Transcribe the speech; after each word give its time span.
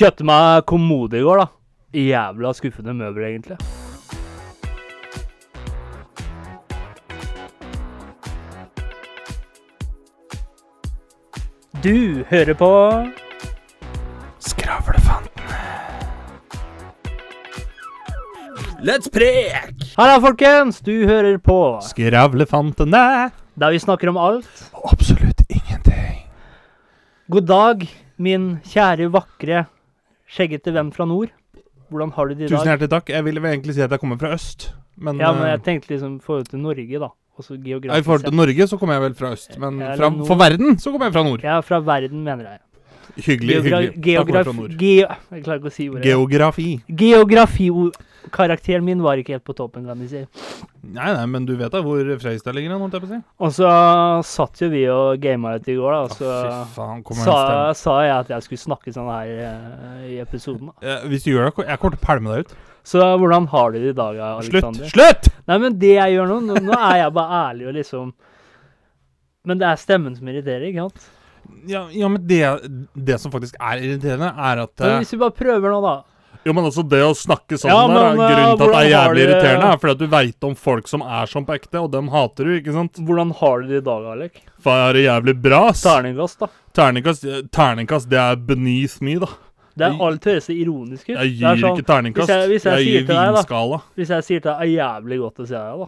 Kjøpte 0.00 0.24
meg 0.24 0.62
kommode 0.64 1.18
i 1.18 1.20
går, 1.20 1.42
da. 1.42 1.50
Jævla 1.92 2.50
skuffende 2.56 2.94
møbel, 2.96 3.20
egentlig. 3.26 3.58
Du 11.84 12.24
hører 12.30 12.56
på 12.56 12.70
Skravlefantene. 14.46 15.58
Let's 18.80 19.12
prek! 19.12 19.74
Halla, 19.98 20.14
folkens! 20.24 20.78
Du 20.80 20.94
hører 21.10 21.36
på 21.36 21.58
Skravlefantene. 21.84 23.02
der 23.52 23.76
vi 23.76 23.82
snakker 23.84 24.08
om 24.08 24.16
alt. 24.16 24.48
Og 24.72 24.94
Absolutt 24.94 25.44
ingenting. 25.50 26.24
God 27.28 27.46
dag, 27.52 27.84
min 28.16 28.48
kjære, 28.64 29.10
vakre, 29.12 29.66
skjeggete 30.30 30.74
venn 30.76 30.92
fra 30.94 31.06
nord. 31.08 31.32
Hvordan 31.90 32.12
har 32.14 32.30
du 32.30 32.34
det 32.34 32.44
i 32.44 32.48
dag? 32.48 32.54
Tusen 32.54 32.70
hjertelig 32.70 32.90
takk. 32.92 33.10
Jeg 33.10 33.26
ville 33.26 33.42
egentlig 33.50 33.74
si 33.74 33.82
at 33.82 33.90
jeg 33.90 34.02
kommer 34.02 34.20
fra 34.20 34.32
øst, 34.36 34.70
men, 34.96 35.18
Ja, 35.18 35.32
men 35.34 35.48
eh, 35.48 35.54
jeg 35.56 35.62
tenkte 35.66 35.94
liksom 35.94 36.16
i 36.20 36.24
forhold 36.24 36.46
til 36.52 36.62
Norge, 36.62 37.02
da. 37.02 37.10
Også 37.40 37.56
ja, 37.64 37.78
I 37.96 38.02
forhold 38.04 38.26
til. 38.26 38.34
Norge 38.36 38.66
så 38.68 38.76
kommer 38.76 38.98
jeg 38.98 39.02
vel 39.02 39.14
fra 39.16 39.30
øst, 39.32 39.58
men 39.58 39.78
fra, 39.96 40.10
for 40.28 40.36
verden 40.36 40.78
så 40.78 40.90
kommer 40.92 41.08
jeg 41.08 41.14
fra 41.14 41.22
nord. 41.24 41.40
Ja, 41.42 41.60
fra 41.64 41.80
verden, 41.80 42.24
mener 42.24 42.50
jeg. 42.50 42.58
Hyggelig. 43.16 43.54
Geogra 43.54 43.80
hyggelig. 43.80 44.02
Geograf, 44.04 44.44
fra 44.44 44.52
nord. 44.52 44.70
ge 44.78 44.92
jeg 45.00 45.42
klarer 45.44 45.58
ikke 45.58 45.70
å 45.70 45.74
si 45.74 45.88
ordet. 45.88 46.04
Geografi. 46.04 46.68
Geografi-karakteren 48.20 48.84
min 48.84 49.02
var 49.02 49.16
ikke 49.18 49.34
helt 49.34 49.44
på 49.44 49.54
toppen, 49.56 49.86
kan 49.86 49.98
vi 50.00 50.08
si. 50.08 50.20
Nei, 50.82 51.12
nei, 51.12 51.26
men 51.26 51.46
du 51.46 51.54
vet 51.56 51.72
da 51.72 51.80
hvor 51.84 52.00
Freistad 52.20 52.54
ligger, 52.54 52.76
holdt 52.78 52.94
jeg 52.94 53.02
på 53.02 53.08
å 53.08 53.12
si. 53.12 53.20
Og 53.40 53.52
så 53.56 53.70
satt 54.26 54.60
jo 54.60 54.70
vi 54.72 54.84
og 54.90 55.20
gama 55.20 55.54
litt 55.56 55.68
i 55.68 55.76
går, 55.76 55.92
da. 55.92 56.00
Og 56.02 56.14
Så 56.16 56.30
ah, 56.30 56.64
faen, 56.74 57.04
sa, 57.20 57.36
sa 57.76 57.96
jeg 58.04 58.16
at 58.16 58.32
jeg 58.34 58.46
skulle 58.46 58.64
snakke 58.64 58.94
sånn 58.94 59.10
her 59.10 59.30
uh, 59.44 60.08
i 60.08 60.18
episoden. 60.22 60.70
da. 60.70 60.80
Eh, 60.84 61.06
Hvis 61.12 61.24
du 61.24 61.32
gjør 61.32 61.48
det, 61.48 61.68
jeg 61.68 61.82
kommer 61.82 61.96
til 61.96 62.02
å 62.02 62.06
pælme 62.06 62.34
deg 62.34 62.44
ut. 62.44 62.58
Så 62.90 63.04
hvordan 63.20 63.46
har 63.52 63.72
du 63.72 63.78
det 63.78 63.92
i 63.92 63.96
dag, 63.96 64.18
Slutt! 64.18 64.56
Alexander? 64.56 64.92
Slutt! 64.92 65.30
Nei, 65.50 65.58
men 65.62 65.78
det 65.80 65.94
jeg 65.96 66.16
gjør 66.16 66.30
nå, 66.30 66.42
nå, 66.48 66.60
nå 66.64 66.76
er 66.76 67.00
jeg 67.02 67.16
bare 67.16 67.40
ærlig 67.50 67.66
og 67.68 67.74
liksom 67.76 68.12
Men 69.48 69.60
det 69.60 69.66
er 69.68 69.80
stemmen 69.80 70.14
som 70.16 70.28
irriterer, 70.28 70.68
ikke 70.68 70.86
sant? 70.86 71.10
Ja, 71.68 71.82
ja 71.92 72.08
men 72.12 72.22
det, 72.28 72.40
det 72.94 73.18
som 73.20 73.32
faktisk 73.32 73.56
er 73.56 73.82
irriterende, 73.84 74.30
er 74.32 74.64
at 74.64 74.72
Men 74.80 74.94
eh, 74.94 74.98
hvis 75.02 75.12
vi 75.14 75.20
bare 75.20 75.36
prøver 75.36 75.72
nå, 75.72 75.80
da. 75.84 75.94
Jo, 76.44 76.52
men 76.56 76.64
altså 76.64 76.82
det 76.88 77.02
å 77.04 77.10
snakke 77.12 77.58
sånn 77.60 77.68
Ja, 77.68 77.80
der, 77.86 77.96
er 78.00 78.14
men, 78.16 78.20
eh, 78.24 78.30
grunnen 78.32 78.56
til 78.56 78.64
at 78.64 78.72
det 78.72 78.80
er 78.80 78.90
jævlig 78.94 79.20
du- 79.20 79.24
irriterende, 79.28 79.72
er 79.74 79.76
fordi 79.82 79.90
at 79.92 79.98
du 79.98 80.06
veit 80.06 80.44
om 80.48 80.54
folk 80.56 80.88
som 80.88 81.02
er 81.02 81.26
sånn 81.26 81.44
på 81.46 81.54
ekte, 81.58 81.82
og 81.82 81.90
dem 81.92 82.08
hater 82.08 82.44
du, 82.48 82.54
ikke 82.60 82.72
sant? 82.72 82.94
Hvordan 82.96 83.34
har 83.36 83.60
du 83.60 83.68
det 83.68 83.76
i 83.82 83.84
dag, 83.90 84.06
Alek? 84.14 84.40
Faen, 84.62 84.78
jeg 84.80 84.86
har 84.86 84.92
det 84.94 85.04
jævlig 85.04 85.42
bra, 85.42 85.60
ass. 85.68 85.82
Terningkast, 85.84 86.38
da. 86.40 86.48
Terningkast, 86.72 87.26
terningkast, 87.52 88.08
det 88.08 88.18
er 88.18 88.36
beneath 88.36 89.00
me, 89.02 89.18
da. 89.18 89.26
Det 89.76 89.86
er 89.86 90.00
alt 90.04 90.24
høres 90.24 90.44
så 90.48 90.52
ironisk 90.56 91.08
ut. 91.08 91.16
Jeg 91.16 91.28
Det 91.28 91.38
gir 91.38 91.56
sånn, 91.60 91.76
ikke 91.78 91.86
terningkast. 91.86 92.26
hvis 92.28 92.36
jeg- 92.36 92.48
hvis 92.50 92.64
jeg 92.64 92.72
jeg 92.72 92.86
gir 92.86 93.06
deg, 93.06 93.34
vinskala. 93.36 93.82
Hvis 93.96 94.08
jeg 94.08 94.22
sier 94.24 94.40
til 94.40 94.52
deg 94.52 94.60
er 94.60 94.72
jævlig 94.80 95.18
godt 95.20 95.36
å 95.44 95.46
se 95.46 95.54
deg, 95.54 95.78
da. 95.78 95.86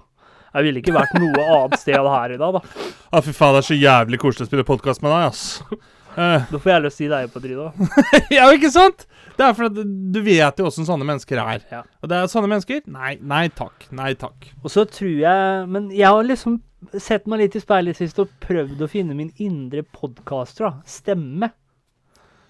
Jeg 0.54 0.62
ville 0.64 0.80
ikke 0.82 0.92
vært 0.92 1.14
noe 1.18 1.44
annet 1.64 1.78
sted 1.78 1.94
her 1.96 2.32
i 2.32 2.36
dag, 2.36 2.52
da. 2.52 2.60
Ja, 3.12 3.20
fy 3.20 3.32
faen, 3.32 3.52
det 3.56 3.64
er 3.64 3.68
så 3.72 3.80
jævlig 3.80 4.18
koselig 4.20 4.46
å 4.46 4.50
spille 4.52 4.64
podkast 4.64 5.02
med 5.02 5.10
deg, 5.12 5.28
ass. 5.32 5.62
Eh, 6.14 6.44
Da 6.50 6.58
får 6.58 6.64
jeg 6.68 6.82
lyst 6.84 6.96
til 6.98 7.08
å 7.08 7.08
si 7.08 7.08
deg 7.08 7.32
på 7.32 7.40
trynet. 7.40 7.72
da. 7.72 8.20
ja, 8.36 8.44
ikke 8.52 8.70
sant? 8.70 9.06
Det 9.38 9.46
er 9.46 9.54
fordi 9.56 9.84
du 10.12 10.20
vet 10.26 10.58
jo 10.60 10.66
åssen 10.68 10.86
sånne 10.88 11.06
mennesker 11.08 11.40
er. 11.42 11.62
Ja. 11.72 11.80
Og 12.02 12.10
det 12.12 12.18
er 12.18 12.28
sånne 12.32 12.50
mennesker 12.52 12.82
Nei, 12.92 13.14
nei 13.20 13.46
takk. 13.48 13.88
Nei 13.94 14.12
takk. 14.18 14.50
Og 14.62 14.70
så 14.74 14.84
tror 14.90 15.14
jeg 15.22 15.66
Men 15.72 15.90
jeg 15.94 16.08
har 16.10 16.22
liksom 16.28 16.60
sett 16.98 17.28
meg 17.30 17.44
litt 17.44 17.54
i 17.56 17.60
speilet 17.62 17.94
sist 17.96 18.18
og 18.18 18.30
prøvd 18.42 18.80
å 18.82 18.88
finne 18.90 19.14
min 19.14 19.30
indre 19.38 19.84
podkaster. 19.86 20.80
Stemme. 20.84 21.52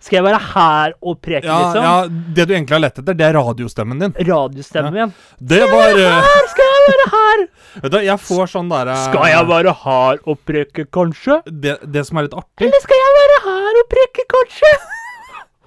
Skal 0.02 0.16
jeg 0.18 0.24
være 0.24 0.38
her 0.42 0.94
og 0.98 1.20
preke, 1.22 1.46
Ja, 1.46 1.58
liksom? 1.62 1.84
ja, 1.84 2.32
Det 2.34 2.46
du 2.48 2.54
egentlig 2.56 2.74
har 2.74 2.80
lett 2.82 2.96
etter, 2.98 3.14
det 3.14 3.26
er 3.28 3.36
radiostemmen 3.38 4.00
din. 4.02 4.14
Radiostemmen 4.26 4.96
igjen. 4.98 5.12
Det 5.38 5.60
var 5.70 5.92
eh, 5.94 6.16
Her 6.26 6.48
skal 6.50 6.72
jeg 6.72 6.88
være 6.88 7.06
her! 7.12 7.44
Vet 7.84 7.92
du, 7.94 7.98
jeg 8.08 8.18
får 8.24 8.50
sånn 8.50 8.72
derre 8.72 8.96
Skal 9.04 9.28
jeg 9.30 9.46
være 9.52 9.76
her 9.84 10.18
og 10.26 10.40
preke, 10.48 10.88
kanskje? 10.90 11.38
det, 11.46 11.76
det 11.86 12.02
som 12.08 12.18
er 12.18 12.26
litt 12.26 12.34
artig 12.40 12.66
Eller 12.66 12.82
skal 12.82 12.98
jeg 13.04 13.14
være 13.20 13.38
her 13.46 13.78
og 13.84 13.88
preke, 13.94 14.26
kanskje? 14.34 14.72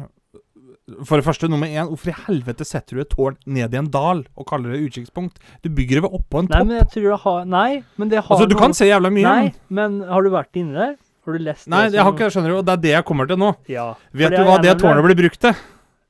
For 1.05 1.19
det 1.19 1.25
første, 1.27 1.49
nummer 1.51 1.67
én, 1.67 1.89
hvorfor 1.91 2.13
i 2.13 2.17
helvete 2.29 2.63
setter 2.65 2.95
du 2.95 3.01
et 3.03 3.09
tårn 3.11 3.35
ned 3.45 3.73
i 3.75 3.79
en 3.81 3.89
dal 3.91 4.21
og 4.39 4.47
kaller 4.47 4.71
det 4.77 4.85
utkikkspunkt? 4.87 5.41
Du 5.65 5.69
bygger 5.69 5.99
det 5.99 6.03
ved 6.05 6.13
oppå 6.15 6.39
en 6.45 6.47
Nei, 6.47 6.59
topp. 6.61 6.67
men 6.69 6.77
jeg 6.79 6.89
tror 6.93 7.09
det 7.11 7.21
har 7.25 7.45
Nei, 7.45 7.83
men 7.99 8.09
det 8.13 8.21
har 8.23 8.37
Altså, 8.37 8.47
du 8.49 8.55
noe- 8.55 8.61
kan 8.61 8.73
se 8.79 8.87
jævla 8.87 9.11
mye. 9.11 9.23
Nei, 9.27 9.53
men- 9.69 10.01
har 10.07 10.23
du 10.23 10.31
vært 10.31 10.55
inni 10.55 10.75
der? 10.75 10.95
Har 11.27 11.33
du 11.33 11.39
lest 11.43 11.67
Nei, 11.67 11.89
det 11.89 11.95
jeg 11.99 12.05
har 12.05 12.13
ikke, 12.13 12.31
skjønner 12.31 12.49
du, 12.49 12.57
og 12.59 12.65
det 12.67 12.73
er 12.73 12.77
det 12.87 12.91
jeg 12.93 13.05
kommer 13.05 13.27
til 13.27 13.37
nå. 13.37 13.57
Ja. 13.67 13.95
Vet 14.15 14.31
du 14.31 14.45
hva 14.47 14.63
det 14.63 14.79
tårnet 14.79 15.03
blir 15.05 15.17
brukt 15.25 15.41
til? 15.41 15.55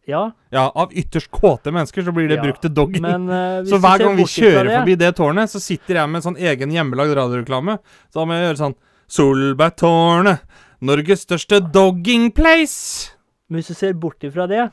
Ja, 0.07 0.31
Ja, 0.53 0.71
av 0.77 0.93
ytterst 0.93 1.31
kåte 1.33 1.73
mennesker 1.73 2.05
så 2.05 2.13
blir 2.15 2.29
det 2.29 2.37
Ja, 2.37 2.43
brukt 2.45 2.61
til 2.61 2.71
dogging. 2.71 3.01
men 3.01 3.29
uh, 3.33 3.65
så 3.65 3.81
hver 3.81 3.99
gang 3.99 4.15
vi 4.15 4.25
kjører 4.25 4.65
det- 4.69 4.77
forbi 4.85 4.99
det 4.99 5.17
tårnet, 5.17 5.49
så 5.49 5.59
sitter 5.59 5.95
jeg 5.95 6.09
med 6.11 6.21
en 6.25 6.35
sånn 6.35 6.39
egen 6.39 6.71
hjemmelagd 6.71 7.17
radioreklame. 7.17 7.79
Så 8.13 8.21
da 8.21 8.25
må 8.27 8.37
jeg 8.37 8.45
gjøre 8.55 8.61
sånn 8.61 8.75
Solbergtårnet, 9.09 10.41
Norges 10.83 11.25
største 11.25 11.61
dogging 11.73 12.31
place. 12.31 13.13
Men 13.49 13.61
hvis 13.61 13.71
du 13.71 13.79
ser 13.79 13.95
bort 13.95 14.25
ifra 14.27 14.47
det, 14.51 14.65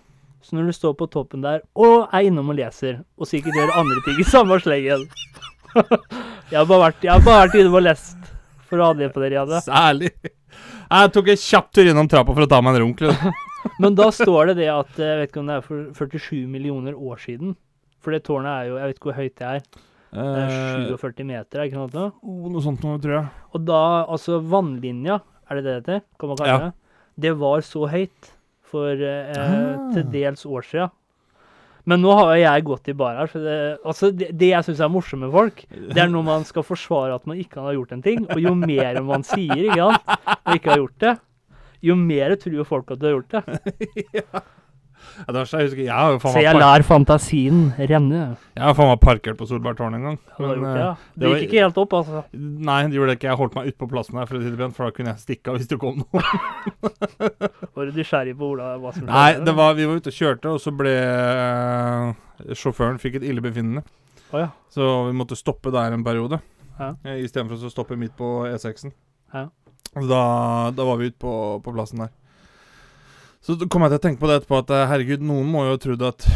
så 0.43 0.57
når 0.57 0.69
du 0.71 0.75
står 0.75 0.95
på 0.99 1.07
toppen 1.13 1.43
der 1.45 1.61
og 1.79 2.09
er 2.11 2.27
innom 2.27 2.49
og 2.51 2.57
leser, 2.57 3.01
og 3.17 3.29
sikkert 3.29 3.55
gjør 3.55 3.75
andre 3.79 4.01
ting 4.05 4.19
i 4.19 4.25
samme 4.27 4.57
slengen 4.63 5.05
Jeg 6.51 6.57
har 6.59 6.67
bare 6.69 6.81
vært, 6.89 7.05
jeg 7.05 7.13
har 7.13 7.23
bare 7.25 7.45
vært 7.47 7.55
innom 7.61 7.77
og 7.79 7.85
lest 7.85 8.31
for 8.69 8.81
å 8.81 8.89
ha 8.89 8.97
det 8.97 9.07
på 9.13 9.21
det, 9.23 9.31
Riade. 9.33 9.61
Særlig. 9.65 10.09
Jeg 10.93 11.11
tok 11.13 11.29
en 11.33 11.39
kjapp 11.41 11.71
tur 11.73 11.89
innom 11.89 12.09
trappa 12.09 12.33
for 12.35 12.45
å 12.45 12.49
ta 12.49 12.59
meg 12.65 12.75
en 12.75 12.83
runk. 12.83 13.01
liksom. 13.05 13.39
Men 13.81 13.95
da 13.97 14.09
står 14.13 14.51
det 14.51 14.55
det 14.59 14.67
at 14.73 14.97
eh, 14.99 15.07
Jeg 15.07 15.19
vet 15.21 15.29
ikke 15.31 15.41
om 15.41 15.49
det 15.49 15.55
er 15.55 15.65
for 15.65 16.09
47 16.11 16.43
millioner 16.51 16.97
år 16.97 17.21
siden. 17.23 17.55
For 18.03 18.13
det 18.13 18.25
tårnet 18.27 18.51
er 18.51 18.67
jo 18.69 18.77
Jeg 18.81 18.89
vet 18.89 18.97
ikke 18.99 19.09
hvor 19.09 19.17
høyt 19.21 19.35
det 19.39 19.49
er. 19.49 19.65
Det 20.13 20.43
er 20.43 20.51
Eh, 20.83 20.91
47 20.93 21.23
meter, 21.25 21.57
er 21.57 21.63
det 21.63 21.71
ikke 21.71 21.79
noe 21.79 22.03
oh, 22.21 22.49
noe 22.53 22.61
sånt 22.61 22.83
noe, 22.85 22.99
tror 23.01 23.15
jeg. 23.15 23.29
Og 23.57 23.63
da 23.65 23.79
Altså 24.03 24.37
vannlinja, 24.45 25.15
er 25.49 25.57
det 25.57 25.63
det 25.63 25.71
det 25.71 25.79
heter? 25.79 26.03
Kan 26.21 26.29
man 26.33 26.37
kalle 26.41 26.51
Ja. 26.53 26.59
det? 26.67 26.99
Det 27.25 27.31
var 27.41 27.65
så 27.65 27.87
høyt 27.89 28.32
for 28.73 28.91
eh, 29.07 29.31
Ah. 29.37 29.87
til 29.93 30.03
dels 30.13 30.43
år 30.49 30.65
siden. 30.67 30.91
Men 31.85 31.99
nå 31.99 32.13
har 32.15 32.37
jeg 32.39 32.63
gått 32.63 32.87
i 32.87 32.93
bar 32.95 33.17
her, 33.19 33.27
så 33.27 33.39
det, 33.43 33.55
altså 33.83 34.07
det, 34.15 34.29
det 34.39 34.53
jeg 34.53 34.63
syns 34.69 34.79
er 34.85 34.91
morsomt 34.93 35.25
med 35.25 35.33
folk, 35.33 35.65
det 35.91 35.99
er 35.99 36.07
når 36.07 36.23
man 36.23 36.45
skal 36.47 36.63
forsvare 36.63 37.17
at 37.17 37.25
man 37.27 37.41
ikke 37.41 37.59
har 37.59 37.75
gjort 37.75 37.91
en 37.91 38.03
ting, 38.05 38.21
og 38.31 38.39
jo 38.39 38.53
mer 38.55 39.01
man 39.03 39.25
sier 39.27 39.65
ikke 39.65 39.89
sant, 39.89 40.13
og 40.45 40.53
ikke 40.55 40.71
har 40.71 40.79
gjort 40.79 40.99
det, 41.03 41.13
jo 41.83 41.97
mer 41.99 42.37
tror 42.39 42.55
jo 42.55 42.63
folk 42.69 42.93
at 42.95 43.01
du 43.01 43.09
har 43.09 43.17
gjort 43.17 43.35
det. 43.35 43.43
Ja, 44.21 44.43
det 45.27 45.33
var 45.35 45.45
så, 45.49 45.59
jeg 45.61 45.67
husker, 45.69 45.81
jeg 45.85 45.93
har 45.93 46.11
jo 46.13 46.19
faen 46.23 46.33
Så 46.33 46.39
meg 46.39 46.43
jeg 46.45 46.53
park- 46.57 46.63
lar 46.63 46.83
fantasien 46.87 47.59
renne. 47.77 48.21
jeg 48.55 48.63
har 48.63 48.73
faen 48.77 48.89
meg 48.93 48.99
parkert 49.03 49.37
på 49.37 49.47
Solbergtårnet 49.49 49.95
en 49.99 50.03
gang. 50.07 50.17
Du 50.37 50.43
det, 50.43 50.47
Men, 50.47 50.59
gjort 50.59 50.73
det, 50.73 50.79
ja. 50.83 50.89
eh, 50.91 50.97
Det 51.19 51.27
var- 51.29 51.35
gikk 51.39 51.47
ikke 51.49 51.63
helt 51.63 51.77
opp, 51.83 51.93
altså. 51.99 52.23
Nei, 52.33 52.77
det 52.87 52.97
gjorde 52.97 53.07
det 53.13 53.17
ikke. 53.19 53.29
Jeg 53.29 53.37
holdt 53.43 53.55
meg 53.55 53.67
ute 53.67 53.77
på 53.83 53.89
plassen 53.93 54.15
der, 54.19 54.25
for 54.25 54.35
å 54.37 54.41
si 54.43 54.49
det 54.49 54.57
pent, 54.63 54.75
for 54.75 54.85
da 54.85 54.91
kunne 54.97 55.13
jeg 55.13 55.23
stikke 55.25 55.47
av 55.53 55.57
hvis 55.59 55.67
det 55.73 55.79
kom 55.79 55.97
noe. 56.03 56.23
Var 57.75 57.85
du 57.85 57.91
nysgjerrig 57.97 58.35
på 58.37 58.49
hvordan, 58.53 58.79
hva 58.83 58.93
som 58.93 59.05
Nei, 59.09 59.33
det 59.43 59.55
var, 59.57 59.73
vi 59.77 59.85
var 59.89 59.95
ute 60.01 60.11
og 60.13 60.17
kjørte, 60.17 60.53
og 60.53 60.61
så 60.61 60.73
ble 60.75 60.93
eh, 60.93 62.53
sjåføren 62.57 62.99
fikk 63.01 63.19
et 63.21 63.27
illebefinnende. 63.29 63.83
Å 64.33 64.39
ja. 64.45 64.49
Så 64.73 64.87
vi 65.09 65.13
måtte 65.17 65.37
stoppe 65.37 65.71
der 65.73 65.93
en 65.93 66.03
periode. 66.05 66.39
Ja. 66.79 66.93
Eh, 67.05 67.21
Istedenfor 67.25 67.61
å 67.61 67.69
stoppe 67.71 67.97
midt 67.99 68.15
på 68.17 68.43
E6-en. 68.49 68.93
Ja. 69.33 69.47
Da, 69.93 70.23
da 70.73 70.85
var 70.87 70.97
vi 70.97 71.11
ute 71.11 71.19
på, 71.21 71.33
på 71.61 71.73
plassen 71.75 72.01
der. 72.01 72.09
Så 73.43 73.57
kom 73.67 73.83
jeg 73.83 73.91
til 73.91 73.99
å 73.99 74.03
tenke 74.05 74.21
på 74.21 74.29
det 74.29 74.37
etterpå 74.41 74.59
at 74.63 74.69
eh, 74.71 74.85
herregud, 74.87 75.23
noen 75.27 75.47
må 75.51 75.65
jo 75.67 75.73
ha 75.75 75.79
trodd 75.83 76.05
at 76.07 76.27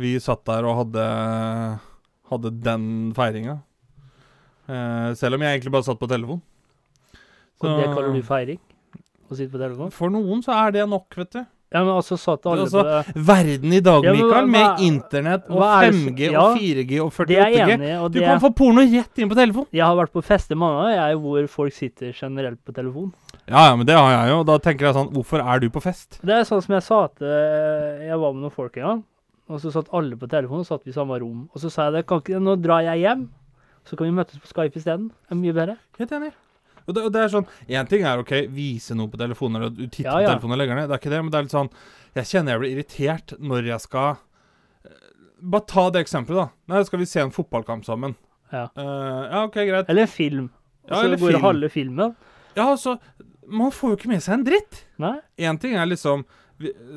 vi 0.00 0.14
satt 0.20 0.44
der 0.48 0.64
og 0.68 0.78
hadde, 0.82 1.04
hadde 2.32 2.52
den 2.64 2.86
feiringa. 3.16 3.58
Eh, 4.68 5.10
selv 5.18 5.36
om 5.36 5.44
jeg 5.44 5.58
egentlig 5.58 5.74
bare 5.74 5.86
satt 5.88 6.00
på 6.00 6.08
telefon. 6.08 6.40
Og 7.58 7.68
det 7.80 7.86
kaller 7.92 8.16
du 8.16 8.24
feiring? 8.24 8.58
Å 9.28 9.36
sitte 9.36 9.52
på 9.52 9.60
telefon? 9.60 9.92
For 9.92 10.12
noen 10.12 10.40
så 10.44 10.54
er 10.56 10.72
det 10.78 10.88
nok, 10.88 11.08
vet 11.20 11.36
du. 11.36 11.40
Ja, 11.68 11.82
men 11.84 11.90
altså 11.98 12.16
satt 12.16 12.46
alle 12.48 12.62
Altså, 12.64 12.80
på. 12.80 13.22
Verden 13.28 13.72
i 13.76 13.80
dag, 13.84 14.06
Ja, 14.06 14.12
men 14.14 14.22
Mikael, 14.24 14.46
med 14.48 14.62
hva- 14.64 14.86
internett 14.86 15.50
og 15.50 15.58
hva 15.60 15.72
er 15.82 15.90
det 15.90 15.98
som- 15.98 16.06
5G 16.08 16.30
ja, 16.32 16.40
og 16.40 16.56
4G 16.56 17.00
og 17.04 17.10
Det 17.28 17.36
er 17.36 17.50
jeg 17.52 17.66
48G. 17.68 17.90
Og 18.04 18.12
Du 18.12 18.20
kan 18.24 18.40
få 18.40 18.50
porno 18.56 18.80
rett 18.80 19.18
inn 19.20 19.28
på 19.28 19.36
telefon. 19.36 19.66
Jeg 19.70 19.84
har 19.84 19.96
vært 19.96 20.12
på 20.16 20.22
fester 20.24 20.56
mange 20.56 20.94
ganger 20.96 21.18
hvor 21.20 21.46
folk 21.48 21.72
sitter 21.76 22.14
generelt 22.16 22.64
på 22.64 22.72
telefon. 22.72 23.12
Ja, 23.48 23.62
ja, 23.70 23.76
men 23.80 23.86
det 23.88 23.94
har 23.96 24.10
jeg 24.12 24.32
jo. 24.34 24.40
Da 24.44 24.58
tenker 24.60 24.86
jeg 24.88 24.94
sånn 24.98 25.08
Hvorfor 25.14 25.40
er 25.40 25.60
du 25.62 25.70
på 25.72 25.80
fest? 25.82 26.18
Det 26.20 26.34
er 26.36 26.44
sånn 26.48 26.60
som 26.64 26.74
jeg 26.76 26.84
sa 26.84 26.98
til 27.16 27.30
Jeg 28.04 28.18
var 28.20 28.34
med 28.36 28.42
noen 28.44 28.52
folk 28.54 28.76
en 28.76 28.84
gang, 28.88 28.98
og 29.48 29.62
så 29.62 29.72
satt 29.72 29.88
alle 29.96 30.18
på 30.20 30.28
telefonen, 30.28 30.66
og 30.66 30.68
satt 30.68 30.84
vi 30.84 30.92
i 30.92 30.96
samme 30.98 31.16
rom. 31.22 31.46
Og 31.54 31.62
så 31.62 31.70
sa 31.72 31.86
jeg 31.88 31.96
det, 31.98 32.02
kan 32.10 32.20
ikke, 32.20 32.40
nå 32.44 32.58
drar 32.60 32.84
jeg 32.84 33.00
hjem, 33.06 33.22
så 33.88 33.96
kan 33.96 34.10
vi 34.10 34.16
møtes 34.18 34.42
på 34.42 34.50
Skype 34.50 34.76
isteden. 34.76 35.08
Det 35.24 35.32
er 35.32 35.40
mye 35.40 35.56
bedre. 35.56 35.78
Helt 35.98 36.12
enig. 36.18 36.30
Og 36.88 36.94
det, 36.96 37.02
og 37.04 37.12
det 37.12 37.20
er 37.20 37.32
sånn 37.32 37.46
Én 37.68 37.88
ting 37.88 38.04
er 38.08 38.20
OK, 38.22 38.30
vise 38.52 38.94
noe 38.96 39.10
på 39.12 39.18
telefonen, 39.20 39.58
eller 39.62 39.72
du 39.76 39.82
titter 39.88 40.08
Ja, 40.08 40.20
ja. 40.22 40.28
på 40.28 40.34
telefonen 40.34 40.54
og 40.56 40.60
legger 40.62 40.78
ned. 40.78 40.86
Det 40.88 40.96
er 40.96 41.02
ikke 41.02 41.10
det, 41.12 41.18
men 41.24 41.32
det 41.34 41.38
er 41.40 41.44
litt 41.48 41.56
sånn 41.56 41.68
Jeg 42.16 42.28
kjenner 42.30 42.54
jeg 42.54 42.62
blir 42.62 42.76
irritert 42.78 43.34
når 43.44 43.68
jeg 43.68 43.84
skal 43.84 44.08
eh, 44.88 45.02
Bare 45.52 45.66
ta 45.68 45.84
det 45.92 46.00
eksempelet, 46.06 46.38
da. 46.40 46.72
Nei, 46.72 46.80
skal 46.88 47.02
vi 47.02 47.08
se 47.10 47.20
en 47.24 47.32
fotballkamp 47.34 47.84
sammen? 47.84 48.14
Ja. 48.52 48.62
Eh, 48.72 49.20
ja, 49.28 49.42
OK, 49.44 49.58
greit. 49.68 49.90
Eller 49.92 50.08
film. 50.08 50.46
Og 50.88 50.94
Ja, 50.94 50.96
så 50.96 51.04
eller 51.10 51.20
går 51.20 51.34
film. 51.34 51.44
halve 51.44 51.68
filmen. 51.76 52.14
Ja, 52.56 52.64
altså 52.72 52.94
Man 53.48 53.72
får 53.72 53.94
jo 53.94 53.98
ikke 53.98 54.12
med 54.12 54.22
seg 54.24 54.38
en 54.38 54.44
dritt. 54.46 54.84
Én 55.40 55.58
ting 55.60 55.76
er 55.78 55.88
liksom 55.88 56.26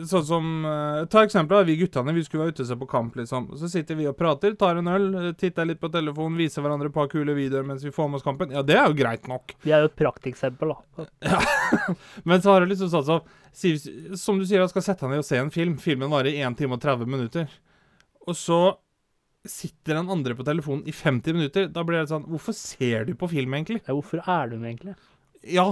Sånn 0.10 0.24
som 0.26 0.46
eh, 0.66 1.04
Ta 1.12 1.22
eksempelet 1.22 1.62
av 1.62 1.68
vi 1.70 1.76
guttene. 1.78 2.16
Vi 2.18 2.24
skulle 2.26 2.48
være 2.48 2.56
ute 2.56 2.64
og 2.64 2.70
se 2.72 2.78
på 2.82 2.88
kamp, 2.90 3.18
liksom. 3.20 3.52
Så 3.60 3.70
sitter 3.70 3.98
vi 4.00 4.08
og 4.10 4.16
prater, 4.18 4.56
tar 4.58 4.80
en 4.80 4.90
øl, 4.90 5.06
eh, 5.20 5.28
titter 5.38 5.68
litt 5.70 5.82
på 5.82 5.92
telefonen, 5.94 6.40
viser 6.42 6.66
hverandre 6.66 6.90
et 6.90 6.96
par 6.96 7.12
kule 7.12 7.36
videoer 7.38 7.68
mens 7.68 7.86
vi 7.86 7.94
får 7.94 8.10
med 8.10 8.18
oss 8.18 8.26
kampen. 8.26 8.56
Ja, 8.56 8.64
det 8.66 8.80
er 8.80 8.90
jo 8.90 8.98
greit 8.98 9.30
nok. 9.30 9.54
Vi 9.62 9.74
er 9.76 9.86
jo 9.86 9.92
et 9.92 10.00
prakteksempel, 10.00 10.74
da. 10.74 11.06
Ja. 11.30 11.42
Men 12.30 12.42
så 12.42 12.56
har 12.56 12.66
du 12.66 12.72
liksom 12.72 12.90
sånn 12.90 13.06
som 13.06 14.18
Som 14.18 14.40
du 14.42 14.48
sier, 14.48 14.64
jeg 14.64 14.74
skal 14.74 14.88
sette 14.88 15.06
deg 15.06 15.14
ned 15.14 15.22
og 15.22 15.30
se 15.30 15.38
en 15.38 15.54
film. 15.54 15.78
Filmen 15.82 16.10
varer 16.10 16.34
1 16.34 16.58
time 16.58 16.80
og 16.80 16.82
30 16.82 17.06
minutter. 17.06 17.54
Og 18.26 18.38
så 18.38 18.62
sitter 19.46 19.98
den 19.98 20.10
andre 20.10 20.34
på 20.38 20.46
telefonen 20.46 20.90
i 20.90 20.94
50 20.94 21.38
minutter. 21.38 21.70
Da 21.70 21.86
blir 21.86 22.02
det 22.02 22.10
sånn 22.10 22.26
Hvorfor 22.30 22.58
ser 22.58 23.06
du 23.06 23.14
på 23.14 23.30
film, 23.30 23.54
egentlig? 23.58 23.84
Ja, 23.86 23.94
hvorfor 23.94 24.26
er 24.26 24.50
du 24.50 24.58
med, 24.58 24.74
egentlig? 24.74 24.98
Ja, 25.54 25.70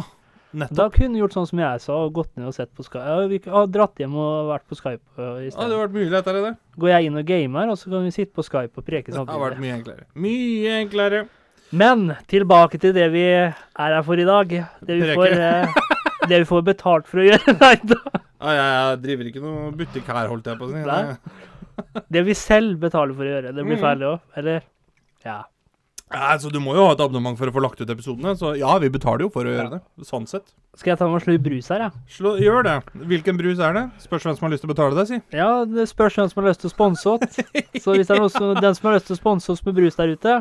nettopp. 0.54 0.78
Da 0.80 0.86
kunne 0.94 1.14
du 1.14 1.20
gjort 1.22 1.36
sånn 1.38 1.48
som 1.50 1.60
jeg 1.62 1.82
sa, 1.84 1.98
og 2.06 2.14
gått 2.14 2.32
ned 2.38 2.48
og 2.50 2.56
sett 2.56 2.72
på 2.76 2.84
Skype. 2.86 3.04
Ja, 3.06 3.28
vi 3.32 3.40
har 3.54 3.68
dratt 3.68 4.00
hjem 4.02 4.16
og 4.20 4.50
vært 4.50 4.66
på 4.70 4.78
Skype 4.80 5.04
uh, 5.18 5.40
Ja, 5.44 5.50
det 5.50 5.58
hadde 5.60 5.82
vært 5.84 5.98
mye 5.98 6.10
lettere, 6.14 6.44
det. 6.46 6.54
Går 6.80 6.90
jeg 6.94 7.10
inn 7.10 7.20
og 7.22 7.26
gamer, 7.30 7.70
og 7.74 7.78
så 7.82 7.92
kan 7.92 8.08
vi 8.08 8.12
sitte 8.16 8.34
på 8.38 8.46
Skype 8.48 8.74
og 8.82 8.86
preke 8.88 9.12
samtidig. 9.12 9.28
Det 9.28 9.36
hadde 9.36 9.46
vært 9.46 9.62
mye 9.66 9.76
enklere. 9.80 10.08
Mye 10.16 10.80
enklere. 10.84 11.22
Men 11.72 12.08
tilbake 12.32 12.80
til 12.82 12.96
det 12.98 13.12
vi 13.14 13.22
er 13.30 13.52
her 13.78 14.02
for 14.08 14.18
i 14.18 14.26
dag. 14.26 14.56
Det 14.82 14.96
vi 14.98 15.14
får, 15.14 15.36
eh, 15.38 15.76
det 16.32 16.40
vi 16.42 16.48
får 16.50 16.64
betalt 16.66 17.06
for 17.12 17.22
å 17.22 17.28
gjøre. 17.28 17.54
Nei 17.62 17.76
da. 17.84 18.00
Ja, 18.40 18.56
jeg, 18.56 19.00
driver 19.04 19.30
ikke 19.30 19.44
noe 19.44 19.70
butikk 19.78 20.10
her, 20.10 20.28
holdt 20.32 20.48
jeg 20.50 20.58
på 20.58 20.66
å 20.66 20.74
si. 20.74 22.02
Det 22.12 22.24
vi 22.26 22.34
selv 22.36 22.80
betaler 22.82 23.14
for 23.16 23.28
å 23.28 23.32
gjøre. 23.36 23.54
Det 23.54 23.64
blir 23.68 23.78
Mhm. 23.78 23.84
feil, 23.84 24.00
det 24.02 24.08
òg. 24.10 24.20
Eller? 24.42 24.64
Ja. 25.26 25.38
Nei, 26.10 26.36
så 26.42 26.50
du 26.50 26.58
må 26.58 26.74
jo 26.74 26.88
ha 26.88 26.94
et 26.96 27.02
abonnement 27.04 27.38
for 27.38 27.52
å 27.52 27.54
få 27.54 27.62
lagt 27.62 27.82
ut 27.84 27.90
episodene. 27.94 28.32
Så 28.38 28.56
ja, 28.58 28.72
vi 28.82 28.88
betaler 28.90 29.28
jo 29.28 29.30
for 29.30 29.46
å 29.46 29.52
gjøre 29.54 29.76
det. 29.76 29.80
Sånn 30.08 30.24
sett. 30.26 30.48
Skal 30.74 30.94
jeg 30.96 30.98
ta 31.02 31.06
meg 31.06 31.20
en 31.20 31.22
slurk 31.22 31.44
brus 31.46 31.68
her, 31.70 31.84
jeg? 31.86 32.02
Slå, 32.16 32.32
gjør 32.42 32.66
det. 32.66 32.74
Hvilken 33.12 33.38
brus 33.38 33.62
er 33.62 33.76
det? 33.78 33.84
Spørs 34.02 34.26
hvem 34.26 34.38
som 34.40 34.48
har 34.48 34.54
lyst 34.56 34.64
til 34.66 34.72
å 34.72 34.74
betale 34.74 34.98
det, 34.98 35.06
si. 35.12 35.20
Ja, 35.38 35.50
det 35.70 35.86
spørs 35.92 36.18
hvem 36.18 36.32
som 36.32 36.42
har 36.42 36.48
lyst 36.50 36.64
til 36.64 36.72
å 36.72 36.74
sponse 36.74 37.14
oss. 37.14 37.38
Så 37.84 37.94
hvis 37.94 38.10
det 38.10 38.16
er 38.18 38.24
noen 38.24 38.34
som, 38.34 38.56
den 38.58 38.78
som 38.80 38.90
har 38.90 38.98
lyst 38.98 39.10
til 39.12 39.18
å 39.18 39.22
sponse 39.22 39.54
oss 39.54 39.62
med 39.68 39.78
brus 39.78 40.00
der 40.02 40.16
ute, 40.18 40.36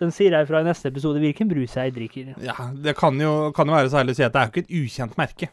den 0.00 0.16
sier 0.16 0.38
jeg 0.38 0.48
fra 0.48 0.64
i 0.64 0.68
neste 0.70 0.88
episode 0.88 1.20
hvilken 1.20 1.52
brus 1.52 1.76
jeg 1.76 1.92
drikker. 2.00 2.32
Ja, 2.46 2.56
Det 2.80 2.96
kan 2.96 3.20
jo, 3.20 3.34
kan 3.56 3.68
jo 3.68 3.76
være 3.76 3.92
så 3.92 4.00
ærlig 4.00 4.16
å 4.16 4.20
si 4.22 4.24
at 4.24 4.32
det 4.32 4.40
er 4.40 4.48
jo 4.48 4.54
ikke 4.56 4.64
et 4.64 4.76
ukjent 4.80 5.20
merke. 5.20 5.50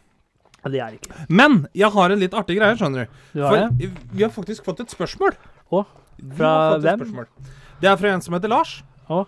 Ja, 0.63 0.71
Det 0.71 0.79
er 0.85 0.95
det 0.95 1.01
ikke. 1.03 1.23
Men 1.43 1.61
jeg 1.75 1.91
har 1.99 2.15
en 2.15 2.23
litt 2.23 2.39
artig 2.39 2.55
greie, 2.61 2.79
skjønner 2.79 3.03
du. 3.03 3.23
Du 3.35 3.43
har 3.43 3.65
det? 3.67 3.91
Vi 4.15 4.23
har 4.23 4.31
faktisk 4.31 4.63
fått 4.67 4.85
et 4.85 4.95
spørsmål. 4.95 5.35
Å, 5.75 5.83
fra 6.39 6.53
har 6.55 6.77
fått 6.77 6.77
et 6.79 6.87
hvem? 6.87 7.03
spørsmål. 7.03 7.57
Det 7.83 7.91
er 7.91 7.99
fra 7.99 8.15
en 8.15 8.23
som 8.23 8.37
heter 8.39 8.55
Lars. 8.55 8.77
Å. 9.11 9.25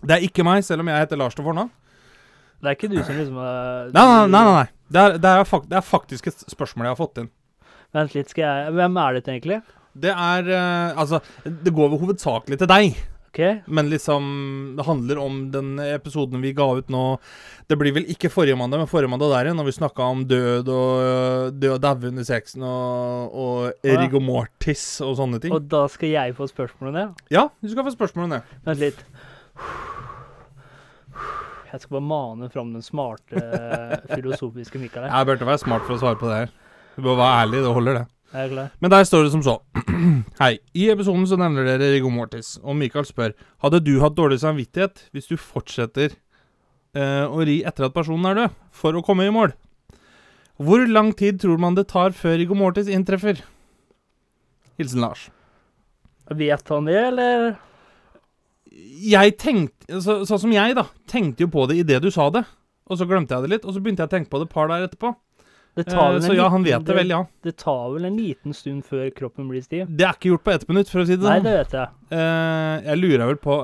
Det 0.00 0.16
er 0.16 0.24
ikke 0.26 0.46
meg, 0.46 0.64
selv 0.64 0.84
om 0.84 0.90
jeg 0.90 1.04
heter 1.04 1.20
Lars 1.20 1.36
til 1.36 1.44
fornavn. 1.44 1.70
Det 2.60 2.68
er 2.68 2.76
ikke 2.76 2.90
du 2.92 2.98
som 3.00 3.16
liksom 3.16 3.36
er 3.40 3.92
Nei, 3.96 4.06
nei, 4.06 4.24
nei. 4.28 4.42
nei. 4.48 4.64
Det, 4.90 5.02
er, 5.02 5.20
det, 5.22 5.30
er 5.30 5.46
fakt, 5.48 5.68
det 5.70 5.78
er 5.80 5.86
faktisk 5.86 6.28
et 6.28 6.42
spørsmål 6.52 6.88
jeg 6.88 6.92
har 6.92 6.98
fått 6.98 7.22
inn. 7.22 7.30
Vent 7.96 8.16
litt, 8.16 8.32
skal 8.32 8.44
jeg 8.44 8.74
Hvem 8.76 8.98
er 9.02 9.16
dette 9.16 9.32
egentlig? 9.32 9.62
Det 10.00 10.12
er 10.12 10.50
uh, 10.50 10.98
Altså, 11.00 11.22
det 11.44 11.72
går 11.74 11.94
vel 11.94 12.02
hovedsakelig 12.04 12.60
til 12.60 12.70
deg. 12.70 13.00
OK? 13.30 13.40
Men 13.70 13.90
liksom 13.90 14.28
Det 14.76 14.86
handler 14.86 15.22
om 15.22 15.40
den 15.54 15.78
episoden 15.84 16.42
vi 16.42 16.52
ga 16.52 16.66
ut 16.80 16.90
nå 16.90 17.04
Det 17.70 17.78
blir 17.78 17.94
vel 17.94 18.08
ikke 18.10 18.30
forrige 18.32 18.58
mandag, 18.58 18.82
men 18.82 18.90
forrige 18.90 19.10
mandag 19.12 19.30
der 19.32 19.48
igjen, 19.48 19.58
når 19.60 19.70
vi 19.70 19.76
snakka 19.78 20.10
om 20.14 20.24
død 20.26 20.70
og 20.74 21.52
død 21.54 21.74
og 21.76 21.82
daue 21.86 22.10
under 22.10 22.26
sexen 22.26 22.66
og, 22.66 23.34
og 23.34 23.86
ja. 23.86 24.08
mortis 24.18 24.84
og 25.06 25.14
sånne 25.20 25.38
ting. 25.38 25.54
Og 25.54 25.70
da 25.70 25.84
skal 25.88 26.10
jeg 26.10 26.34
få 26.34 26.50
spørsmål 26.50 26.90
om 26.90 26.98
det? 26.98 27.06
Ja, 27.30 27.46
du 27.62 27.70
skal 27.70 27.86
få 27.86 27.94
spørsmål 27.94 28.26
om 28.26 28.34
det. 28.34 28.42
Vent 28.66 28.82
litt. 28.82 29.04
Jeg 31.70 31.84
skal 31.84 31.94
bare 31.94 32.02
mane 32.02 32.48
fram 32.50 32.72
den 32.74 32.82
smarte, 32.82 33.42
filosofiske 34.10 34.80
Mikael 34.80 35.06
her. 35.06 35.12
Jeg 35.12 35.28
burde 35.28 35.46
være 35.46 35.62
smart 35.62 35.84
for 35.86 35.94
å 35.94 36.00
svare 36.00 36.18
på 36.18 36.26
det 36.30 36.38
her. 36.40 36.56
Du 36.96 37.04
bør 37.04 37.20
være 37.20 37.44
ærlig, 37.44 37.60
det 37.62 37.74
holder, 37.76 38.00
det. 38.00 38.06
Er 38.30 38.44
jeg 38.46 38.50
klar? 38.52 38.72
Men 38.82 38.92
der 38.92 39.06
står 39.06 39.24
det 39.26 39.30
som 39.34 39.42
så. 39.42 39.56
Hei. 40.42 40.52
I 40.74 40.88
episoden 40.92 41.26
så 41.30 41.38
nevner 41.38 41.66
dere 41.66 41.92
Riggo 41.94 42.10
mortis, 42.14 42.56
og 42.62 42.76
Mikael 42.78 43.06
spør 43.06 43.34
Hadde 43.62 43.80
du 43.86 43.96
hatt 44.02 44.18
dårlig 44.18 44.40
samvittighet 44.42 45.06
hvis 45.14 45.30
du 45.30 45.36
fortsetter 45.38 46.14
uh, 46.98 47.26
å 47.30 47.42
ri 47.46 47.60
etter 47.66 47.86
at 47.86 47.94
personen 47.94 48.30
er 48.30 48.38
død, 48.38 48.60
for 48.74 48.98
å 48.98 49.02
komme 49.06 49.26
i 49.26 49.34
mål? 49.34 49.54
Hvor 50.60 50.82
lang 50.90 51.14
tid 51.16 51.40
tror 51.42 51.58
man 51.62 51.78
det 51.78 51.88
tar 51.90 52.14
før 52.14 52.38
Riggo 52.38 52.58
mortis 52.58 52.90
inntreffer? 52.90 53.42
Hilsen 54.78 55.02
Lars. 55.06 55.28
Vet 56.30 56.70
han 56.70 56.86
det, 56.86 56.98
eller? 57.10 57.50
Jeg 58.70 59.34
tenkte, 59.40 59.98
så, 60.04 60.20
Sånn 60.28 60.44
som 60.44 60.52
jeg, 60.54 60.76
da. 60.78 60.86
Tenkte 61.10 61.46
jo 61.46 61.50
på 61.50 61.66
det 61.70 61.80
idet 61.82 62.02
du 62.04 62.10
sa 62.14 62.28
det. 62.30 62.44
Og 62.90 62.98
så 62.98 63.06
glemte 63.06 63.34
jeg 63.36 63.46
det 63.46 63.50
litt, 63.54 63.66
og 63.66 63.74
så 63.74 63.82
begynte 63.82 64.02
jeg 64.04 64.10
å 64.10 64.14
tenke 64.16 64.30
på 64.30 64.38
det 64.42 64.48
et 64.48 64.54
par 64.54 64.70
der 64.70 64.86
etterpå. 64.86 65.12
Det 65.78 65.84
tar 65.86 66.16
Eh, 66.16 66.22
så 66.24 66.34
ja, 66.34 66.48
han 66.50 66.64
vet 66.66 66.82
det 66.86 66.94
vel, 66.96 67.12
ja. 67.14 67.20
Det 67.46 67.52
tar 67.62 67.92
vel 67.94 68.08
en 68.08 68.16
liten 68.18 68.54
stund 68.54 68.82
før 68.86 69.06
kroppen 69.14 69.46
blir 69.50 69.62
stiv? 69.62 69.86
Det 69.86 70.06
er 70.06 70.16
ikke 70.18 70.32
gjort 70.32 70.42
på 70.48 70.54
ett 70.56 70.66
minutt, 70.68 70.90
for 70.90 71.02
å 71.02 71.06
si 71.06 71.14
det 71.14 71.22
Nei, 71.22 71.36
sånn. 71.38 71.46
det 71.46 71.52
vet 71.60 71.76
jeg. 71.78 71.88
Eh, 72.10 72.88
jeg 72.88 72.98
lurer 72.98 73.30
vel 73.30 73.38
på 73.42 73.58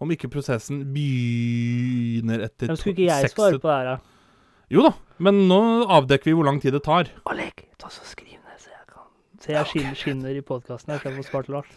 om 0.00 0.14
ikke 0.16 0.30
prosessen 0.32 0.80
begynner 0.94 2.46
etter 2.46 2.70
Men 2.72 2.80
skulle 2.80 2.96
ikke 2.96 3.08
jeg 3.10 3.32
svare 3.34 3.60
på 3.60 3.68
det 3.68 3.76
her, 3.76 3.90
da? 3.90 3.98
Jo 4.72 4.84
da, 4.86 4.92
men 5.26 5.42
nå 5.50 5.60
avdekker 5.90 6.30
vi 6.30 6.36
hvor 6.38 6.46
lang 6.48 6.60
tid 6.62 6.72
det 6.76 6.82
tar. 6.86 7.10
Oleg, 7.28 7.66
ta 7.80 7.90
så 7.92 8.04
skriv 8.08 8.38
ned, 8.38 8.56
så 8.62 8.70
jeg 8.72 8.86
kan 8.88 9.08
Så 9.44 9.52
jeg 9.52 9.70
skinner, 9.74 9.96
skinner 9.98 10.36
i 10.40 10.44
podkasten 10.46 10.94
her, 10.94 11.02
så 11.02 11.10
jeg 11.10 11.18
får 11.20 11.32
få 11.34 11.42
til 11.48 11.58
Lars. 11.58 11.72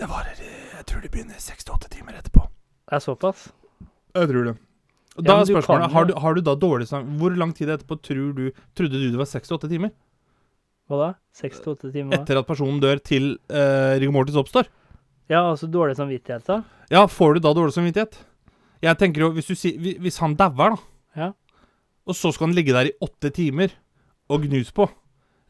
Det 0.00 0.08
varer 0.08 0.38
Jeg 0.40 0.86
tror 0.88 1.02
det 1.04 1.10
begynner 1.12 1.40
seks 1.42 1.66
til 1.66 1.74
åtte 1.76 1.90
timer 1.92 2.16
etterpå. 2.18 2.46
Det 2.88 2.96
er 2.98 3.02
såpass? 3.04 3.48
Jeg 4.16 4.28
tror 4.30 4.44
det. 4.50 4.56
Og 5.18 5.24
Ja, 5.24 5.26
Da 5.26 5.34
er 5.40 5.44
du 5.44 5.52
kan 5.52 5.62
spørsmålet 5.62 5.88
jo- 5.88 5.92
har 5.94 6.04
du, 6.08 6.14
har 6.20 6.34
du 6.34 6.40
da 6.40 6.54
dårlig 6.54 6.86
sang 6.88 7.04
Hvor 7.18 7.36
lang 7.36 7.52
tid 7.54 7.68
etterpå 7.68 8.00
tror 8.00 8.32
du 8.34 8.50
trodde 8.74 8.92
du 8.96 9.10
det 9.10 9.18
var 9.18 9.26
seks 9.26 9.48
til 9.48 9.56
åtte 9.58 9.68
timer? 9.68 9.90
Hva 10.88 10.98
da? 10.98 11.14
Seks 11.34 11.60
til 11.60 11.74
åtte 11.74 11.92
timer? 11.92 12.14
Etter 12.16 12.38
at 12.38 12.46
personen 12.46 12.80
dør 12.80 12.98
til 13.02 13.36
uh, 13.50 13.94
rigor 14.00 14.12
mortis 14.12 14.34
oppstår? 14.40 14.66
Ja, 15.28 15.44
altså 15.52 15.68
dårlig 15.70 15.94
samvittighet, 15.96 16.42
da? 16.46 16.62
Ja, 16.90 17.04
får 17.06 17.34
du 17.34 17.40
da 17.40 17.52
dårlig 17.54 17.72
samvittighet? 17.76 18.16
Jeg 18.82 18.96
tenker 18.98 19.20
jo, 19.20 19.30
hvis, 19.30 19.46
du 19.46 19.54
si, 19.54 19.70
hvis 20.00 20.18
han 20.18 20.34
dauer, 20.34 20.74
da, 20.74 20.76
Ja. 21.16 21.32
og 22.06 22.14
så 22.18 22.32
skal 22.32 22.48
han 22.48 22.56
ligge 22.56 22.72
der 22.74 22.88
i 22.90 22.92
åtte 23.00 23.30
timer 23.30 23.70
og 24.28 24.42
gnus 24.42 24.72
på, 24.72 24.88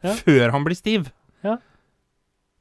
Ja. 0.03 0.13
før 0.13 0.51
han 0.51 0.63
blir 0.63 0.75
stiv 0.77 1.09
Ja. 1.43 1.57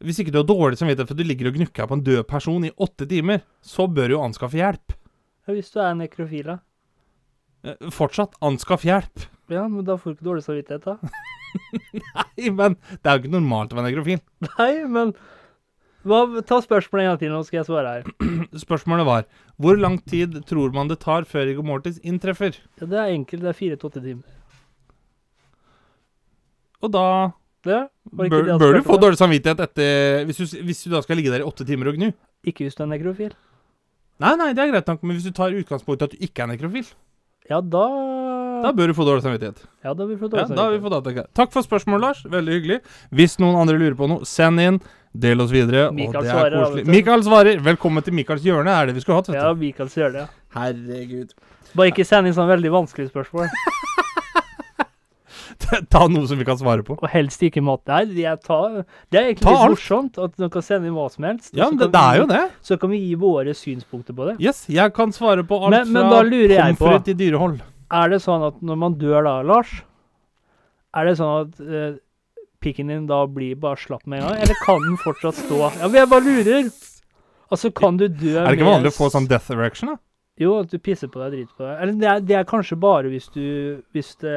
Hvis 0.00 0.20
ikke 0.22 0.32
du 0.32 0.38
har 0.40 0.46
dårlig 0.48 0.78
samvittighet 0.80 1.10
for 1.10 1.16
at 1.16 1.20
du 1.20 1.28
ligger 1.28 1.50
og 1.50 1.56
gnukker 1.58 1.88
på 1.90 1.96
en 1.98 2.04
død 2.06 2.22
person 2.30 2.64
i 2.64 2.72
åtte 2.80 3.04
timer, 3.08 3.42
så 3.60 3.84
bør 3.84 4.08
du 4.08 4.14
jo 4.16 4.22
anskaffe 4.24 4.56
hjelp. 4.56 4.94
Ja, 5.46 5.52
Hvis 5.56 5.72
du 5.74 5.80
er 5.84 5.98
nekrofil, 5.98 6.46
da? 6.54 6.58
Eh, 7.64 7.90
Fortsatt, 7.92 8.38
anskaff 8.40 8.86
hjelp. 8.88 9.26
Ja, 9.52 9.66
men 9.68 9.84
da 9.84 9.98
får 10.00 10.14
du 10.14 10.16
ikke 10.16 10.28
dårlig 10.30 10.46
samvittighet, 10.46 10.86
da? 10.86 10.96
Nei, 12.00 12.48
men 12.54 12.78
det 12.94 13.10
er 13.10 13.18
jo 13.18 13.22
ikke 13.24 13.34
normalt 13.34 13.74
å 13.74 13.80
være 13.80 13.90
nekrofil. 13.90 14.22
Nei, 14.46 14.72
men 14.88 15.12
hva, 16.08 16.22
Ta 16.48 16.62
spørsmålet 16.64 17.04
en 17.04 17.10
gang 17.10 17.18
til, 17.20 17.32
nå 17.34 17.42
skal 17.44 17.58
jeg 17.60 17.68
svare 17.68 17.90
her. 17.98 18.06
Spørsmålet 18.64 19.04
var 19.08 19.26
hvor 19.60 19.76
lang 19.76 19.98
tid 20.08 20.38
tror 20.48 20.72
man 20.72 20.88
det 20.88 21.00
tar 21.02 21.26
før 21.28 21.44
rigor 21.50 21.66
mortis 21.68 21.98
inntreffer? 22.00 22.56
Ja, 22.80 22.88
det 22.88 22.96
er 23.02 23.12
enkelt. 23.12 23.44
Det 23.44 23.50
er 23.52 23.58
fire 23.58 23.76
til 23.76 23.90
åtte 23.90 24.00
timer. 24.00 24.38
Og 26.80 26.94
da 26.94 27.04
Det 27.66 27.76
var 28.16 28.24
ikke 28.26 28.36
bør, 28.36 28.46
det 28.48 28.58
bør 28.62 28.72
du 28.78 28.82
få 28.86 28.96
dårlig 29.02 29.18
samvittighet 29.20 29.60
etter 29.66 30.24
hvis 30.28 30.38
du, 30.40 30.58
hvis 30.64 30.82
du 30.86 30.90
da 30.94 31.02
skal 31.04 31.18
ligge 31.20 31.32
der 31.34 31.42
i 31.44 31.48
åtte 31.48 31.66
timer 31.68 31.90
og 31.92 31.98
gnu. 32.00 32.10
Ikke 32.48 32.64
hvis 32.64 32.78
du 32.78 32.82
er 32.86 32.88
nekrofil. 32.94 33.34
Nei, 34.20 34.34
nei, 34.36 34.50
det 34.56 34.64
er 34.64 34.72
greit 34.72 34.88
nok, 34.88 35.02
men 35.04 35.16
hvis 35.16 35.28
du 35.28 35.32
tar 35.36 35.52
utgangspunkt 35.56 36.02
i 36.02 36.08
at 36.08 36.14
du 36.16 36.24
ikke 36.24 36.44
er 36.44 36.50
nekrofil 36.52 36.88
Ja, 37.48 37.60
da 37.64 37.84
Da 38.64 38.72
bør 38.76 38.90
du 38.90 38.94
få 38.96 39.04
dårlig 39.08 39.24
samvittighet. 39.24 39.62
Ja, 39.84 39.94
da 39.96 40.04
vi 40.08 40.16
fått 40.20 40.34
Ja, 40.36 40.44
dårlig 40.44 40.56
da 40.56 40.64
har 40.66 40.72
vi 40.74 40.80
samvittighet. 40.80 41.28
fått. 41.28 41.34
Takk 41.40 41.52
for 41.52 41.64
spørsmålet, 41.64 42.00
Lars. 42.04 42.24
Veldig 42.28 42.56
hyggelig. 42.58 42.80
Hvis 43.16 43.38
noen 43.40 43.56
andre 43.56 43.78
lurer 43.80 43.96
på 43.96 44.08
noe, 44.08 44.24
send 44.28 44.60
inn. 44.60 44.80
Del 45.16 45.40
oss 45.42 45.50
videre. 45.50 45.88
Mikael 45.90 46.20
og 46.20 46.22
det 46.22 46.30
er 46.30 46.36
svarer, 46.36 46.64
koselig. 46.64 46.84
Mikael 46.86 47.24
svarer. 47.26 47.62
Velkommen 47.64 48.04
til 48.06 48.14
Mikaels 48.14 48.44
hjørne, 48.46 48.70
er 48.70 48.86
det 48.86 48.94
vi 48.94 49.00
skulle 49.02 49.18
hatt, 49.18 49.26
vet 49.32 49.40
du. 49.40 49.42
Ja, 49.42 49.54
Mikael's 49.58 49.96
hjørne 49.98 50.20
det. 50.20 50.28
Herregud. 50.54 51.32
Bare 51.74 51.90
ikke 51.90 52.06
send 52.06 52.28
inn 52.30 52.36
sånne 52.36 52.52
veldig 52.52 52.70
vanskelige 52.76 53.10
spørsmål. 53.10 53.48
Ta 55.94 56.06
noe 56.08 56.26
som 56.30 56.38
vi 56.40 56.44
kan 56.48 56.58
svare 56.60 56.82
på. 56.86 56.96
Og 57.00 57.08
helst 57.12 57.42
ikke 57.46 57.62
mat. 57.62 57.82
Nei, 57.90 58.00
jeg 58.22 58.40
tar, 58.46 58.80
det 59.10 59.18
er 59.20 59.28
egentlig 59.30 59.44
Ta 59.46 59.52
litt 59.54 59.60
alt. 59.66 59.74
morsomt 59.76 60.18
at 60.24 60.36
dere 60.40 60.50
kan 60.54 60.62
sende 60.66 60.88
inn 60.90 60.96
hva 60.96 61.06
som 61.12 61.26
helst. 61.28 61.52
Ja, 61.56 61.68
men 61.70 61.78
det, 61.80 61.90
det 61.94 62.00
er 62.02 62.20
jo 62.22 62.26
det. 62.30 62.42
Så 62.66 62.78
kan 62.80 62.90
vi 62.94 62.98
gi 63.04 63.14
våre 63.20 63.54
synspunkter 63.56 64.16
på 64.16 64.26
det. 64.30 64.36
Yes, 64.42 64.64
jeg 64.72 64.94
kan 64.96 65.12
svare 65.16 65.44
på 65.46 65.58
alt 65.60 65.70
Men- 65.76 65.92
men 65.92 66.02
fra 66.08 66.10
da 66.16 66.22
lurer 66.28 66.56
jeg 66.56 66.76
på- 66.78 66.84
pommes 66.86 67.04
til 67.06 67.18
dyrehold. 67.20 67.60
Er 67.90 68.08
det 68.12 68.20
sånn 68.22 68.44
at 68.46 68.60
når 68.62 68.76
man 68.78 68.94
dør 69.00 69.24
da, 69.26 69.36
Lars, 69.42 69.72
er 70.94 71.06
det 71.10 71.16
sånn 71.18 71.34
at 71.44 71.60
uh, 71.62 71.98
pikken 72.62 72.90
din 72.90 73.06
da 73.08 73.24
blir 73.30 73.56
bare 73.60 73.78
slapp 73.78 74.06
med 74.06 74.20
en 74.22 74.28
gang, 74.28 74.40
eller 74.44 74.58
kan 74.64 74.80
den 74.84 74.96
fortsatt 75.00 75.38
stå? 75.38 75.58
Ja, 75.80 75.86
men 75.88 75.98
jeg 76.02 76.10
bare 76.10 76.26
lurer. 76.26 76.70
Altså, 77.50 77.70
kan 77.74 77.96
du 77.98 78.06
dø 78.06 78.36
Er 78.38 78.46
det 78.52 78.58
ikke 78.60 78.68
vanlig 78.70 78.92
å 78.92 78.96
få 79.00 79.08
sånn 79.10 79.26
death 79.30 79.50
erection, 79.50 79.94
da? 79.94 79.96
Jo, 80.40 80.60
at 80.62 80.70
du 80.72 80.78
pisser 80.78 81.10
på 81.10 81.18
deg, 81.20 81.32
driter 81.34 81.54
på 81.58 81.66
deg. 81.66 81.80
Eller 81.82 81.96
det 82.00 82.08
er, 82.08 82.20
det 82.30 82.36
er 82.38 82.44
kanskje 82.48 82.78
bare 82.80 83.10
hvis 83.12 83.26
du 83.34 83.82
Hvis 83.92 84.14
det 84.22 84.36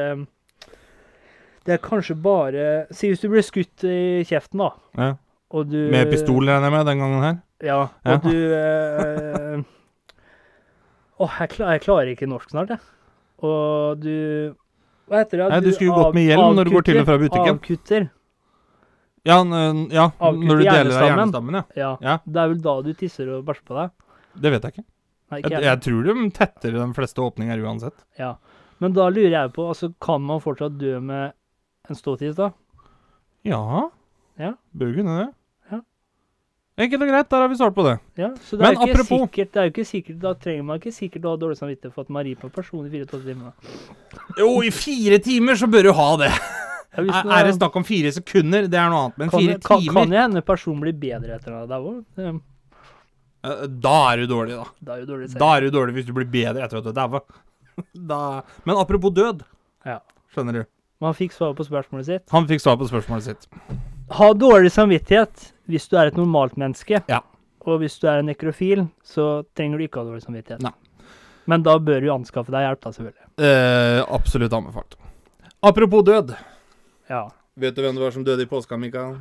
Det 1.64 1.72
er 1.78 1.80
kanskje 1.80 2.14
bare 2.20 2.64
Si 2.92 3.08
hvis 3.08 3.22
du 3.22 3.28
blir 3.32 3.44
skutt 3.44 3.84
i 3.88 4.24
kjeften, 4.28 4.60
da, 4.60 4.70
Ja. 5.00 5.14
og 5.50 5.70
du 5.70 5.78
Med 5.90 6.10
pistol, 6.12 6.44
regner 6.44 6.68
jeg 6.68 6.72
med, 6.76 6.86
den 6.86 6.98
gangen 6.98 7.22
her. 7.24 7.38
Ja, 7.64 7.78
og 7.82 7.90
Ja. 8.04 8.16
du 8.18 8.34
eh, 8.54 9.62
Åh, 11.24 11.36
jeg, 11.40 11.48
klar, 11.54 11.72
jeg 11.72 11.84
klarer 11.84 12.10
ikke 12.12 12.26
norsk 12.28 12.50
snart, 12.50 12.68
jeg. 12.74 12.80
Og 13.44 14.00
du 14.02 14.54
Hva 15.08 15.20
heter 15.22 15.38
det? 15.42 15.48
Nei, 15.52 15.60
du 15.60 15.70
skulle 15.72 15.90
jo 15.92 15.98
gått 16.02 16.14
med 16.16 16.26
hjelm 16.28 16.56
når 16.56 16.64
du 16.68 16.70
går 16.74 16.84
til 16.88 16.98
og 17.00 17.06
fra 17.06 17.18
butikken. 17.20 17.58
Avkutter. 17.58 18.06
Ja, 19.24 19.36
ja 19.92 20.06
avkutter 20.10 20.48
når 20.48 20.58
du 20.58 20.64
deler 20.64 20.96
av 20.96 21.06
hjernestammen, 21.08 21.54
ja. 21.60 21.62
Ja. 21.76 21.90
Ja. 22.00 22.16
Det 22.24 22.40
er 22.42 22.50
vel 22.52 22.60
da 22.64 22.74
du 22.84 22.90
tisser 22.98 23.30
og 23.36 23.44
bæsjer 23.46 23.64
på 23.68 23.76
deg? 23.78 23.92
Det 24.42 24.52
vet 24.52 24.66
jeg 24.66 24.74
ikke. 24.74 24.84
Nei, 25.30 25.38
ikke 25.40 25.50
Jeg, 25.50 25.60
jeg. 25.60 25.68
jeg 25.70 25.80
tror 25.86 26.02
de 26.08 26.26
tetter 26.38 26.76
de 26.76 26.88
fleste 26.96 27.24
åpninger 27.24 27.62
uansett. 27.64 28.04
Ja. 28.18 28.34
Men 28.82 28.92
da 28.96 29.06
lurer 29.08 29.30
jeg 29.32 29.52
på, 29.54 29.68
altså, 29.70 29.92
kan 30.02 30.24
man 30.26 30.42
fortsatt 30.44 30.76
dø 30.80 30.98
med 31.00 31.32
en 31.88 31.96
ståtiss, 31.98 32.36
da? 32.38 32.50
Ja. 33.44 33.90
Ja. 34.40 34.54
Bør 34.74 34.94
kunne 34.96 35.16
det. 35.20 35.26
Ja. 35.70 35.80
Enkelt 36.84 37.02
og 37.04 37.10
greit, 37.12 37.28
der 37.30 37.44
har 37.44 37.48
vi 37.52 37.58
svart 37.60 37.74
på 37.76 37.84
det. 37.86 37.98
Ja, 38.18 38.30
så 38.42 38.56
det 38.56 38.60
Men 38.64 38.66
er 38.66 38.74
jo 38.74 38.80
ikke 38.80 38.94
apropos- 38.96 39.20
sikkert, 39.28 39.52
det 39.52 39.60
er 39.60 39.64
jo 39.68 39.72
ikke 39.74 39.86
sikkert, 39.90 40.18
da 40.24 40.32
trenger 40.34 40.64
man 40.64 40.80
ikke 40.80 40.92
sikkert 40.96 41.22
å 41.28 41.34
ha 41.34 41.36
dårlig 41.44 41.58
samvittighet 41.60 41.94
for 41.94 42.00
at 42.02 42.10
man 42.16 42.24
rir 42.26 42.34
på 42.40 42.48
en 42.48 42.54
person 42.56 42.86
i 42.86 42.90
24 42.90 43.22
timer. 43.28 43.52
Jo, 44.38 44.48
i 44.62 44.70
fire 44.70 45.18
timer 45.22 45.54
så 45.60 45.68
bør 45.70 45.82
du 45.82 45.92
ha 45.92 46.08
det. 46.24 46.30
Ja, 46.94 47.02
hvis 47.02 47.14
Er, 47.20 47.30
er 47.38 47.44
det 47.44 47.54
snakk 47.58 47.76
om 47.76 47.84
fire 47.84 48.10
sekunder, 48.14 48.66
det 48.70 48.78
er 48.78 48.88
noe 48.90 49.04
annet. 49.06 49.18
Men 49.18 49.30
kan, 49.30 49.40
fire 49.40 49.58
kan, 49.60 49.80
timer 49.80 49.94
kan 50.00 50.12
jo 50.14 50.18
hende 50.24 50.42
personen 50.46 50.80
blir 50.80 50.92
bedre 50.98 51.34
etter 51.38 51.66
det 51.66 51.78
òg. 51.78 52.04
Det, 52.16 52.34
eh, 53.44 53.66
Da 53.66 53.94
er 54.12 54.16
du 54.22 54.26
dårlig, 54.34 54.56
da. 54.58 54.64
det 54.80 54.92
er 54.94 55.00
jo 55.04 55.06
dårlig 55.12 55.32
Da 55.38 55.48
er 55.56 55.60
du 55.60 55.70
dårlig 55.70 55.94
hvis 55.94 56.06
du 56.06 56.12
blir 56.12 56.26
bedre 56.30 56.62
etter 56.64 56.78
at 56.78 56.84
du 56.84 56.90
er 56.90 56.98
daua. 56.98 57.20
Da 57.94 58.42
Men 58.64 58.76
apropos 58.78 59.10
død, 59.12 59.42
Ja. 59.84 59.98
skjønner 60.34 60.52
du. 60.52 60.64
Man 61.04 61.12
fikk 61.16 61.34
svar 61.36 61.52
på 61.58 61.66
spørsmålet 61.66 62.08
sitt. 62.08 62.24
Han 62.32 62.46
fikk 62.48 62.62
svar 62.64 62.78
på 62.80 62.88
spørsmålet 62.88 63.26
sitt. 63.28 63.48
Ha 64.16 64.30
dårlig 64.36 64.70
samvittighet 64.72 65.50
hvis 65.68 65.86
du 65.90 65.98
er 66.00 66.08
et 66.10 66.16
normalt 66.18 66.56
menneske. 66.60 67.02
Ja. 67.12 67.20
Og 67.64 67.78
hvis 67.80 67.96
du 68.00 68.06
er 68.08 68.20
en 68.22 68.28
nekrofil, 68.28 68.86
så 69.04 69.42
trenger 69.56 69.80
du 69.80 69.86
ikke 69.86 70.00
ha 70.02 70.08
dårlig 70.08 70.24
samvittighet. 70.24 70.64
Nei. 70.64 70.72
Men 71.48 71.64
da 71.64 71.76
bør 71.80 72.00
du 72.00 72.10
anskaffe 72.12 72.52
deg 72.52 72.64
hjelp, 72.64 72.80
da, 72.84 72.92
selvfølgelig. 72.96 73.26
Eh, 73.44 74.00
absolutt 74.16 74.52
anbefalt. 74.56 74.96
Apropos 75.64 76.04
død. 76.08 76.32
Ja. 77.12 77.26
Vet 77.60 77.76
du 77.76 77.82
hvem 77.84 77.96
det 77.96 78.04
var 78.04 78.14
som 78.16 78.24
døde 78.24 78.44
i 78.44 78.48
påska, 78.48 78.76
Mikael? 78.80 79.16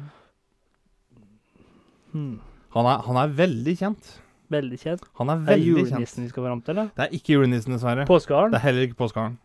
Hmm. 2.14 2.38
Han 2.76 2.88
er, 2.90 3.02
han 3.08 3.20
er 3.24 3.34
veldig 3.38 3.76
kjent. 3.80 4.14
Veldig 4.54 4.80
kjent. 4.82 5.04
Han 5.20 5.32
er 5.34 5.44
veldig 5.44 5.52
Er 5.52 5.58
det 5.58 5.66
veldig 5.66 5.84
kjent. 5.84 5.92
julenissen 5.92 6.24
vi 6.28 6.30
skal 6.32 6.48
fram 6.48 6.62
til, 6.64 6.76
eller? 6.78 6.92
Det 6.98 7.06
er 7.08 7.18
ikke 7.20 7.36
julenissen, 7.38 7.76
dessverre. 7.76 8.06
Påskeharen? 8.10 8.54
Det 8.54 8.60
er 8.62 8.66
heller 8.68 8.88
ikke 8.88 9.00
påskeharen. 9.04 9.38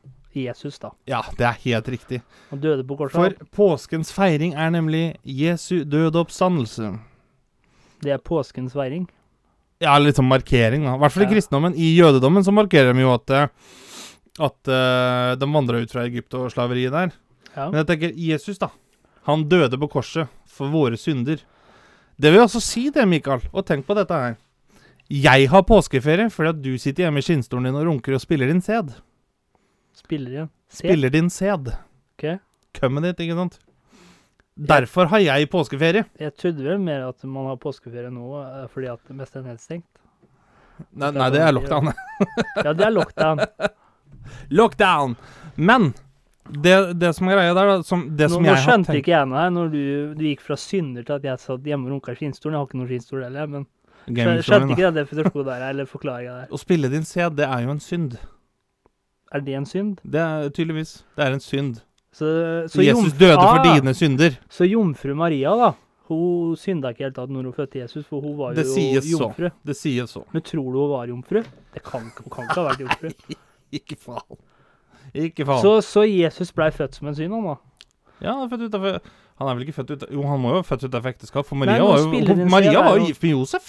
Jesus, 0.47 0.79
da. 0.79 0.91
Ja, 1.11 1.21
det 1.39 1.45
er 1.49 1.59
helt 1.65 1.89
riktig. 1.89 2.23
Han 2.51 2.61
døde 2.63 2.85
på 2.87 2.97
korset. 2.99 3.17
For 3.19 3.51
påskens 3.59 4.13
feiring 4.15 4.55
er 4.55 4.71
nemlig 4.75 5.17
Jesu 5.25 5.83
døde 5.85 6.21
oppstandelse. 6.21 6.95
Det 8.05 8.13
er 8.15 8.23
påskens 8.23 8.73
feiring. 8.79 9.09
Ja, 9.83 9.97
litt 9.99 10.19
sånn 10.19 10.29
markering, 10.31 10.85
da. 10.87 10.97
I 10.97 11.03
hvert 11.03 11.15
fall 11.15 11.23
i 11.23 11.27
Ja. 11.29 11.33
kristendommen. 11.33 11.75
I 11.79 11.93
jødedommen 11.99 12.43
så 12.47 12.53
markerer 12.55 12.93
de 12.95 13.01
jo 13.07 13.13
at 13.15 13.31
eh, 13.31 13.49
At 14.39 14.69
uh, 14.71 15.35
de 15.35 15.47
vandra 15.51 15.81
ut 15.83 15.91
fra 15.91 16.05
Egypt 16.07 16.35
og 16.39 16.51
slaveriet 16.53 16.93
der. 16.95 17.11
Ja. 17.57 17.71
Men 17.73 17.81
jeg 17.81 17.87
tenker 17.89 18.13
Jesus, 18.15 18.59
da. 18.59 18.69
Han 19.27 19.49
døde 19.51 19.75
på 19.77 19.89
korset 19.91 20.29
for 20.47 20.71
våre 20.71 20.97
synder. 20.97 21.41
Det 22.21 22.31
vil 22.31 22.45
altså 22.45 22.61
si 22.63 22.89
det, 22.91 23.03
Mikael. 23.09 23.41
Og 23.53 23.67
tenk 23.67 23.85
på 23.87 23.97
dette 23.99 24.15
her. 24.15 24.37
Jeg 25.11 25.49
har 25.51 25.63
påskeferie 25.67 26.31
fordi 26.31 26.49
at 26.53 26.63
du 26.63 26.79
sitter 26.79 27.07
hjemme 27.07 27.19
i 27.19 27.27
skinnstolen 27.27 27.65
din 27.67 27.75
og 27.81 27.87
runker 27.89 28.15
og 28.15 28.21
spiller 28.23 28.47
din 28.47 28.63
sæd. 28.63 28.93
Spiller 29.99 30.35
igjen. 30.37 30.51
Se. 30.69 30.85
Spiller 30.85 31.11
din 31.15 31.31
sæd. 31.33 31.73
Ok. 32.15 32.27
Kømmet 32.79 33.09
ditt, 33.11 33.25
ikke 33.27 33.39
sant? 33.39 33.59
Derfor 34.59 35.11
har 35.13 35.23
jeg 35.23 35.51
påskeferie. 35.51 36.05
Jeg 36.19 36.35
trodde 36.35 36.65
vel 36.67 36.81
mer 36.83 37.07
at 37.09 37.23
man 37.31 37.47
har 37.47 37.59
påskeferie 37.63 38.11
nå 38.11 38.41
eh, 38.43 38.67
fordi 38.73 38.91
at 38.91 39.01
det 39.07 39.17
meste 39.19 39.39
er 39.39 39.47
nedstengt. 39.47 39.87
Nei, 40.99 41.11
nei 41.15 41.29
det 41.35 41.43
er 41.43 41.55
lockdown. 41.55 41.91
Ja, 42.65 42.73
det 42.73 42.87
er 42.87 42.93
lockdown. 42.95 43.43
lockdown! 44.61 45.17
Men 45.55 45.93
det, 46.49 46.75
det 46.99 47.13
som 47.17 47.29
er 47.31 47.39
greia 47.39 47.55
der, 47.55 47.73
som, 47.87 48.05
det 48.17 48.29
Nå, 48.31 48.35
som 48.37 48.47
nå 48.47 48.51
jeg 48.51 48.57
har 48.57 48.65
skjønte 48.65 48.91
tenkt 48.93 49.03
ikke 49.03 49.15
jeg 49.15 49.29
noe 49.31 49.43
her 49.43 49.51
når 49.53 49.73
du, 49.75 49.83
du 50.19 50.25
gikk 50.31 50.43
fra 50.47 50.57
synder 50.59 51.07
til 51.07 51.19
at 51.19 51.27
jeg 51.29 51.43
satt 51.43 51.67
hjemme 51.71 51.91
og 51.91 51.97
runka 51.97 52.15
i 52.15 52.19
skinnstolen. 52.19 52.57
Jeg 52.57 52.63
har 52.63 52.71
ikke 52.71 52.81
noen 52.81 52.91
skinnstol 52.93 53.27
heller, 53.27 53.53
men 53.55 53.69
skjønte 54.09 54.75
ikke 54.75 54.87
den 54.87 54.99
definisjonen 54.99 55.49
der, 55.51 55.69
eller 55.69 55.91
forklaringa 55.91 56.37
der. 56.43 56.51
Å 56.51 56.61
spille 56.63 56.91
din 56.93 57.07
sæd, 57.07 57.39
det 57.39 57.47
er 57.47 57.67
jo 57.67 57.75
en 57.75 57.83
synd. 57.85 58.19
Er 59.35 59.41
det 59.45 59.55
en 59.59 59.67
synd? 59.67 59.99
Det 60.05 60.21
er 60.21 60.49
tydeligvis. 60.51 61.05
Det 61.17 61.25
er 61.27 61.33
en 61.37 61.41
synd. 61.45 61.77
Så, 62.13 62.29
så 62.73 62.83
Jesus 62.83 63.13
døde 63.13 63.35
for 63.37 63.61
Ah, 63.61 63.75
dine 63.77 63.93
synder. 63.95 64.39
Så 64.51 64.65
jomfru 64.65 65.15
Maria, 65.15 65.51
da. 65.61 65.73
Hun 66.09 66.57
synda 66.57 66.89
ikke 66.95 67.05
helt 67.05 67.15
tatt 67.19 67.29
når 67.31 67.43
hun 67.51 67.53
fødte 67.53 67.79
Jesus, 67.83 68.07
for 68.09 68.21
hun 68.25 68.39
var 68.39 68.55
Det 68.57 68.65
jo 68.65 69.03
jomfru. 69.19 69.51
så. 69.51 69.67
Det 69.69 69.77
sies 69.77 70.11
så. 70.11 70.23
Men 70.33 70.43
tror 70.43 70.73
du 70.73 70.79
hun 70.81 70.91
var 70.91 71.07
jomfru? 71.11 71.43
Det 71.75 71.83
kan, 71.85 72.01
hun 72.17 72.31
kan 72.33 72.45
ikke 72.49 72.57
ha 72.63 72.65
vært 72.71 72.81
jomfru. 72.87 73.11
Ikke 73.79 73.97
faen. 74.01 74.39
Ikke 75.15 75.45
faen. 75.45 75.61
Så, 75.61 75.75
så 75.85 76.07
Jesus 76.09 76.53
blei 76.57 76.71
født 76.73 76.95
som 76.97 77.09
en 77.11 77.15
synd, 77.19 77.35
han 77.37 77.45
da? 77.51 77.57
Ja, 78.25 78.33
han 78.33 78.47
er 78.47 78.49
født 78.55 78.65
utenfor 78.71 78.97
Han 79.39 79.49
er 79.49 79.55
vel 79.55 79.63
ikke 79.69 79.77
født 79.77 79.91
ut 79.95 80.07
Jo, 80.11 80.23
han 80.27 80.41
må 80.43 80.49
jo 80.57 80.63
ha 80.63 80.65
født 80.67 80.95
av 80.97 81.05
ekteskap, 81.07 81.47
for 81.47 81.55
Maria 81.61 81.77
Nei, 81.77 81.85
var 81.87 81.99
jo 82.01 82.49
Maria 82.51 82.81
var 82.83 82.97
jo 82.97 83.03
jo- 83.05 83.07
gift 83.13 83.23
med 83.23 83.31
Josef. 83.37 83.69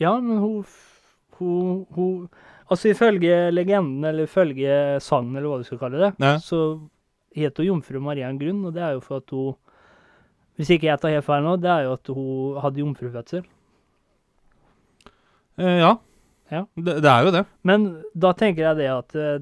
Ja, 0.00 0.14
men 0.20 0.38
hun, 0.40 0.64
hun, 1.38 1.84
hun 1.94 2.28
Altså 2.70 2.88
ifølge 2.92 3.50
legenden, 3.52 4.04
eller 4.04 4.28
ifølge 4.28 5.00
sangen, 5.02 5.34
eller 5.36 5.48
hva 5.50 5.58
du 5.58 5.64
skal 5.66 5.78
kalle 5.78 5.98
det, 6.04 6.12
Ja. 6.22 6.36
så 6.38 6.80
het 7.36 7.56
hun 7.58 7.66
jomfru 7.66 8.00
Maria 8.00 8.28
en 8.30 8.38
grunn, 8.38 8.64
og 8.66 8.74
det 8.74 8.82
er 8.82 8.92
jo 8.92 9.00
for 9.00 9.16
at 9.16 9.30
hun 9.30 9.54
Hvis 10.56 10.70
ikke 10.70 10.86
jeg 10.90 11.00
tar 11.00 11.08
helt 11.14 11.24
feil 11.24 11.42
nå, 11.42 11.56
det 11.56 11.70
er 11.70 11.82
jo 11.86 11.92
at 11.96 12.06
hun 12.12 12.60
hadde 12.60 12.80
jomfrufødsel. 12.82 13.44
Eh, 15.58 15.78
ja. 15.80 15.94
Ja. 16.50 16.64
Det, 16.76 16.96
det 17.02 17.10
er 17.10 17.24
jo 17.26 17.32
det. 17.34 17.44
Men 17.68 17.84
da 18.18 18.32
tenker 18.36 18.66
jeg 18.68 18.76
det 18.80 18.88
at 18.92 19.14
eh, 19.16 19.38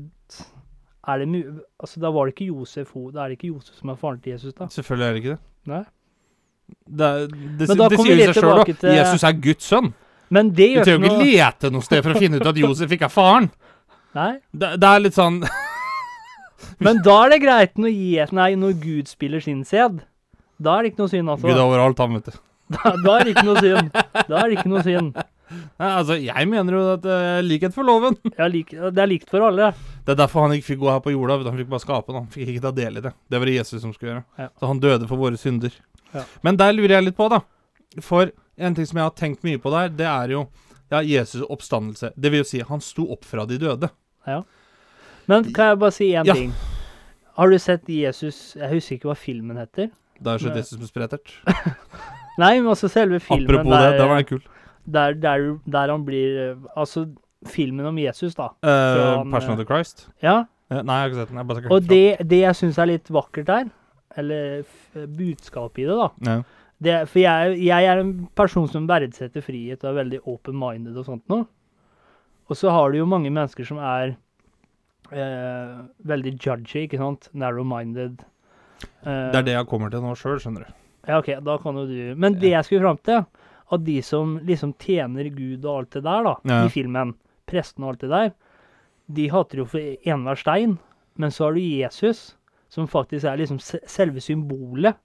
er 1.09 1.23
det. 1.25 1.45
Altså, 1.81 2.01
da 2.03 2.11
var 2.15 2.27
det 2.29 2.35
ikke 2.37 2.51
Josef 2.53 2.93
ho- 2.95 3.11
Da 3.15 3.25
er 3.25 3.29
det 3.33 3.39
ikke 3.39 3.53
Josef 3.55 3.75
som 3.81 3.89
er 3.91 3.97
faren 4.01 4.21
til 4.21 4.33
Jesus, 4.37 4.55
da? 4.55 4.67
Selvfølgelig 4.71 5.07
er 5.09 5.13
det 5.17 5.23
ikke 5.25 5.35
det. 5.37 5.41
Nei. 5.73 5.83
Det, 6.85 7.09
det, 7.33 7.69
det 7.69 7.99
sier 7.99 8.21
seg 8.29 8.35
sjøl, 8.43 8.59
da. 8.61 8.65
til- 8.73 8.95
Jesus 8.99 9.25
er 9.25 9.33
Guds 9.49 9.65
sønn. 9.73 9.91
Men 10.35 10.53
det 10.53 10.69
Du 10.69 10.77
gjør 10.79 10.89
trenger 10.89 11.05
noe 11.05 11.09
jo 11.09 11.15
trenger 11.15 11.31
ikke 11.31 11.47
lete 11.47 11.73
noe 11.75 11.87
sted 11.87 12.05
for 12.05 12.15
å 12.15 12.21
finne 12.23 12.41
ut 12.41 12.51
at 12.51 12.61
Josef 12.61 12.93
ikke 12.97 13.09
er 13.09 13.15
faren. 13.15 13.49
Nei. 14.19 14.35
Det, 14.53 14.75
det 14.81 14.91
er 14.91 15.03
litt 15.05 15.17
sånn 15.17 15.43
Men 16.85 17.01
da 17.05 17.17
er 17.25 17.35
det 17.35 17.41
greit 17.45 17.79
når, 17.79 17.93
Jesus, 17.93 18.35
nei, 18.35 18.53
når 18.59 18.77
Gud 18.83 19.11
spiller 19.11 19.43
sin 19.45 19.65
sæd. 19.69 20.01
Da 20.59 20.77
er 20.77 20.85
det 20.85 20.93
ikke 20.93 21.05
noe 21.05 21.13
synd, 21.13 21.31
altså. 21.31 21.47
Gud 21.47 21.55
er 21.55 21.65
overalt, 21.65 22.01
han, 22.03 22.19
vet 22.19 22.31
du. 22.33 22.39
Da, 22.69 22.93
da 23.01 23.13
er 23.17 23.25
det 23.25 23.33
ikke 23.33 23.47
noe 23.47 23.61
synd. 23.65 23.87
Da 24.29 24.41
er 24.43 24.51
det 24.51 24.57
ikke 24.59 24.71
noe 24.73 24.83
synd. 24.85 25.21
Nei, 25.49 25.89
altså, 25.89 26.17
jeg 26.21 26.49
mener 26.51 26.75
jo 26.77 26.81
at 26.93 27.07
uh, 27.09 27.39
likhet 27.45 27.73
for 27.73 27.89
loven. 27.89 28.19
Ja, 28.35 28.49
lik, 28.53 28.75
det 28.75 29.01
er 29.01 29.09
likt 29.09 29.31
for 29.33 29.47
alle. 29.47 29.71
Det 30.05 30.13
er 30.13 30.19
derfor 30.21 30.45
han 30.45 30.53
ikke 30.57 30.75
fikk 30.75 30.83
gå 30.83 30.91
her 30.91 31.01
på 31.05 31.15
jorda. 31.15 31.39
Han 31.47 31.57
fikk 31.63 31.71
bare 31.71 31.85
skape 31.85 32.13
den. 32.13 32.27
Han 32.27 32.35
fikk 32.35 32.53
ikke 32.53 32.65
ta 32.67 32.75
del 32.77 33.01
i 33.01 33.05
det. 33.07 33.15
Det 33.31 33.41
var 33.41 33.49
det 33.49 33.55
Jesus 33.57 33.81
som 33.81 33.95
skulle 33.95 34.13
gjøre. 34.13 34.25
Ja. 34.41 34.51
Så 34.61 34.69
han 34.69 34.83
døde 34.83 35.09
for 35.09 35.21
våre 35.21 35.41
synder. 35.41 35.73
Ja. 36.13 36.27
Men 36.45 36.61
der 36.61 36.77
lurer 36.77 36.99
jeg 36.99 37.09
litt 37.09 37.17
på, 37.17 37.31
da. 37.33 37.41
For 38.05 38.35
en 38.59 38.75
ting 38.75 38.87
som 38.87 38.99
jeg 39.01 39.07
har 39.07 39.15
tenkt 39.19 39.45
mye 39.47 39.61
på 39.63 39.71
der, 39.75 39.93
det 39.95 40.07
er 40.09 40.35
jo 40.35 40.47
ja, 40.91 41.03
Jesus' 41.05 41.45
oppstandelse. 41.45 42.13
Det 42.17 42.33
vil 42.33 42.43
jo 42.43 42.49
si, 42.49 42.61
han 42.65 42.81
sto 42.85 43.07
opp 43.13 43.27
fra 43.29 43.45
de 43.49 43.59
døde. 43.61 43.91
Ja. 44.27 44.43
Men 45.29 45.45
kan 45.53 45.73
jeg 45.73 45.81
bare 45.83 45.95
si 45.95 46.11
én 46.13 46.27
Ja. 46.27 46.35
ting? 46.35 46.53
Har 47.39 47.51
du 47.51 47.59
sett 47.59 47.89
Jesus 47.89 48.57
Jeg 48.57 48.71
husker 48.73 48.97
ikke 48.97 49.11
hva 49.13 49.17
filmen 49.17 49.57
heter. 49.61 49.91
Da 50.21 50.35
er 50.35 50.39
det 50.39 50.49
Nei. 50.51 50.57
Jesus 50.59 50.79
med 50.81 50.89
sprettert. 50.89 51.35
Nei, 52.43 52.61
men 52.61 52.71
også 52.73 52.89
selve 52.91 53.21
filmen 53.21 53.51
Apropos 53.51 53.71
der, 53.71 53.99
det 53.99 54.09
var 54.09 54.23
kul. 54.23 54.43
der, 54.87 55.15
der, 55.15 55.59
der 55.67 55.93
han 55.93 56.05
blir 56.05 56.39
eh, 56.51 56.57
Altså, 56.77 57.07
filmen 57.47 57.87
om 57.87 57.99
Jesus, 57.99 58.35
da. 58.35 58.49
Uh, 58.65 59.19
han, 59.19 59.31
Passion 59.31 59.53
of 59.53 59.59
the 59.59 59.67
Christ. 59.69 60.09
Ja. 60.23 60.45
Eh, 60.71 60.83
Nei, 60.83 60.95
jeg 60.95 61.03
har 61.03 61.09
ikke 61.13 61.21
sett 61.21 61.29
den. 61.29 61.37
Jeg 61.39 61.47
bare 61.47 61.71
Og 61.71 61.89
det, 61.89 62.29
det 62.31 62.41
jeg 62.41 62.57
syns 62.59 62.79
er 62.79 62.91
litt 62.91 63.11
vakkert 63.11 63.47
der, 63.47 63.69
eller 64.17 64.65
budskapet 65.07 65.85
i 65.85 65.87
det, 65.87 65.99
da. 65.99 66.09
Ja. 66.27 66.39
Det, 66.81 67.09
For 67.11 67.19
jeg, 67.21 67.59
jeg 67.67 67.85
er 67.91 67.99
en 68.03 68.13
person 68.39 68.69
som 68.71 68.87
verdsetter 68.87 69.43
frihet 69.43 69.83
og 69.85 69.91
er 69.91 69.97
veldig 70.05 70.21
open-minded 70.31 70.97
og 71.01 71.05
sånt 71.09 71.25
noe. 71.33 71.47
Og 72.49 72.57
så 72.57 72.71
har 72.73 72.93
du 72.93 72.99
jo 73.01 73.07
mange 73.11 73.31
mennesker 73.35 73.67
som 73.67 73.81
er 73.83 74.15
eh, 75.13 75.75
veldig 76.09 76.35
judgy, 76.39 76.85
ikke 76.87 77.01
sant? 77.01 77.29
Narrow-minded. 77.35 78.23
Eh, 79.03 79.31
Det 79.33 79.41
er 79.43 79.47
det 79.51 79.57
jeg 79.57 79.67
kommer 79.71 79.91
til 79.93 80.05
nå 80.05 80.15
sjøl, 80.19 80.39
skjønner 80.43 80.67
du. 80.67 80.73
Ja, 81.09 81.19
OK, 81.23 81.31
da 81.45 81.55
kan 81.63 81.77
jo 81.81 81.87
du 81.89 82.15
Men 82.21 82.35
det 82.39 82.51
jeg 82.53 82.65
skulle 82.67 82.85
fram 82.85 82.99
til, 83.07 83.25
at 83.73 83.85
de 83.85 83.99
som 84.05 84.39
liksom 84.49 84.75
tjener 84.81 85.29
Gud 85.35 85.65
og 85.65 85.79
alt 85.83 85.91
det 85.97 86.03
der, 86.05 86.23
da, 86.25 86.35
Ja. 86.49 86.65
i 86.67 86.69
filmen, 86.73 87.15
presten 87.49 87.85
og 87.85 87.95
alt 87.95 88.01
det 88.01 88.11
der, 88.11 88.33
de 89.09 89.29
hater 89.33 89.59
jo 89.59 89.65
for 89.65 89.81
enhver 89.81 90.37
stein. 90.37 90.79
Men 91.17 91.31
så 91.31 91.45
har 91.49 91.53
du 91.55 91.61
Jesus, 91.61 92.37
som 92.69 92.87
faktisk 92.87 93.25
er 93.25 93.37
liksom 93.41 93.59
selve 93.61 94.21
symbolet 94.21 94.97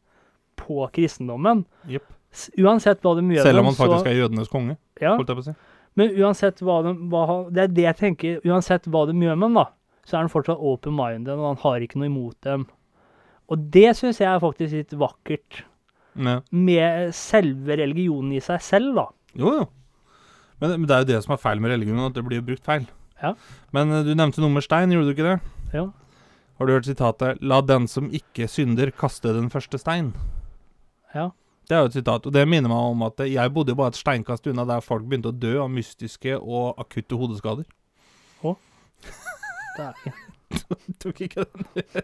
på 0.60 0.88
kristendommen. 0.96 1.66
Yep. 1.90 2.10
Uansett 2.64 3.04
hva 3.06 3.14
de 3.20 3.28
gjør 3.36 3.46
Selv 3.46 3.62
om 3.62 3.70
han 3.70 3.78
faktisk 3.78 4.10
er 4.10 4.18
jødenes 4.18 4.50
konge, 4.50 4.78
ja, 5.02 5.14
holdt 5.14 5.30
jeg 5.30 5.38
på 5.38 5.44
å 5.44 5.48
si. 5.52 5.54
Men 6.00 6.16
uansett 6.18 6.64
hva 6.66 6.80
de 6.88 6.94
hva, 7.12 7.26
Det 7.54 7.68
er 7.68 7.74
det 7.74 7.84
jeg 7.86 8.00
tenker. 8.00 8.40
Uansett 8.50 8.88
hva 8.90 9.04
de 9.10 9.14
gjør 9.14 9.38
med 9.38 9.52
ham, 9.52 9.60
da, 9.60 9.68
så 10.08 10.18
er 10.18 10.26
han 10.26 10.34
fortsatt 10.34 10.58
open-minded, 10.58 11.36
og 11.38 11.52
han 11.52 11.62
har 11.62 11.86
ikke 11.86 12.02
noe 12.02 12.10
imot 12.10 12.40
dem. 12.48 12.66
Og 13.52 13.70
det 13.76 13.92
syns 14.00 14.22
jeg 14.24 14.30
er 14.32 14.42
faktisk 14.42 14.74
litt 14.80 14.98
vakkert. 14.98 15.64
Ja. 16.18 16.40
Med 16.50 17.14
selve 17.18 17.78
religionen 17.78 18.34
i 18.38 18.42
seg 18.44 18.62
selv, 18.66 18.98
da. 18.98 19.08
Jo, 19.38 19.54
jo. 19.62 19.70
Men, 20.62 20.78
men 20.80 20.88
det 20.88 20.96
er 20.96 21.04
jo 21.04 21.10
det 21.12 21.24
som 21.26 21.36
er 21.36 21.42
feil 21.42 21.62
med 21.62 21.74
religionen, 21.74 22.08
at 22.08 22.18
det 22.18 22.26
blir 22.26 22.44
brukt 22.46 22.66
feil. 22.66 22.86
Ja. 23.22 23.34
Men 23.76 23.92
eh, 23.94 24.06
du 24.08 24.14
nevnte 24.16 24.42
noe 24.44 24.54
med 24.54 24.66
stein, 24.66 24.94
gjorde 24.94 25.12
du 25.12 25.16
ikke 25.16 25.28
det? 25.28 25.38
Ja. 25.74 25.88
Har 26.60 26.70
du 26.70 26.74
hørt 26.76 26.88
sitatet 26.88 27.42
'La 27.42 27.62
den 27.66 27.88
som 27.90 28.12
ikke 28.14 28.48
synder, 28.48 28.92
kaste 28.94 29.34
den 29.34 29.50
første 29.54 29.80
stein'? 29.82 30.14
Ja. 31.14 31.30
Det 31.70 31.76
er 31.78 31.80
jo 31.86 31.92
et 31.92 31.96
sitat, 31.96 32.26
og 32.28 32.34
det 32.36 32.44
minner 32.50 32.68
meg 32.72 32.90
om 32.92 33.04
at 33.08 33.22
jeg 33.24 33.54
bodde 33.56 33.72
jo 33.72 33.80
bare 33.80 33.94
et 33.94 34.00
steinkast 34.00 34.48
unna 34.52 34.66
der 34.68 34.82
folk 34.84 35.06
begynte 35.08 35.32
å 35.32 35.36
dø 35.38 35.54
av 35.64 35.70
mystiske 35.72 36.36
og 36.42 36.80
akutte 36.82 37.16
hodeskader. 37.20 37.64
Det 39.74 39.84
er, 39.90 40.18
Tok 41.02 41.22
ikke 41.26 41.46
den. 41.48 41.64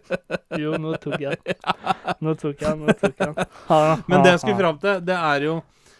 jo, 0.64 0.72
nå 0.82 0.96
tok 1.04 1.20
jeg 1.22 1.38
den. 1.46 1.60
Nå 2.26 2.34
tok 2.40 2.64
jeg 2.64 2.72
den. 2.72 2.86
Nå 2.88 2.96
tok 2.98 3.20
jeg 3.22 3.36
den. 3.36 4.02
Men 4.10 4.24
det 4.26 4.32
jeg 4.34 4.42
skulle 4.42 4.58
fram 4.64 4.80
til, 4.82 5.04
det 5.06 5.18
er 5.20 5.46
jo 5.46 5.54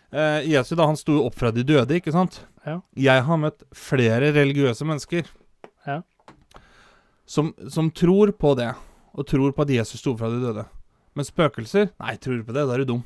eh, 0.10 0.48
Jesus 0.50 0.74
da, 0.80 0.88
han 0.90 0.98
sto 0.98 1.20
jo 1.20 1.28
opp 1.28 1.38
fra 1.38 1.52
de 1.54 1.62
døde, 1.68 2.00
ikke 2.00 2.14
sant? 2.16 2.40
Ja. 2.66 2.80
Jeg 2.98 3.26
har 3.28 3.42
møtt 3.44 3.62
flere 3.78 4.32
religiøse 4.36 4.88
mennesker 4.90 5.30
Ja. 5.88 6.00
som, 7.30 7.54
som 7.70 7.92
tror 7.94 8.34
på 8.34 8.56
det, 8.58 8.72
og 9.14 9.30
tror 9.30 9.54
på 9.54 9.68
at 9.68 9.76
Jesus 9.78 10.02
sto 10.02 10.16
fra 10.18 10.32
de 10.34 10.42
døde. 10.42 10.66
Men 11.20 11.28
spøkelser 11.28 11.90
Nei, 12.00 12.16
tror 12.24 12.38
du 12.40 12.44
på 12.48 12.56
det, 12.56 12.64
da 12.70 12.76
er 12.78 12.84
du 12.86 12.94
dum. 12.96 13.02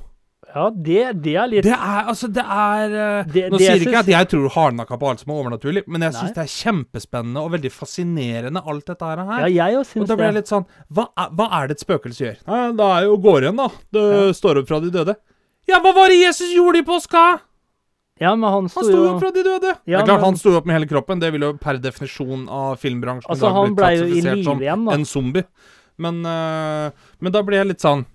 Ja, 0.53 0.67
det, 0.70 0.98
det 1.24 1.32
er 1.39 1.48
litt 1.50 1.63
Det 1.65 1.74
er 1.74 2.10
altså 2.12 2.27
Det 2.29 2.43
er 2.43 2.91
eh, 2.93 3.29
Det- 3.32 3.46
Nå 3.50 3.58
det 3.58 3.63
sier 3.63 3.72
jeg 3.79 3.88
ikke 3.88 3.93
jeg 3.96 4.01
at 4.03 4.10
jeg 4.12 4.27
tror 4.34 4.50
hardnakka 4.53 4.98
på 5.01 5.08
alt 5.10 5.22
som 5.24 5.32
er 5.34 5.39
overnaturlig, 5.39 5.84
men 5.88 6.03
jeg 6.05 6.13
syns 6.13 6.36
det 6.36 6.43
er 6.43 6.51
kjempespennende 6.53 7.41
og 7.41 7.53
veldig 7.55 7.72
fascinerende, 7.74 8.62
alt 8.62 8.86
dette 8.91 9.08
her. 9.10 9.24
Ja, 9.48 9.48
jeg 9.50 9.79
òg 9.79 9.96
Og 10.03 10.08
da 10.12 10.17
blir 10.20 10.29
jeg 10.29 10.38
litt 10.41 10.51
sånn 10.51 10.67
Hva 10.93 11.08
er, 11.17 11.32
hva 11.39 11.48
er 11.58 11.72
det 11.72 11.77
et 11.79 11.86
spøkelse 11.88 12.27
gjør? 12.27 12.38
Nei, 12.51 12.62
da 12.84 12.89
er 13.00 13.08
jo 13.08 13.17
går 13.24 13.48
igjen, 13.48 13.63
da. 13.63 13.70
Det 13.98 14.05
står 14.38 14.62
opp 14.62 14.70
fra 14.70 14.79
de 14.84 14.91
døde. 14.93 15.15
Ja, 15.72 15.79
hva 15.79 15.93
var 15.96 16.12
det 16.13 16.20
Jesus 16.22 16.51
gjorde 16.53 16.84
i 16.84 16.86
påska? 16.91 17.24
Ja, 18.22 18.36
men 18.38 18.46
han 18.53 18.67
sto 18.70 18.84
Han 18.84 18.89
sto 18.91 18.98
jo 19.00 19.05
opp 19.15 19.24
fra 19.24 19.32
de 19.34 19.41
døde. 19.48 19.72
Ja, 19.89 19.98
det 19.98 20.03
er 20.03 20.05
klart 20.12 20.20
men- 20.22 20.25
Han 20.29 20.38
sto 20.38 20.51
opp 20.60 20.67
med 20.70 20.75
hele 20.77 20.86
kroppen. 20.91 21.20
Det 21.24 21.32
vil 21.34 21.41
jo 21.48 21.53
per 21.58 21.79
definisjon 21.82 22.43
av 22.48 22.77
filmbransjen 22.77 23.32
Altså, 23.32 23.50
han 23.58 23.74
ble 23.74 23.89
jo 23.98 24.05
i 24.05 24.22
live 24.22 24.43
som 24.43 24.60
igjen, 24.62 24.86
da. 24.86 24.91
en 25.00 25.05
zombie. 25.05 25.43
Men, 26.02 26.24
eh, 26.26 27.06
men 27.22 27.32
da 27.36 27.44
blir 27.46 27.60
jeg 27.62 27.70
litt 27.70 27.84
sånn 27.84 28.06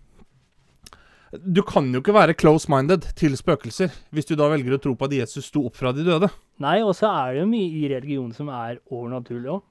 Du 1.55 1.61
kan 1.63 1.87
jo 1.93 2.01
ikke 2.01 2.15
være 2.17 2.35
close-minded 2.35 3.11
til 3.19 3.37
spøkelser 3.39 3.93
hvis 4.15 4.27
du 4.27 4.35
da 4.39 4.49
velger 4.51 4.75
å 4.79 4.83
tro 4.83 4.95
på 4.99 5.07
at 5.07 5.17
Jesus 5.19 5.47
sto 5.51 5.67
opp 5.69 5.77
fra 5.77 5.93
de 5.93 6.07
døde. 6.07 6.31
Nei, 6.65 6.79
og 6.83 6.95
så 6.97 7.11
er 7.13 7.35
det 7.37 7.43
jo 7.45 7.51
mye 7.51 7.83
i 7.83 7.91
religionen 7.93 8.35
som 8.35 8.49
er 8.51 8.81
overnaturlig 8.91 9.53
òg. 9.59 9.63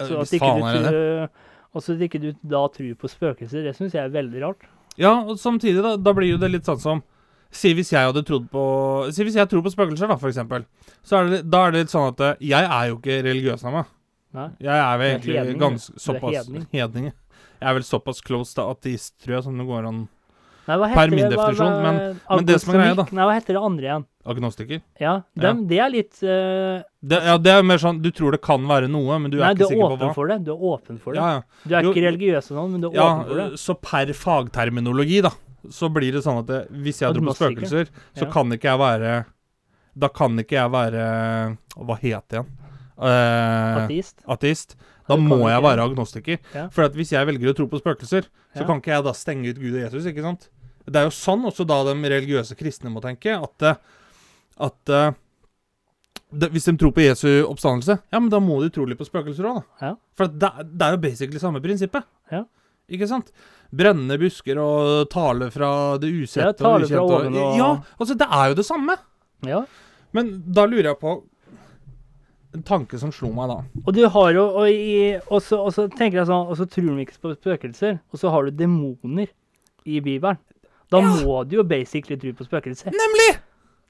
Eh, 0.00 0.06
Så 0.08 0.20
at 0.20 0.32
ikke 0.34 0.54
du 0.56 1.28
at 1.74 2.06
ikke 2.06 2.20
du 2.22 2.30
da 2.46 2.62
tror 2.70 2.94
på 2.94 3.10
spøkelser, 3.10 3.64
det 3.66 3.74
syns 3.76 3.94
jeg 3.96 4.04
er 4.06 4.14
veldig 4.14 4.42
rart. 4.44 4.62
Ja, 4.96 5.16
og 5.26 5.38
samtidig, 5.42 5.82
da, 5.82 5.96
da 5.98 6.12
blir 6.14 6.30
jo 6.30 6.38
det 6.38 6.52
litt 6.52 6.68
sånn 6.68 6.80
som 6.82 7.02
Si 7.54 7.70
hvis 7.70 7.92
jeg 7.92 8.02
hadde 8.02 8.24
trodd 8.26 8.48
på 8.50 8.62
Si 9.14 9.22
hvis 9.22 9.36
jeg 9.38 9.46
tror 9.50 9.62
på 9.62 9.70
spøkelser, 9.70 10.10
da, 10.10 10.16
for 10.18 10.30
eksempel. 10.32 10.64
Så 11.06 11.20
er 11.20 11.28
det, 11.30 11.42
da 11.50 11.60
er 11.66 11.74
det 11.74 11.84
litt 11.84 11.92
sånn 11.92 12.08
at 12.10 12.22
eh, 12.26 12.40
jeg 12.42 12.66
er 12.66 12.88
jo 12.90 12.96
ikke 12.98 13.18
religiøs 13.26 13.62
av 13.68 13.76
meg. 13.76 13.92
Nei. 14.34 14.48
Jeg 14.58 14.74
er 14.80 14.98
vel 14.98 15.12
Du 15.20 15.30
egentlig 15.30 15.38
hedning, 15.38 15.60
ganske 15.62 15.92
du. 15.94 15.94
Du 15.94 16.04
såpass 16.08 16.34
hedning. 16.40 16.66
hedning. 16.72 17.04
Jeg 17.60 17.68
er 17.70 17.74
vel 17.78 17.86
såpass 17.86 18.20
close 18.24 18.54
til 18.54 18.64
ateist, 18.66 19.14
tror 19.22 19.36
jeg, 19.38 19.42
som 19.46 19.56
det 19.58 19.66
går 19.68 19.86
an. 19.88 20.08
Nei, 20.66 20.76
Per 20.94 21.10
min 21.12 21.18
det? 21.28 21.30
Definisjon, 21.36 21.82
men- 21.84 22.20
men 22.30 22.44
det 22.48 22.54
som 22.62 22.74
er 22.74 22.78
greia, 22.78 22.94
da. 22.96 23.04
Nei, 23.12 23.24
hva 23.28 23.34
heter 23.36 23.52
det 23.52 23.62
andre 23.62 23.84
igjen? 23.84 24.04
Agnostiker. 24.26 24.80
Ja, 24.98 25.22
dem, 25.36 25.66
det 25.68 25.78
er 25.78 25.90
litt 25.92 26.14
uh, 26.24 26.80
Det, 27.04 27.18
ja, 27.22 27.36
det 27.36 27.50
er 27.52 27.62
mer 27.62 27.76
sånn 27.76 27.98
Du 28.00 28.08
tror 28.10 28.32
det 28.32 28.40
kan 28.40 28.64
være 28.66 28.88
noe, 28.88 29.18
men 29.20 29.30
du 29.30 29.36
Nei, 29.36 29.50
er 29.50 29.54
du 29.54 29.60
ikke 29.64 29.68
er 29.68 29.74
sikker 29.76 29.92
på 29.92 29.98
hva. 30.00 30.14
for 30.14 30.26
det. 30.32 30.38
Du 30.46 30.52
er 30.54 30.56
åpen 30.64 30.98
for 30.98 31.12
det. 31.12 31.20
Ja, 31.20 31.28
ja. 31.34 31.42
Du 31.68 31.74
er 31.76 31.82
Jo, 31.84 31.92
ikke 31.92 32.04
religiøs 32.08 32.48
og 32.50 32.56
sånn, 32.56 32.70
men 32.72 32.80
du 32.80 32.88
er 32.88 32.94
ja, 32.96 33.04
åpen 33.04 33.28
for 33.28 33.34
det. 33.42 33.60
så 33.60 33.74
per 33.82 34.06
fagterminologi, 34.16 35.20
da, 35.22 35.30
så 35.68 35.92
blir 35.92 36.12
det 36.16 36.24
sånn 36.24 36.38
at 36.40 36.46
det, 36.46 36.62
hvis 36.72 37.00
jeg 37.04 37.12
tror 37.14 37.28
på 37.28 37.36
spøkelser, 37.36 37.88
så 38.16 38.24
Ja. 38.24 38.30
kan 38.32 38.50
ikke 38.50 38.72
jeg 38.72 38.78
være 38.80 39.24
Da 39.96 40.08
kan 40.08 40.36
ikke 40.38 40.56
jeg 40.56 40.70
være 40.72 41.58
Hva 41.76 41.96
het 42.00 42.28
det 42.28 42.38
igjen? 42.40 42.48
Eh, 42.98 43.84
Ateist. 43.84 44.22
ateist. 44.28 44.76
Da 45.08 45.16
må 45.16 45.40
jeg 45.50 45.60
være 45.62 45.82
agnostiker. 45.84 46.38
Ja. 46.54 46.68
For 46.72 46.84
at 46.86 46.94
hvis 46.94 47.10
jeg 47.12 47.26
velger 47.26 47.50
å 47.52 47.56
tro 47.56 47.66
på 47.68 47.80
spøkelser, 47.82 48.22
så 48.54 48.60
Ja. 48.60 48.64
kan 48.66 48.80
ikke 48.80 48.92
jeg 48.94 49.04
da 49.04 49.12
stenge 49.12 49.48
ut 49.50 49.58
Gud 49.60 49.74
og 49.74 49.80
Jesus, 49.82 50.04
ikke 50.06 50.22
sant? 50.22 50.48
Det 50.86 50.96
er 50.96 51.04
jo 51.04 51.10
sånn 51.10 51.44
også 51.44 51.66
da 51.66 51.82
de 51.84 51.94
religiøse 52.08 52.54
kristne 52.56 52.90
må 52.92 53.00
tenke, 53.02 53.32
at, 53.42 53.62
eh, 53.62 53.74
at 54.60 54.88
eh, 54.88 55.12
det, 56.32 56.50
Hvis 56.52 56.64
de 56.64 56.76
tror 56.76 56.92
på 56.92 57.02
Jesu 57.04 57.44
oppstandelse, 57.46 58.00
ja, 58.12 58.18
men 58.18 58.28
da 58.28 58.40
må 58.40 58.60
de 58.62 58.68
tro 58.70 58.84
litt 58.84 58.98
på 58.98 59.06
spøkelser 59.06 59.44
òg, 59.44 59.62
da. 59.80 59.86
Ja. 59.86 59.94
For 60.14 60.26
det, 60.26 60.50
det 60.78 60.82
er 60.82 60.90
jo 60.92 60.96
basically 60.98 61.38
samme 61.38 61.60
prinsippet. 61.62 62.04
Ja. 62.32 62.44
Ikke 62.90 63.06
sant? 63.08 63.30
Brennende 63.74 64.18
busker 64.18 64.58
og 64.58 65.08
tale 65.10 65.50
fra 65.50 65.96
det 65.98 66.10
usette 66.12 66.44
Ja, 66.44 66.52
tale 66.52 66.82
og 66.84 66.88
fra 66.90 66.98
ukjente. 67.04 67.20
oven 67.20 67.36
og- 67.36 67.56
Ja, 67.56 67.82
altså 68.00 68.16
det 68.18 68.26
er 68.30 68.48
jo 68.48 68.54
det 68.54 68.64
samme. 68.66 68.96
Ja. 69.46 69.64
Men 70.12 70.42
da 70.50 70.66
lurer 70.66 70.82
jeg 70.90 70.98
på 71.00 71.22
tanke 72.62 72.98
som 73.00 73.10
slo 73.12 73.32
meg 73.34 73.48
da. 73.50 73.56
Og 73.86 73.92
du 73.96 74.02
har 74.08 74.32
jo 74.36 74.44
og, 74.60 74.68
i, 74.70 75.16
og, 75.28 75.40
så, 75.42 75.58
og 75.64 75.72
så 75.74 75.88
tenker 75.90 76.20
jeg 76.20 76.28
sånn 76.28 76.46
Og 76.52 76.56
så 76.60 76.66
tror 76.70 76.92
de 76.94 77.02
ikke 77.02 77.18
på 77.24 77.32
spøkelser, 77.34 77.98
og 78.12 78.20
så 78.20 78.30
har 78.30 78.44
du 78.46 78.50
demoner 78.62 79.26
i 79.84 79.98
Bibelen. 80.00 80.38
Da 80.92 81.00
Ja. 81.00 81.10
må 81.24 81.40
du 81.48 81.56
jo 81.56 81.64
basically 81.64 82.16
tro 82.20 82.30
på 82.38 82.44
spøkelser. 82.46 82.92
Nemlig! 82.94 83.40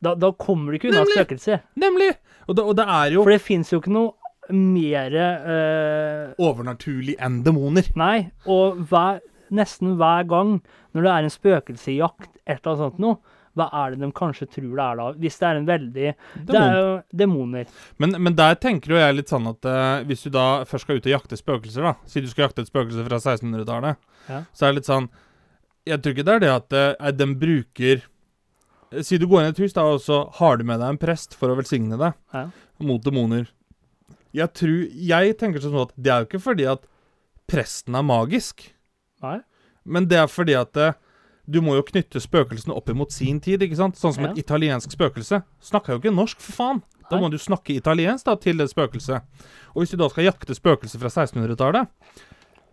Da, 0.03 0.15
da 0.15 0.31
kommer 0.33 0.73
du 0.73 0.79
ikke 0.79 0.89
unna 0.93 1.05
spøkelser. 1.11 1.61
Nemlig! 1.77 2.15
Og 2.49 2.57
det, 2.57 2.65
og 2.65 2.77
det 2.77 2.85
er 2.89 3.13
jo 3.13 3.23
For 3.25 3.31
det 3.35 3.41
fins 3.45 3.71
jo 3.73 3.81
ikke 3.81 3.93
noe 3.93 4.13
mer 4.55 5.15
eh, 5.17 6.33
overnaturlig 6.45 7.15
enn 7.25 7.43
demoner. 7.47 7.87
Nei, 7.97 8.31
og 8.47 8.83
hver, 8.91 9.21
nesten 9.55 9.95
hver 10.01 10.27
gang 10.29 10.59
når 10.95 11.07
det 11.07 11.13
er 11.13 11.23
en 11.29 11.33
spøkelsejakt, 11.33 12.31
et 12.45 12.59
eller 12.61 12.75
annet 12.75 12.83
sånt 12.85 12.99
noe, 13.03 13.17
hva 13.55 13.69
er 13.85 13.93
det 13.95 14.01
de 14.03 14.09
kanskje 14.19 14.49
tror 14.51 14.73
det 14.75 14.85
er 14.85 14.97
da? 14.99 15.05
Hvis 15.23 15.37
det 15.39 15.47
er 15.49 15.59
en 15.61 15.67
veldig 15.69 16.07
Det 16.49 16.57
er 16.59 16.73
jo 16.81 16.89
demoner. 17.23 17.69
Men, 18.03 18.17
men 18.23 18.35
der 18.39 18.57
tenker 18.59 18.95
jo 18.95 18.99
jeg 18.99 19.15
litt 19.15 19.31
sånn 19.31 19.47
at 19.51 19.69
uh, 19.71 20.03
hvis 20.09 20.25
du 20.27 20.31
da 20.35 20.47
først 20.67 20.87
skal 20.89 20.99
ut 20.99 21.07
og 21.07 21.13
jakte 21.15 21.39
spøkelser, 21.39 21.87
da 21.87 21.93
Si 22.11 22.21
du 22.25 22.27
skal 22.33 22.49
jakte 22.49 22.65
et 22.65 22.71
spøkelse 22.73 23.05
fra 23.07 23.21
1600-tallet, 23.23 24.01
Ja. 24.29 24.41
så 24.57 24.67
er 24.67 24.73
det 24.73 24.81
litt 24.81 24.89
sånn 24.91 25.07
Jeg 25.87 26.01
tror 26.03 26.17
ikke 26.17 26.27
det 26.27 26.35
er 26.35 26.43
det 26.47 26.53
at 26.57 26.77
uh, 27.07 27.11
de 27.15 27.29
bruker 27.45 28.03
eh, 28.91 29.03
Si 29.07 29.19
du 29.23 29.27
går 29.31 29.43
inn 29.45 29.53
i 29.53 29.55
et 29.55 29.63
hus, 29.63 29.73
da, 29.77 29.85
og 29.87 30.01
så 30.03 30.25
har 30.41 30.59
du 30.59 30.65
med 30.67 30.81
deg 30.83 30.95
en 30.97 31.01
prest 31.07 31.35
for 31.39 31.53
å 31.55 31.59
velsigne 31.61 31.95
deg 32.01 32.13
Ja. 32.35 32.49
mot 32.83 33.03
demoner. 33.07 33.47
Jeg 34.35 34.51
tror 34.59 34.83
Jeg 34.91 35.39
tenker 35.39 35.63
sånn 35.63 35.79
at 35.87 35.95
det 35.95 36.11
er 36.11 36.25
jo 36.25 36.31
ikke 36.33 36.43
fordi 36.51 36.67
at 36.75 36.87
presten 37.47 37.95
er 37.95 38.03
magisk, 38.03 38.73
Nei? 39.23 39.39
men 39.85 40.07
det 40.11 40.17
er 40.19 40.27
fordi 40.33 40.55
at 40.59 40.73
du 41.51 41.61
må 41.61 41.75
jo 41.77 41.83
knytte 41.85 42.21
spøkelsene 42.23 42.75
opp 42.75 42.89
imot 42.89 43.13
sin 43.13 43.41
tid, 43.41 43.61
ikke 43.63 43.77
sant? 43.77 43.97
Sånn 44.01 44.15
som 44.15 44.25
Ja. 44.25 44.31
et 44.33 44.39
italiensk 44.39 44.91
spøkelse. 44.91 45.43
Snakker 45.61 45.95
jo 45.95 45.99
ikke 46.01 46.15
norsk, 46.15 46.41
for 46.41 46.53
faen! 46.53 46.83
Da 47.11 47.19
må 47.21 47.29
du 47.31 47.37
snakke 47.37 47.75
italiensk 47.77 48.25
da, 48.25 48.35
til 48.41 48.57
det 48.57 48.71
spøkelset. 48.71 49.23
Og 49.77 49.83
hvis 49.83 49.91
du 49.93 49.97
da 50.01 50.09
skal 50.09 50.25
jakte 50.25 50.55
spøkelser 50.57 50.99
fra 50.99 51.09
1600-tallet, 51.13 51.89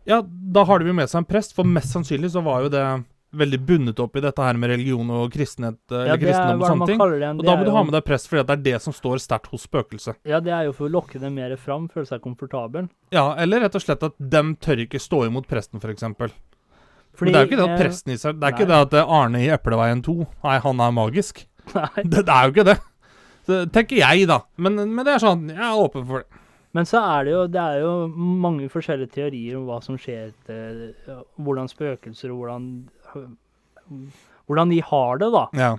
ja, 0.08 0.22
da 0.24 0.64
har 0.64 0.80
de 0.80 0.88
jo 0.88 0.94
med 0.94 1.10
seg 1.12 1.20
en 1.20 1.26
prest, 1.30 1.54
for 1.54 1.64
mest 1.68 1.92
sannsynlig 1.94 2.32
så 2.32 2.42
var 2.44 2.64
jo 2.64 2.70
det 2.74 2.86
veldig 3.32 3.60
bundet 3.66 4.00
opp 4.04 4.16
i 4.20 4.22
dette 4.24 4.44
her 4.44 4.58
med 4.60 4.70
religion 4.74 5.08
og 5.16 5.30
kristenhet, 5.32 5.78
eller 5.90 6.08
Ja, 6.08 6.14
eller 6.14 6.16
er 6.16 6.26
kristendom 6.26 6.62
og 6.64 6.68
sånne 6.72 6.88
ting. 6.90 7.02
Og 7.40 7.46
da 7.46 7.56
må 7.56 7.64
du 7.68 7.72
ha 7.72 7.84
med 7.84 7.94
deg 7.96 8.04
prest, 8.08 8.28
fordi 8.28 8.44
det 8.48 8.56
er 8.58 8.64
det 8.66 8.82
som 8.82 8.94
står 8.96 9.22
sterkt 9.24 9.48
hos 9.54 9.68
spøkelset. 9.68 10.16
Ja, 10.28 10.40
det 10.44 10.52
er 10.52 10.66
jo 10.68 10.74
for 10.74 10.88
å 10.90 10.92
lokke 10.92 11.20
dem 11.20 11.36
mer 11.36 11.56
fram, 11.56 11.88
føle 11.88 12.08
seg 12.08 12.22
komfortabel. 12.24 12.90
Ja, 13.12 13.34
eller 13.40 13.62
rett 13.62 13.76
og 13.76 13.82
slett 13.84 14.04
at 14.04 14.16
dem 14.20 14.56
tør 14.60 14.84
ikke 14.84 15.00
stå 15.00 15.26
imot 15.28 15.48
presten, 15.48 15.80
f.eks. 15.80 16.04
Fordi, 17.18 17.32
Men 17.32 17.34
det 17.34 17.40
er 17.40 17.46
jo 17.46 17.50
ikke 17.52 17.60
det 17.60 17.66
at 17.68 17.74
eh, 17.76 17.82
presten 17.86 18.14
i 18.14 18.18
seg 18.18 18.38
Det 18.40 18.48
er 18.48 18.56
ikke 18.56 18.70
det 18.70 18.78
at 18.88 18.94
eh, 18.98 19.16
Arne 19.20 19.42
i 19.44 19.50
Epleveien 19.54 20.02
2 20.06 20.14
Nei, 20.46 20.54
han 20.64 20.84
er 20.86 20.94
magisk. 20.96 21.44
Nei. 21.76 22.04
Det, 22.06 22.24
det 22.28 22.36
er 22.36 22.48
jo 22.48 22.54
ikke 22.56 22.68
det. 22.72 22.78
Så 23.48 23.60
tenker 23.74 24.00
jeg, 24.00 24.28
da. 24.30 24.40
Men, 24.62 24.80
men 24.96 25.06
det 25.08 25.16
er 25.18 25.24
sånn 25.24 25.50
Jeg 25.52 25.62
er 25.66 25.82
åpen 25.82 26.08
for 26.08 26.24
det. 26.24 26.42
Men 26.72 26.88
så 26.88 27.02
er 27.04 27.26
det 27.28 27.32
jo, 27.34 27.40
det 27.52 27.62
er 27.62 27.82
jo 27.84 27.94
mange 28.16 28.70
forskjellige 28.72 29.12
teorier 29.18 29.58
om 29.60 29.66
hva 29.68 29.82
som 29.84 29.98
skjer 30.00 30.30
etter 30.30 31.24
Hvordan 31.36 31.68
spøkelser 31.68 32.32
og 32.32 32.38
hvordan 32.40 32.68
Hvordan 34.48 34.72
de 34.72 34.80
har 34.88 35.20
det, 35.20 35.28
da. 35.36 35.44
Ja. 35.60 35.72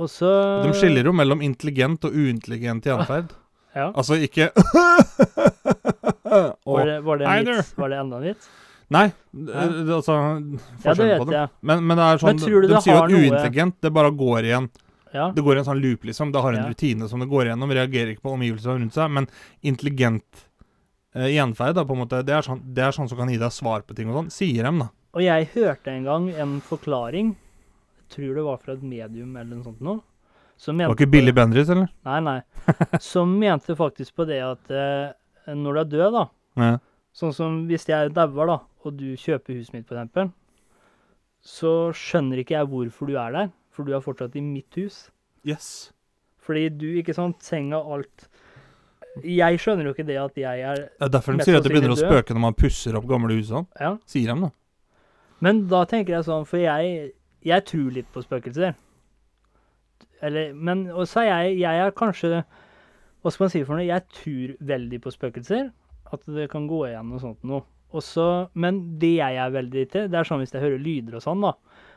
Og 0.00 0.10
så 0.10 0.30
De 0.64 0.72
skiller 0.74 1.06
jo 1.06 1.12
mellom 1.14 1.44
intelligent 1.44 2.04
og 2.08 2.16
uintelligent 2.16 2.86
gjenferd. 2.88 3.36
Ja. 3.76 3.92
Altså 3.94 4.18
ikke 4.18 4.50
Var 6.30 6.86
det, 6.86 6.96
var 7.06 7.18
det 7.20 7.26
en 7.26 7.46
vits? 7.46 7.72
Var 7.78 7.90
det 7.90 7.98
enda 8.00 8.18
en 8.18 8.26
vits? 8.30 8.50
Nei, 8.90 9.04
Ja. 9.32 9.60
altså 9.62 9.86
det, 9.86 9.94
altså 9.94 10.14
Ja, 10.84 10.94
det 10.94 11.18
på 11.20 11.24
dem. 11.26 11.34
jeg. 11.36 11.48
Men, 11.62 11.86
men 11.86 11.96
det 11.96 12.04
er 12.06 12.18
sånn 12.18 12.38
De, 12.38 12.60
De 12.68 12.80
sier 12.82 12.94
jo 12.94 12.98
at 12.98 13.04
at 13.04 13.10
noe- 13.10 13.20
uintelligent, 13.20 13.76
det 13.80 13.92
bare 13.94 14.10
går 14.10 14.40
igjen. 14.48 14.70
Ja. 15.14 15.30
Det 15.34 15.42
går 15.42 15.56
i 15.56 15.58
en 15.58 15.64
sånn 15.64 15.80
loop, 15.82 16.04
liksom. 16.06 16.32
Det 16.32 16.40
har 16.42 16.52
en 16.54 16.64
Ja. 16.64 16.68
rutine 16.70 17.08
som 17.08 17.20
det 17.20 17.28
går 17.28 17.46
igjennom. 17.46 17.70
Reagerer 17.70 18.10
ikke 18.14 18.22
på 18.22 18.32
omgivelsene 18.34 18.78
rundt 18.80 18.92
seg. 18.94 19.10
Men 19.10 19.26
intelligent 19.62 20.46
uh, 21.16 21.26
gjenferd, 21.26 21.74
da, 21.74 21.84
på 21.84 21.92
en 21.96 22.02
måte, 22.04 22.20
det 22.24 22.34
er, 22.34 22.42
sånn, 22.42 22.60
det 22.74 22.84
er 22.84 22.92
sånn 22.94 23.08
som 23.08 23.18
kan 23.18 23.28
gi 23.28 23.36
deg 23.38 23.50
svar 23.50 23.82
på 23.82 23.94
ting 23.98 24.10
og 24.10 24.14
sånn. 24.24 24.30
Sier 24.30 24.62
dem, 24.62 24.78
da. 24.78 24.88
Og 25.14 25.22
jeg 25.22 25.48
hørte 25.54 25.88
en 25.90 26.04
gang 26.06 26.28
en 26.38 26.60
forklaring, 26.60 27.32
jeg 27.98 28.08
tror 28.14 28.34
det 28.38 28.44
var 28.46 28.58
fra 28.62 28.72
et 28.74 28.82
medium 28.82 29.36
eller 29.36 29.56
noe 29.56 29.64
sånt 29.64 29.80
noe, 29.80 30.00
som 30.56 30.76
Det 30.78 30.86
var 30.86 30.94
ikke 30.94 31.10
Billy 31.10 31.32
Bendriss, 31.32 31.68
eller? 31.72 31.88
Nei, 32.04 32.20
nei. 32.20 32.42
Som 33.00 33.38
mente 33.40 33.74
faktisk 33.74 34.14
på 34.14 34.26
det 34.28 34.38
at 34.44 34.70
eh, 34.70 35.10
når 35.56 35.72
du 35.74 35.80
er 35.80 35.90
død, 35.96 36.12
da, 36.12 36.24
Ja. 36.62 36.78
sånn 37.16 37.34
som 37.34 37.66
hvis 37.66 37.86
jeg 37.88 38.12
dauer, 38.14 38.46
da, 38.46 38.58
og 38.84 38.96
du 38.96 39.08
kjøper 39.18 39.58
huset 39.58 39.74
mitt, 39.76 39.88
eksempel, 39.90 40.30
så 41.40 41.72
skjønner 41.96 42.42
ikke 42.42 42.56
jeg 42.56 42.68
hvorfor 42.68 43.08
du 43.08 43.16
er 43.20 43.34
der, 43.36 43.50
for 43.72 43.86
du 43.86 43.94
er 43.96 44.04
fortsatt 44.04 44.36
i 44.36 44.44
mitt 44.44 44.76
hus. 44.80 45.08
Yes. 45.46 45.90
Fordi 46.44 46.68
du, 46.72 46.86
ikke 47.00 47.14
sant, 47.16 47.40
senga, 47.44 47.80
alt 47.80 48.26
Jeg 49.24 49.58
skjønner 49.60 49.88
jo 49.88 49.92
ikke 49.94 50.06
det 50.06 50.16
at 50.20 50.36
jeg 50.38 50.60
er 50.64 50.82
Det 50.84 51.06
er 51.06 51.12
derfor 51.12 51.34
de 51.34 51.44
sier 51.44 51.56
at 51.58 51.64
det 51.64 51.72
begynner 51.72 51.94
å 51.94 51.98
spøke 51.98 52.34
når 52.36 52.44
man 52.44 52.56
pusser 52.56 52.96
opp 52.96 53.08
gamle 53.08 53.36
hus 53.36 53.48
sånn. 53.50 53.66
Ja. 53.80 53.94
Sier 54.08 54.30
de, 54.30 54.46
da. 54.46 54.50
Men 55.44 55.64
da 55.72 55.82
tenker 55.88 56.14
jeg 56.18 56.28
sånn, 56.28 56.46
for 56.48 56.60
jeg, 56.60 57.10
jeg 57.48 57.66
tror 57.68 57.90
litt 57.96 58.08
på 58.12 58.22
spøkelser. 58.24 58.76
Eller, 60.24 60.52
men 60.52 60.84
og 60.92 61.08
så 61.08 61.24
er 61.24 61.30
jeg, 61.30 61.60
jeg 61.62 61.80
er 61.80 61.94
kanskje 61.96 62.42
Hva 63.20 63.32
skal 63.32 63.46
man 63.46 63.52
si 63.52 63.62
for 63.64 63.76
noe? 63.76 63.88
Jeg 63.88 64.04
tror 64.12 64.54
veldig 64.68 65.00
på 65.04 65.12
spøkelser. 65.14 65.70
At 66.12 66.24
det 66.28 66.48
kan 66.52 66.68
gå 66.68 66.84
igjen 66.88 67.12
og 67.14 67.22
sånt 67.22 67.46
noe. 67.48 67.64
Og 67.92 68.02
så- 68.02 68.48
men 68.54 68.98
det 68.98 69.16
jeg 69.16 69.36
er 69.36 69.50
veldig 69.50 69.90
til, 69.90 70.08
det 70.08 70.14
er 70.14 70.24
sånn 70.24 70.38
hvis 70.40 70.52
jeg 70.52 70.62
hører 70.62 70.78
lyder 70.78 71.16
og 71.16 71.22
sånn, 71.22 71.40
da. 71.42 71.52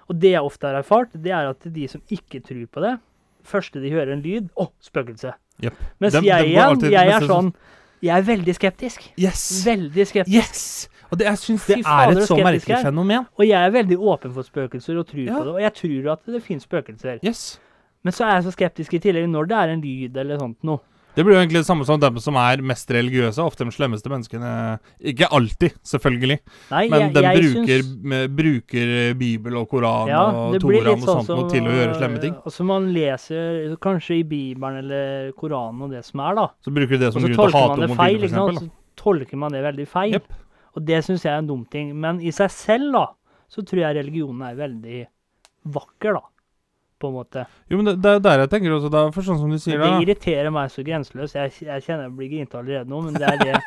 Og 0.09 0.19
det 0.19 0.31
jeg 0.31 0.41
ofte 0.43 0.61
har 0.67 0.81
erfart, 0.81 1.09
det 1.13 1.31
er 1.31 1.49
at 1.49 1.59
de 1.73 1.87
som 1.87 2.01
ikke 2.11 2.41
tror 2.43 2.65
på 2.67 2.81
det, 2.81 2.99
første 3.45 3.81
de 3.81 3.89
hører 3.91 4.13
en 4.13 4.21
lyd 4.21 4.49
Å, 4.57 4.69
spøkelse. 4.81 5.33
Yep. 5.61 5.73
Mens 6.01 6.13
Dem- 6.13 6.23
jeg 6.23 6.45
igjen, 6.55 6.91
jeg 6.91 7.07
er 7.09 7.19
sånn 7.27 7.53
Jeg 8.01 8.17
er 8.17 8.21
veldig 8.35 8.53
skeptisk. 8.57 9.11
Yes! 9.17 9.63
Veldig 9.65 10.05
skeptisk. 10.07 10.33
Yes! 10.33 10.89
Og 11.09 11.17
det, 11.19 11.25
jeg 11.27 11.37
syns 11.37 11.65
det 11.67 11.77
er 11.85 12.11
et 12.11 12.17
så 12.27 12.35
merkelig 12.35 12.75
er. 12.75 12.83
fenomen. 12.83 13.27
Og 13.39 13.45
jeg 13.47 13.51
er 13.55 13.71
veldig 13.71 13.97
åpen 13.97 14.33
for 14.33 14.43
spøkelser 14.43 14.97
og 14.99 15.07
tror 15.07 15.25
Ja. 15.25 15.37
på 15.39 15.43
det. 15.45 15.53
Og 15.53 15.61
jeg 15.61 15.73
tror 15.75 16.11
at 16.11 16.25
det 16.25 16.43
finnes 16.43 16.65
spøkelser. 16.67 17.19
Yes. 17.23 17.59
Men 18.03 18.11
så 18.11 18.25
er 18.27 18.41
jeg 18.41 18.43
så 18.51 18.55
skeptisk 18.57 18.93
i 18.93 18.99
tillegg 18.99 19.29
når 19.29 19.47
det 19.47 19.55
er 19.55 19.69
en 19.69 19.81
lyd 19.81 20.17
eller 20.17 20.37
sånt 20.37 20.57
noe. 20.63 20.79
Det 21.13 21.21
blir 21.21 21.35
jo 21.35 21.41
egentlig 21.43 21.61
det 21.61 21.67
samme 21.67 21.85
som 21.85 21.99
dem 22.01 22.15
som 22.23 22.37
er 22.41 22.61
mest 22.65 22.89
religiøse. 22.89 23.43
Ofte 23.43 23.67
de 23.67 23.73
slemmeste 23.75 24.09
menneskene. 24.09 24.51
Ikke 25.13 25.27
alltid, 25.29 25.75
selvfølgelig. 25.85 26.37
Nei, 26.71 26.83
Men 26.89 27.03
jeg, 27.05 27.13
de 27.13 27.23
jeg 27.25 27.43
bruker, 27.43 27.83
syns- 27.85 28.31
bruker 28.39 28.93
Bibel 29.19 29.57
og 29.61 29.67
Koran 29.69 30.09
ja, 30.09 30.23
og 30.25 30.57
Toran 30.63 30.89
og 30.95 31.03
sånn 31.05 31.21
sånt 31.21 31.29
som 31.29 31.51
til 31.53 31.69
å 31.69 31.75
gjøre 31.77 31.97
slemme 31.99 32.23
ting. 32.23 32.33
Altså 32.41 32.65
man 32.65 32.89
leser 32.95 33.75
kanskje 33.83 34.19
i 34.21 34.23
Bibelen 34.27 34.81
eller 34.81 35.31
Koranen 35.37 35.85
og 35.85 35.93
det 35.93 36.01
som 36.07 36.23
er, 36.25 36.39
da. 36.41 36.47
Så 36.65 36.73
bruker 36.73 36.97
de 36.97 37.03
det 37.05 37.13
som 37.13 37.21
grunn 37.21 37.37
til 37.37 37.45
å 37.45 37.51
hate 37.59 37.87
homofile, 37.87 38.29
f.eks. 38.29 38.37
sant. 38.39 38.63
Så 38.63 39.03
tolker 39.03 39.41
man 39.45 39.53
det 39.53 39.63
veldig 39.65 39.87
feil. 39.89 40.17
Yep. 40.17 40.33
Og 40.73 40.85
det 40.89 41.03
syns 41.05 41.23
jeg 41.27 41.33
er 41.35 41.43
en 41.43 41.49
dum 41.53 41.63
ting. 41.69 41.93
Men 41.93 42.21
i 42.25 42.33
seg 42.33 42.49
selv, 42.53 42.89
da, 42.95 43.05
så 43.53 43.61
tror 43.61 43.85
jeg 43.85 43.99
religionen 44.01 44.41
er 44.49 44.57
veldig 44.57 45.03
vakker, 45.77 46.17
da. 46.17 46.25
På 47.03 47.11
en 47.11 47.17
måte. 47.17 47.43
Jo, 47.67 47.77
men 47.81 47.89
det, 47.89 47.97
det 48.03 48.11
er 48.15 48.21
der 48.23 48.43
jeg 48.45 48.51
tenker 48.53 48.75
også, 48.77 48.91
da. 48.93 49.03
For 49.11 49.27
sånn 49.27 49.41
som 49.41 49.51
du 49.51 49.59
sier 49.59 49.75
Men 49.75 49.83
det 49.83 49.93
da. 49.93 50.01
irriterer 50.05 50.53
meg 50.55 50.71
så 50.71 50.85
grenseløst. 50.87 51.35
Jeg, 51.35 51.51
jeg 51.67 51.83
kjenner 51.83 52.07
jeg 52.07 52.15
blir 52.19 52.31
grinte 52.31 52.59
allerede 52.61 52.87
nå, 52.91 53.01
men 53.03 53.17
det 53.19 53.27
er 53.27 53.41
det. 53.43 53.61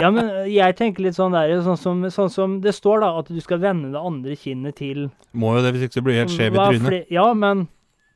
Ja, 0.00 0.08
men 0.12 0.30
jeg 0.48 0.76
tenker 0.78 1.04
litt 1.04 1.16
sånn 1.16 1.34
der, 1.36 1.52
sånn 1.64 1.80
som, 1.80 2.04
sånn 2.12 2.32
som 2.32 2.56
det 2.64 2.72
står, 2.76 3.02
da, 3.04 3.10
at 3.20 3.28
du 3.32 3.40
skal 3.44 3.60
vende 3.62 3.90
det 3.92 4.00
andre 4.00 4.36
kinnet 4.38 4.78
til 4.80 5.08
Må 5.36 5.56
jo 5.56 5.64
det, 5.64 5.74
hvis 5.76 5.88
ikke 5.88 5.98
så 5.98 6.04
blir 6.06 6.16
du 6.16 6.22
helt 6.22 6.34
skjev 6.36 6.56
i 6.56 6.62
trynet. 6.62 7.10
Ja, 7.12 7.26
men 7.36 7.66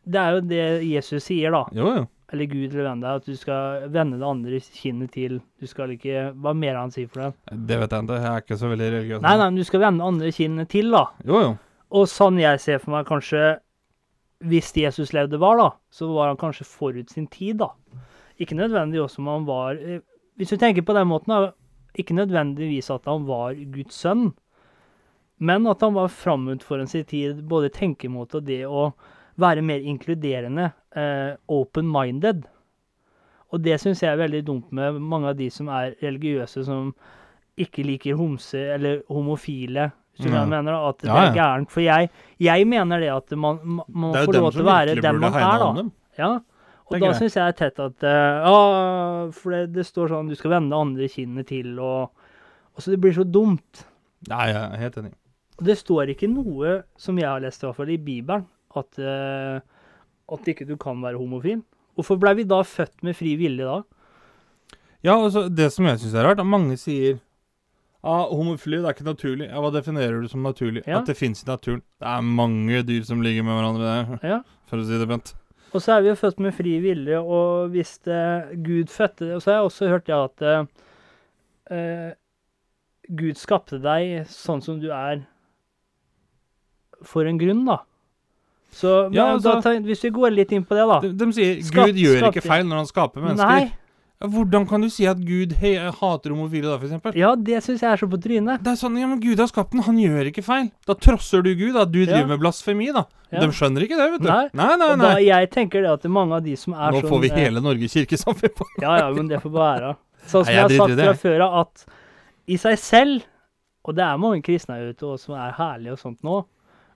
det 0.04 0.20
er 0.20 0.36
jo 0.36 0.44
det 0.48 0.64
Jesus 0.88 1.24
sier, 1.28 1.54
da. 1.54 1.64
Jo, 1.76 1.92
jo. 1.98 2.04
Eller 2.34 2.48
Gud 2.50 2.72
eller 2.72 2.88
hvem 2.88 3.02
det 3.02 3.08
er, 3.10 3.18
at 3.20 3.26
du 3.28 3.36
skal 3.38 3.84
vende 3.94 4.16
det 4.18 4.26
andre 4.26 4.58
kinnet 4.74 5.12
til 5.14 5.36
Du 5.60 5.68
skal 5.70 5.92
ikke 5.94 6.30
Hva 6.42 6.54
mer 6.56 6.78
han 6.80 6.90
sier 6.90 7.06
for 7.12 7.20
det? 7.28 7.58
Det 7.68 7.76
vet 7.78 7.92
jeg 7.94 8.06
ikke. 8.08 8.16
Jeg 8.24 8.30
er 8.32 8.42
ikke 8.42 8.58
så 8.58 8.70
veldig 8.72 8.88
religiøs. 8.96 9.20
Nei, 9.22 9.34
nei, 9.38 9.50
men 9.52 9.60
du 9.60 9.68
skal 9.68 9.82
vende 9.84 10.00
det 10.02 10.08
andre 10.08 10.32
kinnet 10.34 10.70
til, 10.72 10.90
da. 10.96 11.04
Jo, 11.28 11.42
jo. 11.44 11.52
Og 11.94 12.08
sånn 12.10 12.40
jeg 12.40 12.58
ser 12.64 12.80
for 12.82 12.96
meg 12.96 13.06
kanskje 13.06 13.42
Hvis 14.44 14.72
Jesus 14.76 15.12
levde 15.14 15.38
var, 15.40 15.58
da, 15.60 15.68
så 15.90 16.08
var 16.12 16.32
han 16.32 16.40
kanskje 16.40 16.66
forut 16.66 17.10
sin 17.10 17.26
tid, 17.26 17.60
da. 17.62 17.70
Ikke 18.38 18.56
nødvendig 18.58 19.02
også 19.02 19.22
om 19.22 19.30
han 19.30 19.44
var 19.46 19.78
eh, 19.78 20.00
Hvis 20.34 20.50
du 20.50 20.56
tenker 20.58 20.82
på 20.82 20.94
den 20.96 21.06
måten, 21.06 21.30
da. 21.30 21.52
Ikke 21.94 22.14
nødvendigvis 22.14 22.90
at 22.90 23.04
han 23.06 23.26
var 23.28 23.54
Guds 23.54 23.94
sønn, 23.94 24.32
men 25.38 25.66
at 25.66 25.82
han 25.82 25.94
var 25.94 26.10
framut 26.10 26.62
foran 26.62 26.88
sin 26.90 27.04
tid, 27.04 27.42
både 27.46 27.70
tenkemåte 27.70 28.40
og 28.40 28.48
det 28.48 28.64
å 28.66 28.88
være 29.38 29.62
mer 29.62 29.82
inkluderende, 29.82 30.72
eh, 30.96 31.36
open-minded. 31.48 32.42
Og 33.52 33.62
det 33.62 33.78
syns 33.80 34.02
jeg 34.02 34.10
er 34.10 34.18
veldig 34.18 34.42
dumt 34.46 34.72
med 34.72 34.98
mange 34.98 35.30
av 35.30 35.36
de 35.38 35.50
som 35.50 35.68
er 35.68 35.94
religiøse, 36.02 36.64
som 36.66 36.94
ikke 37.56 37.84
liker 37.86 38.18
homse 38.18 38.58
eller 38.58 39.02
homofile. 39.08 39.92
Hvis 40.14 40.26
du 40.26 40.30
Ja. 40.30 40.40
jeg 40.44 40.48
mener, 40.48 40.88
at 40.88 40.98
det 41.02 41.10
er 41.10 41.32
gærent. 41.34 41.70
For 41.70 41.82
jeg, 41.82 42.10
jeg 42.38 42.66
mener 42.70 43.00
det 43.02 43.10
at 43.10 43.30
man, 43.36 43.58
man 43.88 44.12
Det 44.14 44.20
jo 44.22 44.26
få 44.26 44.32
dem 44.32 44.42
lov 44.42 44.52
til 44.52 44.62
å 44.62 44.68
være 44.68 44.94
den 45.02 45.18
man 45.20 45.34
er, 45.34 45.58
da. 45.58 45.84
Ja, 46.18 46.32
og 46.86 47.00
da 47.00 47.10
syns 47.18 47.34
jeg 47.34 47.48
er 47.48 47.56
tett 47.58 47.80
at 47.80 48.04
eh, 48.06 48.44
Ja, 48.44 49.30
for 49.34 49.50
det, 49.50 49.72
det 49.74 49.86
står 49.88 50.12
sånn 50.12 50.28
du 50.30 50.36
skal 50.38 50.52
vende 50.54 50.78
andre 50.78 51.08
kinnet 51.10 51.48
til, 51.50 51.78
og, 51.80 52.10
og 52.76 52.82
så 52.84 52.94
Det 52.94 53.00
blir 53.02 53.16
så 53.16 53.24
dumt. 53.26 53.84
Nei, 54.28 54.46
jeg 54.52 54.62
er 54.62 54.82
helt 54.84 54.98
enig. 55.02 55.12
Det 55.64 55.76
står 55.78 56.10
ikke 56.14 56.28
noe, 56.30 56.82
som 56.98 57.18
jeg 57.18 57.28
har 57.28 57.42
lest 57.42 57.62
i 57.62 57.66
hvert 57.66 57.76
fall, 57.78 57.90
i 57.90 57.98
Bibelen, 57.98 58.46
at, 58.74 58.98
uh, 58.98 59.60
at 60.34 60.48
ikke 60.50 60.66
du 60.66 60.76
kan 60.80 61.02
være 61.02 61.18
homofil. 61.20 61.60
Hvorfor 61.94 62.18
ble 62.18 62.32
vi 62.40 62.46
da 62.50 62.62
født 62.66 63.04
med 63.06 63.14
fri 63.14 63.36
vilje 63.38 63.66
da? 63.68 63.82
Ja, 65.04 65.14
altså, 65.18 65.44
det 65.52 65.68
som 65.74 65.86
jeg 65.86 66.00
syns 66.00 66.16
er 66.16 66.26
rart, 66.26 66.40
at 66.42 66.48
mange 66.48 66.78
sier 66.80 67.20
ah, 68.04 68.26
homofili, 68.30 68.78
det 68.82 68.90
er 68.90 68.94
ikke 68.98 69.06
naturlig. 69.08 69.46
Ja, 69.48 69.60
Hva 69.64 69.70
definerer 69.74 70.20
du 70.22 70.28
som 70.28 70.42
naturlig? 70.44 70.82
Ja. 70.86 70.98
At 71.00 71.06
det 71.08 71.16
fins 71.16 71.42
i 71.42 71.48
naturen. 71.48 71.80
Det 72.00 72.06
er 72.12 72.20
mange 72.22 72.82
dyr 72.86 73.04
som 73.08 73.22
ligger 73.24 73.42
med 73.46 73.56
hverandre 73.56 73.88
der, 73.88 74.18
Ja. 74.28 74.38
for 74.68 74.76
å 74.82 74.84
si 74.86 74.98
det 75.00 75.08
pent. 75.08 75.34
Og 75.74 75.82
så 75.82 75.96
er 75.96 76.02
vi 76.04 76.08
jo 76.12 76.14
født 76.20 76.38
med 76.44 76.54
fri 76.54 76.76
vilje, 76.84 77.18
og 77.18 77.70
hvis 77.74 77.96
det, 78.06 78.20
Gud 78.62 78.86
fødte 78.94 79.26
det 79.26 79.34
Og 79.34 79.42
så 79.42 79.50
har 79.50 79.56
jeg 79.58 79.70
også 79.70 79.88
hørt 79.90 80.08
ja, 80.12 80.20
at 80.28 80.42
eh, 80.42 80.66
eh, 81.74 82.12
Gud 83.10 83.34
skapte 83.40 83.80
deg 83.82 84.26
sånn 84.30 84.62
som 84.62 84.78
du 84.80 84.90
er 84.94 85.24
for 87.04 87.26
en 87.28 87.38
grunn, 87.40 87.64
da. 87.66 87.80
Så 88.74 89.08
men, 89.10 89.14
Ja, 89.18 89.26
altså- 89.36 89.60
da, 89.62 89.74
hvis 89.80 90.02
vi 90.02 90.10
går 90.10 90.30
litt 90.34 90.52
inn 90.52 90.64
på 90.64 90.74
det, 90.74 90.86
da. 90.88 91.00
De, 91.00 91.12
de 91.12 91.32
sier 91.32 91.56
Gud 91.70 91.94
gjør 91.96 92.20
skaper- 92.20 92.32
ikke 92.32 92.42
feil 92.48 92.64
når 92.66 92.76
han 92.76 92.86
skaper 92.86 93.20
mennesker. 93.22 93.46
Nei. 93.48 93.72
Hvordan 94.22 94.64
kan 94.68 94.80
du 94.80 94.88
si 94.88 95.04
at 95.10 95.18
Gud 95.20 95.52
he 95.60 95.74
hater 95.76 96.30
homofile 96.32 96.70
da, 96.70 96.76
eksempel? 96.78 97.16
Ja, 97.18 97.34
det 97.36 97.58
syns 97.64 97.82
jeg 97.82 97.90
er 97.90 97.98
så 98.00 98.06
på 98.08 98.16
trynet. 98.22 98.62
Det 98.64 98.70
er 98.72 98.78
sånn, 98.80 98.94
ja, 98.96 99.08
men 99.10 99.18
Gud 99.20 99.38
har 99.42 99.50
skapt 99.50 99.74
den, 99.74 99.82
han 99.84 99.98
gjør 100.00 100.30
ikke 100.30 100.44
feil. 100.46 100.70
Da 100.86 100.94
trosser 100.94 101.42
du 101.44 101.50
Gud, 101.58 101.74
da. 101.74 101.84
Du 101.84 101.98
Ja. 102.00 102.06
driver 102.12 102.28
med 102.30 102.40
blasfemi, 102.40 102.92
da. 102.94 103.04
Ja. 103.34 103.40
De 103.42 103.48
skjønner 103.52 103.82
ikke 103.84 103.98
det, 103.98 104.06
vet 104.14 104.22
du. 104.22 104.28
Nei. 104.30 104.48
nei, 104.54 104.76
nei. 104.80 104.88
Og 104.94 104.98
da, 105.02 105.10
jeg 105.20 105.50
tenker 105.50 105.82
det 105.82 105.90
at 105.90 106.04
mange 106.08 106.38
av 106.38 106.44
de 106.46 106.54
som 106.56 106.72
er 106.72 106.92
Nå 106.94 107.02
sånn 107.02 107.10
får 107.10 107.20
vi 107.20 107.30
eh, 107.34 107.36
hele 107.42 107.60
Norge 107.60 107.90
kirkesamfunn 107.90 108.54
på. 108.56 108.64
Ja, 108.80 108.96
ja, 109.02 109.10
men 109.12 109.28
det 109.28 109.42
får 109.42 109.50
være. 109.58 109.96
Sånn 110.24 110.44
som 110.46 110.48
Nei, 110.48 110.54
jeg 110.54 110.70
jeg 110.70 110.78
har 110.78 110.88
sagt 110.88 110.96
det, 110.96 111.04
fra 111.04 111.14
før 111.28 111.44
av, 111.44 111.58
at 111.66 111.86
i 112.46 112.56
seg 112.56 112.78
selv 112.78 113.22
Og 113.84 113.94
det 113.98 114.04
er 114.06 114.16
mange 114.16 114.40
kristne 114.46 114.78
her 114.78 114.94
ute 114.94 115.04
også 115.04 115.26
som 115.26 115.34
er 115.36 115.52
herlige 115.58 115.92
og 115.92 115.98
sånt 116.00 116.22
nå, 116.24 116.38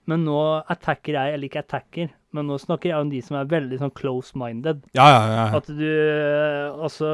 men 0.09 0.23
nå 0.25 0.39
attacker 0.73 1.13
jeg, 1.19 1.35
eller 1.35 1.45
ikke 1.51 1.61
attacker, 1.61 2.09
men 2.37 2.49
nå 2.51 2.59
snakker 2.61 2.91
jeg 2.93 3.01
om 3.07 3.11
de 3.13 3.21
som 3.25 3.39
er 3.41 3.49
veldig 3.49 3.79
sånn 3.81 3.93
close-minded. 3.97 4.83
Ja, 4.97 5.07
ja, 5.09 5.21
ja. 5.33 5.45
At 5.57 5.69
du 5.73 5.87
eh, 5.89 6.67
Altså 6.77 7.09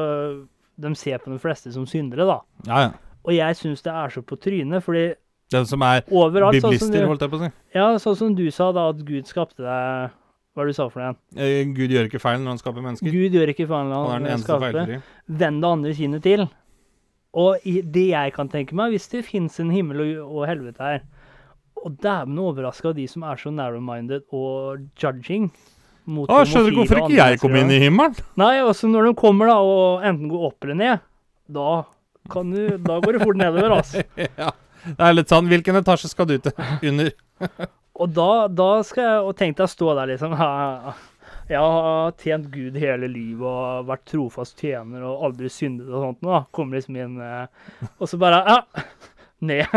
De 0.75 0.91
ser 0.99 1.21
på 1.23 1.31
de 1.31 1.39
fleste 1.39 1.71
som 1.71 1.85
syndere, 1.87 2.27
da. 2.27 2.39
ja, 2.67 2.81
ja. 2.87 2.93
Og 3.25 3.33
jeg 3.33 3.57
syns 3.57 3.81
det 3.81 3.89
er 3.89 4.11
så 4.13 4.21
på 4.21 4.35
trynet, 4.37 4.83
fordi 4.85 5.15
Den 5.53 5.65
som 5.65 5.81
er 5.81 6.03
overalt 6.13 6.59
sånn 6.59 6.75
biblister, 6.75 7.01
du, 7.01 7.07
holdt 7.09 7.23
jeg 7.25 7.31
på 7.31 7.39
å 7.39 7.41
si. 7.41 7.49
Ja, 7.73 7.87
sånn 8.03 8.19
som 8.19 8.35
du 8.37 8.43
sa, 8.53 8.67
da, 8.75 8.89
at 8.93 8.99
Gud 9.07 9.25
skapte 9.29 9.63
deg 9.63 10.11
Hva 10.53 10.61
er 10.61 10.69
det 10.69 10.75
du 10.75 10.77
sa 10.77 10.85
for 10.91 11.01
noe? 11.01 11.15
igjen? 11.15 11.41
Eh, 11.47 11.73
Gud 11.73 11.95
gjør 11.95 12.11
ikke 12.11 12.21
feil 12.21 12.43
når 12.43 12.53
han 12.53 12.61
skaper 12.61 12.85
mennesker. 12.85 13.15
Gud 13.15 13.39
gjør 13.39 13.55
ikke 13.55 13.65
feil 13.71 13.89
når 13.89 13.95
han 13.95 14.05
er 14.05 14.13
han 14.13 14.27
den 14.27 14.35
eneste 14.35 14.59
feilfrie. 14.61 15.01
Vend 15.41 15.65
det 15.65 15.71
andre 15.71 15.95
kinnet 15.97 16.23
til. 16.27 16.45
Og 17.35 17.65
det 17.65 18.05
jeg 18.11 18.35
kan 18.37 18.51
tenke 18.51 18.77
meg, 18.77 18.93
hvis 18.93 19.09
det 19.11 19.25
fins 19.27 19.57
en 19.59 19.73
himmel 19.73 20.03
og, 20.05 20.13
og 20.29 20.45
helvete 20.47 20.85
her 20.85 21.01
Og 21.85 21.95
dæven 22.01 22.37
overraska 22.41 22.93
de 22.97 23.05
som 23.09 23.23
er 23.29 23.37
så 23.37 23.51
narrow-minded 23.53 24.25
og 24.33 24.85
judging 24.97 25.51
mot 26.05 26.29
ah, 26.29 26.43
skjønner 26.45 26.73
du 26.73 26.79
hvorfor 26.81 27.01
ikke 27.03 27.17
jeg 27.17 27.39
kom 27.41 27.55
inn 27.57 27.71
i 27.73 27.79
himmelen? 27.81 28.17
Nei, 28.37 28.57
også 28.65 28.89
når 28.89 29.09
de 29.09 29.15
kommer 29.17 29.49
da 29.49 29.57
og 29.61 30.05
enten 30.05 30.29
går 30.31 30.47
opp 30.49 30.65
eller 30.65 30.79
ned, 30.81 31.05
da 31.45 31.69
kan 32.31 32.49
du 32.49 32.77
Da 32.81 32.99
går 33.01 33.17
det 33.17 33.21
fort 33.21 33.37
nedover, 33.37 33.77
altså. 33.77 34.01
ja. 34.41 34.51
Det 34.85 35.01
er 35.01 35.13
litt 35.13 35.29
sånn 35.29 35.49
Hvilken 35.49 35.77
etasje 35.81 36.09
skal 36.09 36.29
du 36.29 36.37
til? 36.41 36.53
Under? 36.89 37.11
Og 37.95 38.11
da, 38.11 38.29
da 38.51 38.69
skal 38.85 39.05
jeg 39.05 39.27
og 39.29 39.35
tenk 39.39 39.59
deg 39.59 39.67
å 39.67 39.71
stå 39.71 39.93
der, 39.93 40.15
liksom. 40.15 40.33
Jeg 41.45 41.61
har 41.61 42.15
tjent 42.17 42.47
Gud 42.49 42.77
hele 42.81 43.05
livet 43.05 43.45
og 43.45 43.85
vært 43.85 44.07
trofast 44.09 44.57
tjener 44.57 45.03
og 45.05 45.27
aldri 45.27 45.51
syndet 45.53 45.91
og 45.91 46.07
sånt. 46.07 46.23
Nå 46.25 46.39
kommer 46.49 46.79
liksom 46.79 46.97
inn 46.97 47.19
eh, 47.21 47.45
Og 47.99 48.09
så 48.09 48.17
bare 48.17 48.39
Ja, 48.49 48.57
ned. 49.43 49.67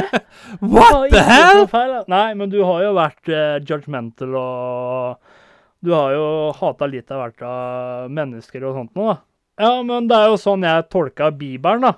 What 0.60 1.10
the 1.12 1.22
hell?! 1.22 2.04
Nei, 2.10 2.34
men 2.34 2.50
du 2.52 2.60
har 2.64 2.84
jo 2.84 2.92
vært 2.98 3.30
eh, 3.30 3.58
judgmental 3.62 4.36
og 4.38 5.34
Du 5.80 5.92
har 5.94 6.12
jo 6.12 6.26
hata 6.58 6.88
litt 6.90 7.10
av 7.12 7.22
hvert 7.24 7.44
av 7.46 8.12
mennesker 8.12 8.64
og 8.68 8.76
sånt 8.76 8.96
nå, 8.98 9.08
da. 9.12 9.18
Ja, 9.60 9.72
men 9.84 10.08
det 10.08 10.16
er 10.16 10.30
jo 10.32 10.38
sånn 10.40 10.64
jeg 10.64 10.88
tolka 10.92 11.30
Bibelen, 11.32 11.84
da. 11.84 11.94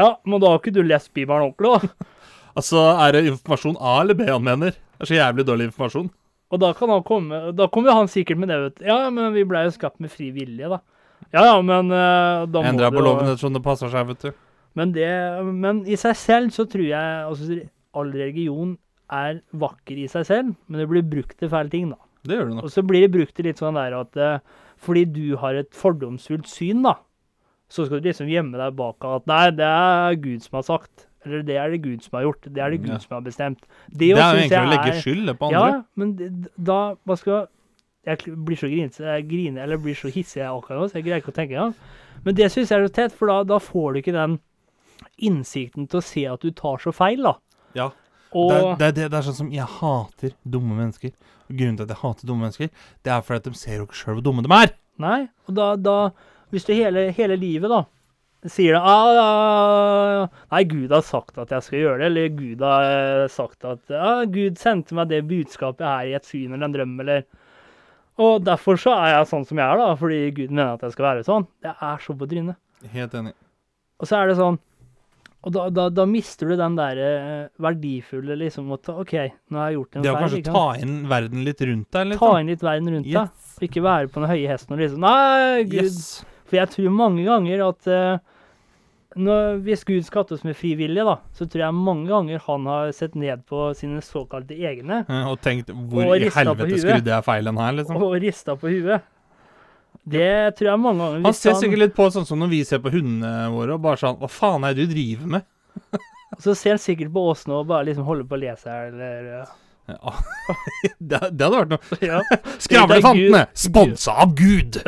Ja, 0.00 0.14
men 0.24 0.40
da 0.40 0.52
har 0.52 0.60
ikke 0.60 0.72
du 0.74 0.82
lest 0.84 1.12
Bibelen 1.16 1.50
ordentlig, 1.50 1.76
da. 1.76 2.08
Altså, 2.58 2.80
er 2.98 3.14
det 3.14 3.28
informasjon 3.30 3.76
A 3.78 4.00
eller 4.02 4.16
B 4.18 4.24
han 4.26 4.42
mener? 4.42 4.74
Det 4.74 5.04
er 5.04 5.08
så 5.08 5.14
jævlig 5.14 5.44
dårlig 5.46 5.68
informasjon. 5.68 6.08
Og 6.50 6.58
da 6.58 6.72
kan 6.74 6.90
han 6.90 7.04
komme 7.06 7.52
Da 7.54 7.68
kommer 7.70 7.94
han 7.94 8.10
sikkert 8.10 8.40
med 8.42 8.50
det, 8.50 8.56
vet 8.64 8.80
du. 8.80 8.86
Ja, 8.88 8.96
men 9.14 9.30
vi 9.36 9.44
blei 9.46 9.62
jo 9.68 9.74
skapt 9.76 10.02
med 10.02 10.10
fri 10.10 10.32
vilje, 10.34 10.66
da. 10.66 10.80
Ja 11.30 11.44
ja, 11.46 11.56
men 11.62 11.92
uh, 11.94 12.48
da 12.50 12.62
må 12.62 12.72
Endra 12.72 12.90
på 12.90 13.02
loven 13.04 13.28
ettersom 13.30 13.54
det 13.54 13.62
passer 13.62 13.92
seg, 13.92 14.08
vet 14.08 14.24
du. 14.26 14.32
Men, 14.78 14.92
det, 14.94 15.08
men 15.50 15.82
i 15.90 15.96
seg 15.98 16.14
selv 16.16 16.54
så 16.54 16.64
tror 16.70 16.86
jeg 16.86 17.26
altså, 17.26 17.58
all 17.98 18.12
religion 18.14 18.76
er 19.10 19.40
vakker 19.58 19.98
i 19.98 20.06
seg 20.10 20.26
selv, 20.28 20.54
men 20.70 20.80
det 20.82 20.88
blir 20.92 21.02
brukt 21.02 21.36
til 21.40 21.50
feil 21.50 21.70
ting, 21.72 21.90
da. 21.90 21.98
Det 22.22 22.36
gjør 22.36 22.50
du 22.50 22.54
nok. 22.54 22.64
Og 22.68 22.70
så 22.74 22.84
blir 22.86 23.02
det 23.06 23.12
brukt 23.16 23.34
til 23.34 23.48
litt 23.48 23.58
sånn 23.58 23.78
der 23.78 23.96
at 23.98 24.18
eh, 24.20 24.42
fordi 24.80 25.04
du 25.10 25.24
har 25.40 25.56
et 25.58 25.70
fordomsfullt 25.76 26.46
syn, 26.48 26.84
da, 26.86 26.94
så 27.70 27.86
skal 27.86 28.00
du 28.02 28.08
liksom 28.10 28.30
gjemme 28.30 28.58
deg 28.60 28.76
bak 28.78 29.06
at 29.06 29.26
nei, 29.30 29.44
det 29.54 29.66
er 29.66 30.18
Gud 30.22 30.42
som 30.46 30.58
har 30.60 30.66
sagt. 30.66 31.06
Eller 31.26 31.42
det 31.44 31.56
er 31.60 31.70
det 31.74 31.82
Gud 31.84 32.00
som 32.02 32.16
har 32.16 32.24
gjort. 32.24 32.46
Det 32.48 32.62
er 32.64 32.72
det 32.72 32.78
Gud 32.80 32.94
Ja. 32.94 32.98
som 33.02 33.14
har 33.18 33.24
bestemt. 33.26 33.66
Det 33.92 34.06
er 34.08 34.14
jo 34.14 34.38
egentlig 34.40 34.56
å 34.56 34.70
legge 34.70 34.94
skyld 35.02 35.26
det 35.28 35.34
på 35.38 35.50
Ja, 35.52 35.64
men 36.00 36.14
det, 36.16 36.30
da 36.56 36.78
Hva 37.04 37.16
skal 37.20 37.48
Jeg 38.08 38.32
blir 38.32 38.56
så 38.56 38.70
grinete, 38.70 39.04
jeg 39.04 39.26
griner 39.28 39.66
eller 39.66 39.76
blir 39.76 39.94
så 39.94 40.08
hissig 40.08 40.40
jeg 40.40 40.48
akkurat 40.48 40.80
nå, 40.80 40.86
så 40.88 40.96
jeg 40.96 41.04
greier 41.04 41.20
ikke 41.20 41.34
å 41.34 41.36
tenke 41.36 41.52
engang. 41.52 41.74
Men 42.24 42.34
det 42.38 42.46
syns 42.50 42.70
jeg 42.72 42.80
er 42.80 42.86
så 42.88 42.94
tett, 42.96 43.12
for 43.12 43.28
da, 43.28 43.42
da 43.44 43.58
får 43.60 43.92
du 43.92 43.98
ikke 44.00 44.14
den 44.16 44.38
innsikten 45.26 45.86
til 45.90 46.00
å 46.00 46.04
se 46.04 46.24
at 46.30 46.40
du 46.44 46.50
tar 46.56 46.80
så 46.82 46.92
feil, 46.94 47.22
da. 47.26 47.34
Ja. 47.76 47.90
Og 48.32 48.50
Det, 48.50 48.58
er- 48.60 48.74
det, 48.78 48.86
er 48.86 48.92
det, 48.96 49.06
det 49.10 49.18
er 49.18 49.24
sånn 49.26 49.38
som 49.40 49.52
Jeg 49.52 49.66
hater 49.80 50.34
dumme 50.46 50.76
mennesker. 50.78 51.10
Grunnen 51.50 51.76
til 51.80 51.86
at 51.88 51.94
jeg 51.96 52.02
hater 52.04 52.28
dumme 52.28 52.46
mennesker, 52.46 52.68
det 53.02 53.10
er 53.10 53.24
fordi 53.26 53.40
at 53.42 53.48
de 53.50 53.58
ser 53.58 53.80
jo 53.80 53.86
ikke 53.88 53.98
sjøl 53.98 54.18
hvor 54.20 54.26
dumme 54.28 54.44
de 54.46 54.52
er. 54.54 54.74
Nei, 55.02 55.20
og 55.48 55.56
da, 55.56 55.72
da 55.80 55.96
Hvis 56.52 56.66
du 56.68 56.74
hele, 56.74 57.08
hele 57.16 57.36
livet, 57.40 57.70
da, 57.72 57.80
sier 58.50 58.76
det 58.76 58.82
ah, 58.86 60.28
Nei, 60.52 60.62
Gud 60.70 60.92
har 60.94 61.02
sagt 61.06 61.38
at 61.42 61.50
jeg 61.54 61.66
skal 61.66 61.82
gjøre 61.82 61.98
det, 62.02 62.06
eller 62.10 62.28
Gud 62.38 62.62
har 62.64 62.86
eh, 62.86 63.26
sagt 63.32 63.66
at 63.68 63.90
ah, 63.96 64.22
Gud 64.30 64.58
sendte 64.60 64.94
meg 64.98 65.10
det 65.10 65.24
budskapet 65.30 65.84
her 65.86 66.08
i 66.10 66.14
et 66.18 66.26
syn 66.28 66.54
eller 66.54 66.68
en 66.70 66.74
drøm, 66.78 66.94
eller 67.04 67.26
Og 68.20 68.42
derfor 68.46 68.76
så 68.80 68.94
er 69.00 69.14
jeg 69.16 69.28
sånn 69.30 69.46
som 69.48 69.58
jeg 69.62 69.66
er, 69.66 69.78
da, 69.80 69.90
fordi 69.98 70.22
Gud 70.36 70.50
mener 70.54 70.74
at 70.76 70.82
jeg 70.86 70.92
skal 70.94 71.06
være 71.10 71.26
sånn. 71.26 71.46
Det 71.64 71.72
er 71.72 72.02
så 72.04 72.16
på 72.20 72.26
trynet. 72.30 72.58
Helt 72.94 73.14
enig. 73.16 73.32
Og 74.00 74.08
så 74.08 74.18
er 74.20 74.28
det 74.30 74.36
sånn 74.40 74.58
Og 75.40 75.52
da, 75.54 75.66
da, 75.72 75.86
da 75.88 76.04
mister 76.04 76.50
du 76.50 76.56
den 76.60 76.74
der 76.76 76.98
eh, 77.00 77.44
verdifulle 77.64 78.36
liksom 78.42 78.72
at 78.76 78.90
OK, 78.92 79.14
nå 79.48 79.60
har 79.60 79.70
jeg 79.70 79.78
gjort 79.78 79.94
en 79.94 80.02
feil. 80.02 80.04
Det 80.04 80.10
å 80.12 80.18
kanskje 80.18 80.40
ikke 80.42 80.56
ta 80.56 80.66
inn 80.84 80.98
verden 81.08 81.46
litt 81.46 81.62
rundt 81.64 81.86
deg, 81.88 81.94
Ta 81.94 82.10
liksom. 82.10 82.40
inn 82.42 82.50
litt 82.52 82.66
verden 82.66 82.90
rundt 82.94 83.08
deg. 83.08 83.46
Og 83.56 83.64
ikke 83.64 83.84
være 83.86 84.10
på 84.12 84.20
den 84.20 84.30
høye 84.34 84.50
hesten 84.50 84.76
og 84.76 84.82
liksom 84.82 85.06
Nei, 85.06 85.62
Gud. 85.64 85.78
Yes. 85.80 86.10
For 86.50 86.60
jeg 86.60 86.72
tror 86.74 86.92
mange 86.92 87.24
ganger 87.24 87.64
at 87.70 87.88
uh, 87.88 88.40
når, 89.20 89.62
hvis 89.64 89.86
Gud 89.88 90.04
skapte 90.06 90.36
oss 90.36 90.44
med 90.46 90.58
fri 90.58 90.74
vilje, 90.78 91.06
da, 91.06 91.16
så 91.34 91.46
tror 91.50 91.64
jeg 91.64 91.78
mange 91.78 92.10
ganger 92.10 92.44
han 92.44 92.68
har 92.70 92.92
sett 92.94 93.16
ned 93.18 93.46
på 93.48 93.70
sine 93.78 94.02
såkalte 94.04 94.54
egne 94.54 95.00
Og 95.30 95.40
tenkt 95.42 95.72
hvor 95.72 96.04
Og 96.04 96.20
i 96.20 96.28
helvete 96.30 96.82
skrudde 96.84 97.14
jeg 97.14 97.26
feilen 97.26 97.58
her, 97.58 97.74
liksom. 97.80 97.96
og 97.96 98.14
rista 98.22 98.58
på 98.60 98.70
huet. 98.70 99.08
Det 100.04 100.56
tror 100.56 100.70
jeg 100.70 100.80
mange 100.80 101.04
ganger. 101.04 101.24
Han 101.28 101.34
ser 101.36 101.54
sikkert 101.60 101.78
litt 101.84 101.94
på 101.94 102.06
sånn 102.10 102.26
som 102.26 102.38
når 102.40 102.48
vi 102.54 102.60
ser 102.64 102.78
på 102.82 102.90
hundene 102.94 103.50
våre, 103.52 103.74
og 103.76 103.82
bare 103.84 104.00
sånn 104.00 104.16
Hva 104.20 104.28
faen 104.32 104.64
er 104.64 104.74
det 104.74 104.86
du 104.88 104.94
driver 104.94 105.26
med? 105.26 105.42
Så 106.42 106.54
ser 106.56 106.76
han 106.76 106.78
sikkert 106.82 107.12
på 107.12 107.26
oss 107.30 107.46
nå 107.50 107.58
og 107.60 107.66
bare 107.68 107.84
liksom 107.90 108.06
holder 108.06 108.24
på 108.30 108.38
å 108.38 108.40
lese 108.40 108.70
her, 108.70 108.94
eller 108.94 109.26
Ja. 109.34 109.50
det, 111.00 111.18
det 111.34 111.46
hadde 111.46 111.48
vært 111.56 111.72
noe. 111.72 111.98
ja. 112.06 112.20
Skravlefantene! 112.62 113.40
Sponsa 113.58 114.14
av 114.22 114.34
Gud! 114.38 114.78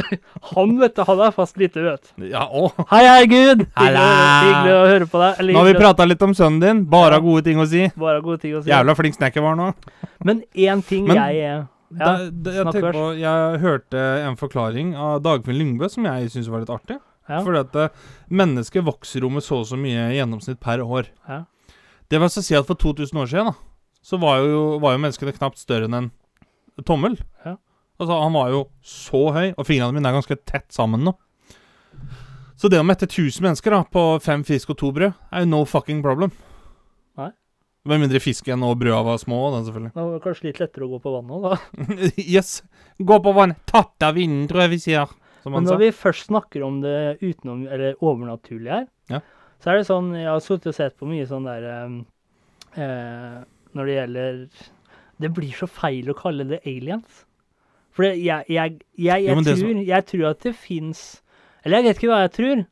Han, 0.52 0.76
vet 0.78 0.94
du, 0.94 1.02
han 1.08 1.22
er 1.26 1.34
fast 1.34 1.58
lite 1.58 1.82
vet. 1.82 2.12
Ja. 2.30 2.44
Hei, 2.92 3.02
hei, 3.08 3.24
Gud! 3.26 3.64
Hyggelig, 3.74 4.76
å 4.76 4.84
høre 4.92 5.08
på 5.10 5.18
deg. 5.24 5.40
Eller 5.42 5.56
Nå 5.58 5.64
har 5.64 5.68
vi 5.72 5.74
prata 5.80 6.06
litt 6.06 6.22
om 6.22 6.34
sønnen 6.38 6.62
din. 6.62 6.84
Bare 6.92 7.18
Ja. 7.18 7.24
gode 7.26 7.42
ting 7.48 7.58
å 7.58 7.66
si. 7.66 7.88
Bare 7.98 8.22
gode 8.22 8.38
ting 8.46 8.54
å 8.54 8.62
si. 8.62 8.70
Jævla 8.70 8.94
flink 8.98 9.18
snekker 9.18 9.42
var 9.44 9.56
han 9.58 9.64
nå. 9.74 10.06
Men 10.24 10.44
én 10.54 10.86
ting 10.86 11.08
Men- 11.10 11.18
jeg 11.18 11.66
ja, 11.98 12.30
da- 12.30 12.52
jeg, 12.56 12.66
tenker 12.72 12.92
på, 12.96 13.04
jeg 13.20 13.60
hørte 13.62 14.02
en 14.26 14.36
forklaring 14.40 14.94
av 14.96 15.22
Dagfinn 15.24 15.58
Lyngbø 15.58 15.88
som 15.92 16.04
jeg 16.08 16.30
syns 16.32 16.48
var 16.52 16.60
litt 16.64 16.70
artig. 16.72 16.98
ja, 17.28 17.40
Fordi 17.44 17.60
at 17.62 17.76
eh, 17.76 17.88
mennesket 18.30 18.84
vokser 18.86 19.20
jo 19.26 19.30
med 19.30 19.42
så 19.44 19.60
og 19.62 19.66
så 19.70 19.76
mye 19.80 20.08
i 20.12 20.16
gjennomsnitt 20.20 20.60
per 20.60 20.80
år. 20.84 21.10
ja. 21.28 21.44
Det 22.12 22.18
vil 22.20 22.26
altså 22.28 22.42
si 22.44 22.52
at 22.54 22.66
for 22.68 22.76
2000 22.76 23.16
år 23.22 23.28
siden 23.30 23.46
da, 23.48 23.54
så 24.04 24.18
var 24.20 24.42
jo, 24.44 24.78
var 24.82 24.92
jo 24.92 25.00
menneskene 25.00 25.32
knapt 25.32 25.56
større 25.56 25.86
enn 25.88 25.94
en 25.96 26.10
tommel. 26.84 27.14
Ja. 27.46 27.54
Altså, 27.98 28.18
han 28.20 28.34
var 28.36 28.50
jo 28.52 28.58
så 28.84 29.20
høy, 29.32 29.54
og 29.56 29.64
fingrene 29.64 29.94
mine 29.96 30.10
er 30.10 30.18
ganske 30.18 30.36
tett 30.44 30.68
sammen 30.74 31.06
nå. 31.06 31.14
Så 32.60 32.68
det 32.68 32.78
å 32.82 32.84
mette 32.84 33.08
1000 33.08 33.40
mennesker 33.46 33.72
da, 33.74 33.80
på 33.88 34.02
fem 34.22 34.44
fisk 34.44 34.74
og 34.74 34.78
to 34.82 34.90
brød, 34.92 35.14
er 35.32 35.44
jo 35.46 35.48
no 35.54 35.62
fucking 35.64 36.02
problem. 36.04 36.30
Med 37.88 37.98
mindre 37.98 38.20
fisken 38.22 38.62
og 38.62 38.76
brøda 38.78 39.00
var 39.02 39.18
små, 39.18 39.38
da, 39.50 39.62
selvfølgelig. 39.66 39.90
Det 39.96 40.02
var 40.06 40.20
kanskje 40.22 40.46
litt 40.46 40.60
lettere 40.62 40.86
å 40.86 40.90
gå 40.92 41.00
på 41.02 41.12
vannet 41.16 41.46
da. 41.48 41.56
yes. 42.36 42.52
Gå 43.02 43.16
på 43.24 43.32
vann. 43.34 43.56
Tatt 43.66 44.06
av 44.06 44.14
vinden, 44.14 44.44
tror 44.50 44.62
jeg 44.64 44.72
vi 44.76 44.78
sier. 44.84 45.14
Som 45.42 45.56
Men 45.56 45.66
når 45.66 45.74
sa. 45.74 45.78
vi 45.80 45.88
først 46.04 46.28
snakker 46.30 46.62
om 46.62 46.76
det 46.84 46.94
utenom, 47.24 47.64
eller 47.66 47.96
overnaturlige 47.98 48.76
her, 48.76 48.86
Ja. 49.10 49.18
så 49.58 49.72
er 49.72 49.80
det 49.80 49.88
sånn 49.88 50.12
Jeg 50.14 50.28
har 50.30 50.38
sittet 50.44 50.70
og 50.70 50.76
sett 50.76 50.94
på 51.00 51.08
mye 51.10 51.26
sånn 51.26 51.48
der 51.48 51.66
eh, 51.72 51.96
eh, 52.84 53.40
Når 53.74 53.88
det 53.90 53.96
gjelder 53.96 54.38
Det 55.24 55.30
blir 55.34 55.58
så 55.58 55.66
feil 55.66 56.12
å 56.12 56.14
kalle 56.14 56.46
det 56.46 56.60
aliens. 56.62 57.24
For 57.90 58.06
jeg, 58.06 58.46
jeg, 58.46 58.78
jeg, 58.94 59.26
jeg, 59.26 59.42
tror, 59.42 59.82
jeg 59.90 60.06
tror 60.12 60.28
at 60.30 60.46
det 60.46 60.54
fins 60.56 61.02
Eller 61.64 61.82
jeg 61.82 61.88
vet 61.88 61.98
ikke 61.98 62.12
hva 62.14 62.20
jeg 62.22 62.34
tror, 62.38 62.62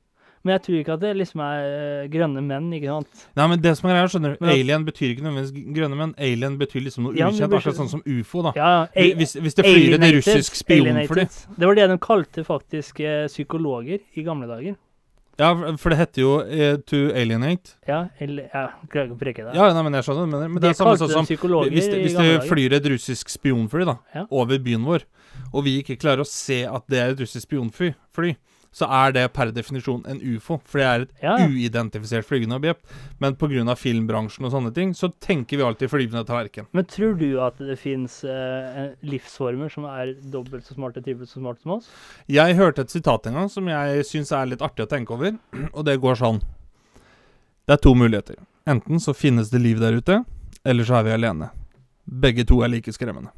men 0.44 0.54
jeg 0.54 0.62
tror 0.64 0.76
ikke 0.80 0.94
at 0.96 1.00
det 1.02 1.10
liksom 1.18 1.40
er 1.44 1.64
eh, 1.68 2.08
grønne 2.12 2.40
menn, 2.42 2.70
ikke 2.72 2.88
sant? 2.88 3.24
Nei, 3.36 3.46
men 3.52 3.60
det 3.60 3.74
som 3.76 3.88
er 3.90 3.94
greia, 3.98 4.08
skjønner 4.08 4.36
du 4.38 4.46
Alien 4.48 4.84
betyr 4.86 5.10
ikke 5.14 5.24
nødvendigvis 5.26 5.74
grønne 5.76 5.98
menn. 6.00 6.14
Alien 6.16 6.56
betyr 6.60 6.84
liksom 6.86 7.04
noe 7.08 7.16
Ja, 7.18 7.28
ukjent, 7.28 7.52
akkurat 7.52 7.76
sånn 7.76 7.90
som 7.92 8.02
ufo, 8.08 8.42
da. 8.48 8.52
Ja, 8.56 8.70
Hvis- 8.94 9.16
Hvis, 9.20 9.34
hvis 9.44 9.54
det 9.58 9.64
flyr 9.68 9.98
et 9.98 10.14
russisk 10.16 10.54
spionfly. 10.56 11.26
Det 11.58 11.66
var 11.68 11.74
det 11.74 11.88
de 11.90 11.98
kalte 11.98 12.44
faktisk 12.46 13.00
eh, 13.04 13.26
psykologer 13.28 14.00
i 14.16 14.22
gamle 14.24 14.48
dager. 14.48 14.76
Ja, 15.40 15.54
for- 15.76 15.88
det 15.90 15.98
heter 15.98 16.20
jo 16.20 16.32
eh, 16.40 16.76
to 16.84 16.96
alienate. 17.16 17.76
Ja, 17.88 18.08
eller 18.20 18.42
Jeg 18.52 18.90
klarer 18.92 19.06
ikke 19.08 19.16
å 19.16 19.20
preke 19.20 19.44
det. 19.46 19.54
Ja, 19.56 19.72
nei, 19.72 19.82
men 19.86 19.92
jeg 19.96 20.04
skjønner. 20.04 20.26
Men, 20.28 20.52
men 20.52 20.60
det 20.60 20.70
er 20.70 20.76
samme 20.76 20.96
sånn 21.00 21.08
som 21.08 21.24
hvis 21.24 21.88
det, 21.88 22.00
hvis 22.04 22.16
det 22.16 22.48
flyr 22.48 22.72
et 22.76 22.84
russisk 22.92 23.28
spionfly 23.32 23.84
da, 23.88 23.98
Ja. 24.14 24.26
over 24.30 24.58
byen 24.58 24.84
vår, 24.84 25.04
og 25.54 25.64
vi 25.64 25.82
ikke 25.82 25.96
klarer 26.00 26.20
å 26.20 26.26
se 26.28 26.64
at 26.68 26.84
det 26.88 26.98
er 26.98 27.10
et 27.14 27.20
russisk 27.24 27.48
spionfly, 27.48 27.94
fly, 28.12 28.36
så 28.72 28.86
er 28.86 29.12
det 29.16 29.24
per 29.34 29.50
definisjon 29.50 30.04
en 30.06 30.20
ufo. 30.22 30.60
For 30.64 30.78
det 30.78 30.86
er 30.86 31.00
et 31.06 31.10
Ja, 31.24 31.32
ja. 31.40 31.46
uidentifisert 31.50 32.24
flygende 32.28 32.54
objekt. 32.60 32.84
Men 33.18 33.34
pga. 33.34 33.74
filmbransjen 33.74 34.46
og 34.46 34.52
sånne 34.52 34.72
ting, 34.74 34.92
så 34.94 35.10
tenker 35.20 35.56
vi 35.58 35.64
alltid 35.66 35.90
flyvende 35.90 36.24
tallerken. 36.24 36.66
Men 36.72 36.84
tror 36.86 37.16
du 37.18 37.40
at 37.42 37.58
det 37.58 37.76
fins 37.78 38.20
livsformer 39.02 39.68
som 39.72 39.84
er 39.90 40.14
dobbelt 40.32 40.64
så 40.66 40.74
smarte, 40.76 41.02
trippelt 41.02 41.28
så 41.30 41.40
smarte 41.40 41.62
som 41.64 41.72
oss? 41.78 41.88
Jeg 42.30 42.54
hørte 42.58 42.82
et 42.86 42.90
sitat 42.94 43.26
en 43.26 43.34
gang 43.40 43.48
som 43.50 43.66
jeg 43.70 44.04
syns 44.06 44.30
er 44.32 44.46
litt 44.52 44.62
artig 44.62 44.86
å 44.86 44.90
tenke 44.90 45.14
over, 45.16 45.34
og 45.76 45.84
det 45.88 45.98
går 46.00 46.14
sånn. 46.20 46.40
Det 47.66 47.76
er 47.76 47.82
to 47.82 47.94
muligheter. 47.94 48.38
Enten 48.70 49.00
så 49.02 49.14
finnes 49.16 49.50
det 49.50 49.60
liv 49.62 49.80
der 49.82 49.98
ute, 49.98 50.20
eller 50.64 50.84
så 50.86 51.00
er 51.00 51.06
vi 51.08 51.16
alene. 51.16 51.50
Begge 52.06 52.44
to 52.46 52.60
er 52.62 52.70
like 52.72 52.92
skremmende. 52.92 53.30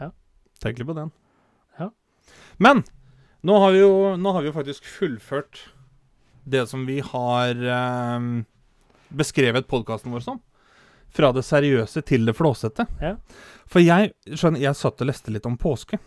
Ja. 0.00 0.10
Tenk 0.62 0.78
litt 0.80 0.88
på 0.88 0.96
den. 0.96 1.10
Ja. 1.80 1.90
Men 2.58 2.84
nå 3.40 3.58
har 3.62 3.72
vi 3.74 3.80
jo 3.82 3.92
har 4.16 4.42
vi 4.42 4.48
jo 4.48 4.56
faktisk 4.56 4.84
fullført 4.88 5.60
det 6.46 6.66
som 6.70 6.86
vi 6.86 7.00
har 7.00 7.66
eh, 7.76 8.20
beskrevet 9.08 9.66
podkasten 9.68 10.12
vår 10.12 10.20
som. 10.20 10.42
Fra 11.10 11.32
det 11.32 11.42
seriøse 11.42 12.02
til 12.02 12.26
det 12.26 12.36
flåsete. 12.36 12.86
Ja. 13.00 13.16
For 13.66 13.82
jeg 13.82 14.12
skjønner, 14.30 14.60
jeg 14.62 14.78
satt 14.78 15.02
og 15.02 15.10
leste 15.10 15.32
litt 15.34 15.46
om 15.48 15.56
påske. 15.58 15.98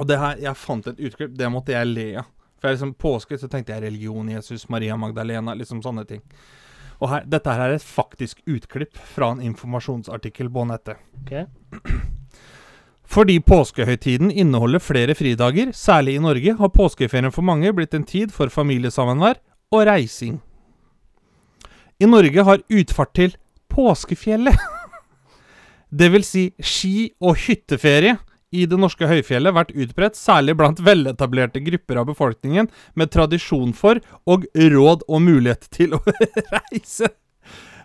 Og 0.00 0.08
det 0.08 0.16
her, 0.16 0.38
jeg 0.40 0.56
fant 0.56 0.86
et 0.88 1.00
utklipp, 1.00 1.34
det 1.36 1.50
måtte 1.52 1.74
jeg 1.74 1.90
le 1.90 2.06
av. 2.22 2.30
For 2.60 2.70
jeg 2.70 2.78
liksom, 2.78 2.94
påske 2.94 3.36
så 3.40 3.50
tenkte 3.50 3.74
jeg 3.74 3.82
religion, 3.82 4.28
Jesus, 4.30 4.68
Maria 4.70 4.96
Magdalena, 4.96 5.56
liksom 5.58 5.82
sånne 5.84 6.06
ting. 6.08 6.22
Og 7.02 7.10
her, 7.10 7.24
dette 7.26 7.50
her 7.50 7.66
er 7.66 7.76
et 7.76 7.84
faktisk 7.84 8.44
utklipp 8.46 8.96
fra 8.96 9.32
en 9.34 9.42
informasjonsartikkel 9.42 10.48
på 10.54 10.64
nettet. 10.70 11.02
Ok. 11.24 11.34
Fordi 13.12 13.36
påskehøytiden 13.44 14.30
inneholder 14.30 14.80
flere 14.80 15.14
fridager, 15.14 15.72
særlig 15.76 16.14
i 16.16 16.22
Norge, 16.22 16.54
har 16.56 16.72
påskeferien 16.72 17.32
for 17.32 17.44
mange 17.44 17.72
blitt 17.76 17.92
en 17.94 18.06
tid 18.08 18.32
for 18.32 18.48
familiesamvær 18.48 19.36
og 19.72 19.86
reising. 19.88 20.38
I 22.00 22.08
Norge 22.08 22.44
har 22.44 22.64
utfart 22.72 23.12
til 23.14 23.34
påskefjellet, 23.72 24.56
vil 26.14 26.24
si 26.24 26.50
ski- 26.58 27.12
og 27.20 27.36
hytteferie, 27.44 28.16
i 28.52 28.66
det 28.68 28.76
norske 28.76 29.08
høyfjellet 29.08 29.54
vært 29.56 29.70
utbredt, 29.72 30.18
særlig 30.18 30.54
blant 30.60 30.80
veletablerte 30.84 31.62
grupper 31.64 32.02
av 32.02 32.10
befolkningen 32.10 32.68
med 33.00 33.12
tradisjon 33.14 33.72
for 33.72 34.00
og 34.28 34.44
råd 34.52 35.06
og 35.08 35.22
mulighet 35.24 35.70
til 35.72 35.96
å 35.96 36.02
reise. 36.52 37.08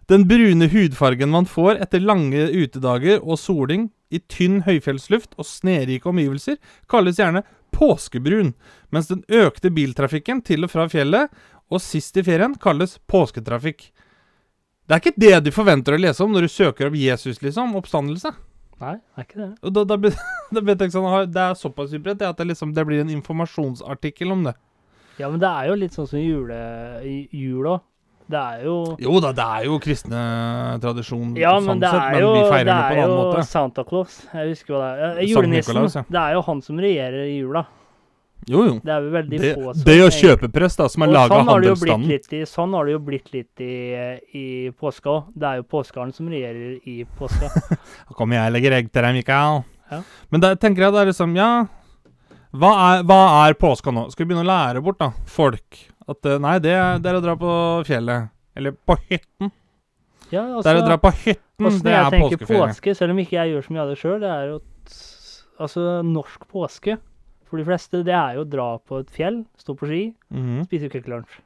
Den 0.08 0.24
brune 0.28 0.70
hudfargen 0.72 1.30
man 1.30 1.46
får 1.46 1.82
etter 1.84 2.00
lange 2.00 2.46
utedager 2.56 3.20
og 3.20 3.36
soling 3.42 3.90
i 4.08 4.22
tynn 4.32 4.62
høyfjellsluft 4.64 5.34
og 5.36 5.44
snerike 5.44 6.08
omgivelser, 6.08 6.56
kalles 6.88 7.20
gjerne 7.20 7.42
påskebrun, 7.76 8.54
mens 8.96 9.10
den 9.12 9.26
økte 9.28 9.72
biltrafikken 9.76 10.40
til 10.48 10.64
og 10.64 10.72
fra 10.72 10.86
fjellet 10.88 11.34
og 11.68 11.84
sist 11.84 12.16
i 12.16 12.24
ferien 12.24 12.56
kalles 12.56 12.96
påsketrafikk. 13.12 13.90
Det 14.88 14.96
er 14.96 15.04
ikke 15.04 15.20
det 15.20 15.34
du 15.44 15.52
forventer 15.52 15.98
å 15.98 16.00
lese 16.00 16.24
om 16.24 16.32
når 16.32 16.48
du 16.48 16.54
søker 16.54 16.88
opp 16.88 16.96
Jesus, 16.96 17.42
liksom. 17.44 17.76
Oppstandelse. 17.76 18.32
Nei, 18.80 18.94
det 18.96 19.20
er 19.20 19.28
ikke 19.28 19.42
det. 19.42 19.50
Og 19.60 19.76
da, 19.76 19.84
da, 19.92 19.98
da 20.56 20.64
vet 20.70 20.86
jeg 20.86 20.96
sånn, 20.96 21.10
Det 21.34 21.44
er 21.44 21.60
såpass 21.60 21.92
utbredt 21.92 22.24
at 22.24 22.40
det, 22.40 22.48
liksom, 22.54 22.72
det 22.72 22.88
blir 22.88 23.04
en 23.04 23.12
informasjonsartikkel 23.12 24.32
om 24.32 24.48
det. 24.48 24.56
Ja, 25.20 25.28
men 25.28 25.44
det 25.44 25.52
er 25.52 25.68
jo 25.68 25.78
litt 25.82 26.00
sånn 26.00 26.08
som 26.08 26.24
jule, 26.24 26.64
jul 27.36 27.68
òg. 27.68 27.84
Det 28.28 28.40
er 28.40 28.64
jo 28.66 28.74
Jo 29.00 29.20
da, 29.24 29.32
det 29.32 29.44
er 29.58 29.66
jo 29.70 29.78
kristne 29.80 30.22
tradisjon, 30.84 31.30
Ja, 31.40 31.54
sånn 31.56 31.66
men 31.70 31.80
det 31.80 31.90
sett, 31.94 32.02
er 32.02 32.12
men 32.18 32.22
jo, 32.26 32.32
vi 32.34 32.42
feirer 32.52 32.68
det 32.68 32.76
på 32.76 32.92
er 32.92 32.98
en 32.98 33.10
annen 33.10 33.36
jo. 33.38 33.44
Santa 33.48 33.84
Claus. 33.88 34.18
Jeg 34.34 34.50
husker 34.52 34.74
hva 34.76 34.82
det 34.84 35.06
er. 35.08 35.22
Julenissen. 35.32 35.74
Nikolaus, 35.74 35.96
ja. 35.96 36.04
Det 36.12 36.24
er 36.24 36.34
jo 36.36 36.42
han 36.50 36.62
som 36.66 36.78
regjerer 36.84 37.24
i 37.28 37.38
jula. 37.40 37.66
Jo, 38.48 38.62
jo. 38.64 38.74
Det 38.84 38.92
er 38.94 39.02
jo 39.04 39.10
veldig 39.12 39.40
Det, 39.42 39.54
få 39.56 39.74
som 39.74 39.84
det 39.84 39.96
og 39.96 40.10
egentlig- 40.12 40.20
kjøpepress, 40.22 40.76
da, 40.78 40.88
som 40.88 41.04
er 41.04 41.08
laga 41.08 41.28
sånn 41.36 41.48
det 41.48 41.72
blitt 41.80 41.92
handelsstanden. 41.92 42.46
sånn 42.48 42.74
har 42.78 42.86
det 42.86 42.92
jo 42.94 43.00
blitt 43.00 43.32
litt 43.34 43.60
i, 43.60 44.20
i 44.34 44.46
påska 44.72 45.10
òg. 45.16 45.24
Det 45.36 45.48
er 45.48 45.56
jo 45.58 45.64
påskeharen 45.64 46.14
som 46.14 46.28
regjerer 46.30 46.80
i 46.88 47.06
påska. 47.18 47.50
Da 48.08 48.14
kommer 48.16 48.36
jeg 48.38 48.48
og 48.52 48.54
legger 48.56 48.72
egg 48.78 48.92
til 48.92 49.02
deg, 49.04 49.16
Mikael. 49.16 49.64
Ja. 49.92 50.02
Men 50.32 50.42
da 50.42 50.56
tenker 50.56 50.84
jeg 50.84 50.94
det 50.94 51.02
er 51.02 51.12
liksom 51.12 51.36
Ja, 51.36 51.66
hva 52.56 52.72
er, 53.00 53.04
hva 53.04 53.48
er 53.48 53.54
påska 53.60 53.92
nå? 53.92 54.10
Skal 54.12 54.26
vi 54.26 54.34
begynne 54.34 54.46
å 54.46 54.52
lære 54.52 54.84
bort, 54.84 55.00
da? 55.00 55.12
Folk. 55.26 55.88
At 56.08 56.26
eh, 56.26 56.38
nei, 56.40 56.56
det, 56.64 56.74
det 57.04 57.12
er 57.12 57.18
å 57.20 57.24
dra 57.24 57.36
på 57.40 57.54
fjellet. 57.88 58.30
Eller 58.58 58.72
på 58.88 58.96
hytten. 59.10 59.52
Ja, 60.32 60.44
Det 60.62 60.72
er 60.72 60.80
å 60.82 60.86
dra 60.86 60.96
altså, 60.98 61.02
på 61.04 61.12
hytten. 61.24 61.66
altså 61.68 61.84
Det 61.84 61.94
er 61.94 62.10
påskeferie. 62.22 62.62
påske, 62.68 62.96
selv 62.98 63.12
om 63.14 63.20
ikke 63.24 63.38
jeg 63.38 63.54
gjør 63.54 63.66
så 63.68 63.74
mye 63.76 63.84
av 63.86 63.92
det 63.92 63.98
sjøl, 64.02 64.18
det 64.24 64.32
er 64.32 64.48
jo 64.52 64.56
at, 64.62 64.98
Altså, 65.58 65.84
norsk 66.06 66.44
påske 66.52 66.98
for 67.50 67.58
de 67.58 67.64
fleste, 67.66 68.04
det 68.06 68.14
er 68.14 68.36
jo 68.38 68.44
å 68.44 68.50
dra 68.50 68.66
på 68.78 69.00
et 69.02 69.08
fjell, 69.10 69.40
stå 69.58 69.74
på 69.80 69.88
ski, 69.90 70.02
Mhm. 70.30 70.66
spise 70.68 70.90
Kvikk 70.92 71.08
Lunsj. 71.10 71.40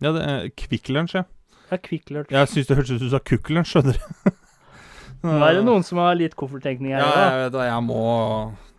Ja, 0.00 0.12
det 0.16 0.22
er 0.24 0.48
Kvikk 0.56 0.88
Lunsj, 0.94 1.14
ja. 1.18 1.24
Ja, 1.70 1.76
Kvikk 1.76 2.08
Lunsj. 2.14 2.30
Jeg 2.32 2.48
syns 2.48 2.66
det 2.70 2.76
hørtes 2.78 2.90
ut 2.94 2.98
som 3.02 3.08
du 3.08 3.10
sa 3.12 3.18
Kukk 3.20 3.50
Lunsj, 3.50 3.74
skjønner 3.74 3.98
du. 3.98 4.30
Nå 5.26 5.34
er 5.44 5.58
det 5.58 5.64
noen 5.66 5.84
som 5.84 5.98
har 6.00 6.14
litt 6.16 6.32
kofferttenkning 6.38 6.94
her. 6.94 7.02
Ja, 7.04 7.10
Ja, 7.10 7.26
jeg 7.34 7.42
vet 7.50 7.52
det. 7.58 7.66
Jeg 7.68 7.82
må 7.84 8.00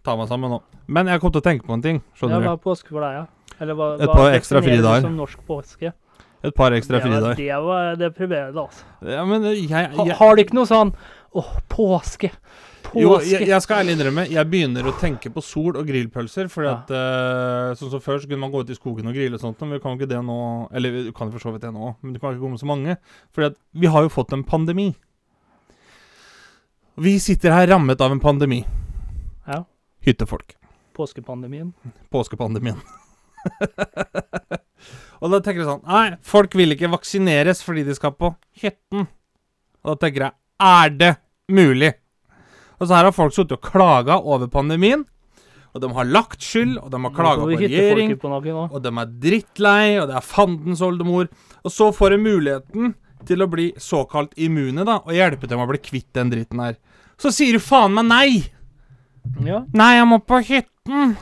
ta 0.03 0.15
meg 0.17 0.27
sammen 0.31 0.49
nå. 0.55 0.61
Men 0.87 1.05
jeg 1.11 1.21
kom 1.21 1.31
til 1.31 1.41
å 1.43 1.45
tenke 1.45 1.67
på 1.67 1.73
en 1.77 1.83
ting. 1.85 1.99
ja, 2.01 2.17
Skjønner 2.17 2.41
hva 2.41 2.55
du? 2.55 2.57
er 2.57 2.63
påske 2.65 2.89
for 2.89 3.05
deg, 3.05 3.19
ja? 3.19 3.25
Eller 3.61 3.77
hva, 3.77 3.91
Et 4.01 4.09
par 4.09 4.33
ekstra 4.33 4.61
fridager. 4.65 5.05
Som 5.05 5.19
norsk 5.19 5.43
påske? 5.47 5.93
Et 6.41 6.55
par 6.57 6.73
ekstra 6.73 6.99
fridager. 7.03 7.35
det 7.37 7.57
var 7.61 7.95
deprimerende, 8.01 8.63
altså. 8.65 8.85
Ja, 9.05 9.21
men 9.29 9.43
jeg, 9.51 9.67
jeg, 9.69 9.91
Ha, 9.99 10.05
har 10.17 10.35
du 10.35 10.41
ikke 10.41 10.57
noe 10.57 10.69
sånn 10.69 10.95
Åh, 11.37 11.51
påske. 11.71 12.31
Påske. 12.83 12.99
Jo, 12.99 13.11
jeg, 13.23 13.45
jeg 13.47 13.63
skal 13.63 13.83
ærlig 13.83 13.93
innrømme, 13.95 14.25
jeg 14.27 14.49
begynner 14.51 14.89
å 14.89 14.91
tenke 14.99 15.29
på 15.31 15.39
sol 15.45 15.77
og 15.79 15.85
grillpølser. 15.87 16.49
Fordi 16.51 16.67
Ja. 16.67 16.73
at 16.81 16.89
uh, 16.91 17.75
Sånn 17.79 17.93
som 17.93 18.01
før 18.03 18.19
så 18.19 18.27
kunne 18.27 18.41
man 18.41 18.51
gå 18.51 18.65
ut 18.65 18.73
i 18.73 18.75
skogen 18.75 19.07
og 19.07 19.15
grille 19.15 19.37
og 19.37 19.43
sånt, 19.45 19.61
men 19.61 19.77
vi 19.77 19.79
kan 19.83 19.93
jo 19.93 20.01
ikke 20.01 20.09
det 20.11 20.19
nå 20.27 20.39
Eller 20.75 20.91
vi 20.97 21.13
kan 21.15 21.29
jo 21.29 21.37
for 21.37 21.45
så 21.45 21.53
vidt 21.53 21.63
det 21.63 21.71
nå, 21.71 21.93
men 22.01 22.17
du 22.17 22.19
kan 22.19 22.33
ikke 22.33 22.43
komme 22.43 22.59
så 22.59 22.67
mange. 22.67 22.97
Fordi 23.31 23.53
at 23.53 23.59
vi 23.85 23.87
har 23.93 24.03
jo 24.03 24.11
fått 24.11 24.33
en 24.35 24.43
pandemi. 24.43 24.89
Vi 26.99 27.15
sitter 27.23 27.53
her 27.55 27.67
rammet 27.71 28.01
av 28.01 28.11
en 28.11 28.19
pandemi. 28.19 28.65
Ja. 29.47 29.63
Hyttefolk. 30.03 30.57
Påskepandemien. 30.97 31.71
Påskepandemien. 32.11 32.81
Og 35.21 35.31
da 35.33 35.39
tenker 35.39 35.61
jeg 35.61 35.67
sånn 35.69 35.83
Nei, 35.85 36.17
folk 36.25 36.55
vil 36.57 36.75
ikke 36.75 36.89
vaksineres 36.91 37.61
fordi 37.65 37.85
de 37.87 37.95
skal 37.97 38.13
på 38.17 38.33
hytten. 38.61 39.07
Og 39.81 39.93
da 39.93 39.97
tenker 40.05 40.27
jeg 40.27 40.33
Er 40.61 40.93
det 40.97 41.11
mulig? 41.51 41.93
Og 42.81 42.87
så 42.87 42.97
her 42.97 43.09
har 43.09 43.13
folk 43.15 43.33
sittet 43.35 43.57
og 43.59 43.65
klaga 43.65 44.17
over 44.21 44.49
pandemien. 44.49 45.03
Og 45.71 45.83
de 45.83 45.87
har 45.95 46.07
lagt 46.09 46.41
skyld, 46.43 46.79
og 46.81 46.89
de 46.91 46.99
har 46.99 47.13
klaga 47.15 47.45
på 47.45 47.59
regjering. 47.61 48.15
Og 48.73 48.81
de 48.83 48.91
er 48.91 49.11
drittlei, 49.23 49.85
og 50.01 50.09
det 50.09 50.15
er 50.17 50.25
fandens 50.25 50.81
oldemor. 50.83 51.29
Og 51.61 51.71
så 51.71 51.91
får 51.95 52.15
de 52.15 52.17
muligheten 52.25 52.95
til 53.29 53.45
å 53.45 53.47
bli 53.47 53.67
såkalt 53.79 54.33
immune, 54.41 54.83
da, 54.87 54.97
og 55.05 55.13
hjelpe 55.15 55.47
dem 55.47 55.61
å 55.61 55.67
bli 55.69 55.79
kvitt 55.79 56.09
den 56.17 56.33
dritten 56.33 56.59
her. 56.63 56.75
Så 57.21 57.31
sier 57.31 57.55
du 57.55 57.61
faen 57.63 57.93
meg 57.95 58.09
nei! 58.09 58.31
Ja. 59.45 59.61
Nei, 59.77 59.91
jeg 59.99 60.09
må 60.09 60.17
på 60.25 60.41
hytten. 60.47 61.13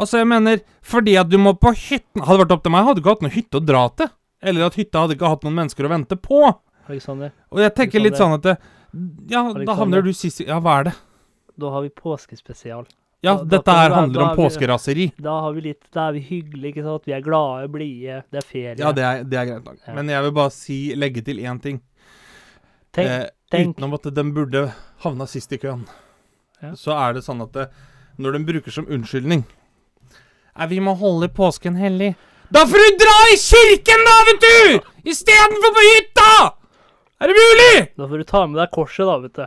Altså, 0.00 0.18
jeg 0.22 0.26
mener, 0.30 0.60
fordi 0.82 1.14
at 1.20 1.28
du 1.28 1.36
må 1.38 1.52
på 1.60 1.74
hytten 1.76 2.22
Hadde 2.24 2.38
det 2.40 2.44
vært 2.46 2.54
opp 2.56 2.62
til 2.64 2.72
meg, 2.72 2.84
hadde 2.86 2.96
du 2.96 3.02
ikke 3.04 3.12
hatt 3.14 3.24
noen 3.26 3.34
hytte 3.36 3.60
å 3.60 3.64
dra 3.68 3.82
til. 4.00 4.08
Eller 4.42 4.64
at 4.70 4.78
hytta 4.80 5.02
hadde 5.04 5.16
ikke 5.18 5.28
hatt 5.28 5.42
noen 5.44 5.58
mennesker 5.58 5.84
å 5.84 5.90
vente 5.92 6.16
på. 6.16 6.38
Alexander, 6.88 7.32
Og 7.52 7.60
jeg 7.60 7.74
tenker 7.76 8.00
litt 8.02 8.16
sånn 8.16 8.32
at 8.38 8.42
det, 8.48 8.56
Ja, 9.30 9.44
da 9.52 9.74
havner 9.78 10.02
du 10.02 10.10
sist 10.16 10.40
Ja, 10.40 10.58
hva 10.60 10.80
er 10.80 10.84
det? 10.88 10.94
da 11.60 11.68
har 11.70 11.82
vi 11.84 11.90
påskespesial. 11.90 12.86
Ja, 13.22 13.34
Da- 13.36 13.44
dette 13.58 13.68
her 13.70 13.90
handler 13.92 14.22
om 14.30 14.36
påskeraseri. 14.38 15.12
Da 15.20 15.40
har 15.42 15.52
vi 15.52 15.60
litt 15.60 15.84
Da 15.92 16.08
er 16.08 16.12
vi 16.16 16.20
hyggelige, 16.20 16.72
ikke 16.74 16.82
sant? 16.86 17.04
Vi 17.04 17.12
er 17.12 17.20
glade, 17.20 17.68
blide, 17.70 18.22
det 18.32 18.38
er 18.42 18.46
ferie. 18.48 18.78
Ja, 18.78 18.92
det 18.92 19.04
er, 19.04 19.24
det 19.24 19.36
er 19.38 19.44
greit 19.46 19.64
nok. 19.64 19.76
Ja. 19.86 19.92
Men 19.94 20.08
jeg 20.08 20.22
vil 20.22 20.32
bare 20.32 20.50
si, 20.50 20.94
legge 20.96 21.22
til 21.22 21.36
én 21.36 21.60
ting. 21.60 21.82
Tenk, 22.94 23.06
eh, 23.10 23.28
tenk. 23.52 23.76
Utenom 23.76 23.94
at 23.94 24.14
den 24.14 24.32
burde 24.32 24.72
havna 25.04 25.26
sist 25.28 25.52
i 25.52 25.58
køen, 25.58 25.86
Ja. 26.62 26.72
så 26.72 26.96
er 26.96 27.12
det 27.14 27.22
sånn 27.24 27.42
at 27.42 27.52
det, 27.52 27.68
når 28.18 28.32
den 28.32 28.46
bruker 28.46 28.70
som 28.72 28.86
unnskyldning 28.86 29.44
Nei, 30.56 30.66
vi 30.70 30.80
må 30.84 30.94
holde 30.98 31.28
påsken 31.32 31.78
hellig. 31.80 32.14
Da 32.50 32.64
får 32.66 32.82
du 32.82 32.98
dra 32.98 33.16
i 33.30 33.36
kirken, 33.38 34.06
da, 34.08 34.16
vet 34.28 34.46
du! 34.46 34.90
Istedenfor 35.12 35.74
på 35.76 35.86
hytta! 35.86 36.30
Er 37.20 37.30
det 37.30 37.36
mulig? 37.36 37.74
Da 38.00 38.08
får 38.10 38.22
du 38.22 38.26
ta 38.26 38.46
med 38.48 38.58
deg 38.58 38.72
korset, 38.74 39.04
da, 39.06 39.18
vet 39.22 39.36
du. 39.38 39.44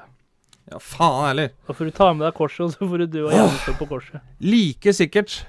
Ja, 0.72 0.80
faen 0.80 1.26
heller. 1.28 1.50
Da 1.68 1.76
får 1.76 1.90
du 1.90 1.96
ta 1.98 2.12
med 2.14 2.26
deg 2.28 2.38
korset, 2.38 2.62
og 2.68 2.76
så 2.76 2.88
får 2.88 3.04
du 3.04 3.08
du 3.18 3.20
og 3.26 3.34
gjennomstå 3.36 3.76
på 3.82 3.90
korset. 3.90 4.24
Like 4.40 4.94
sikkert 4.96 5.42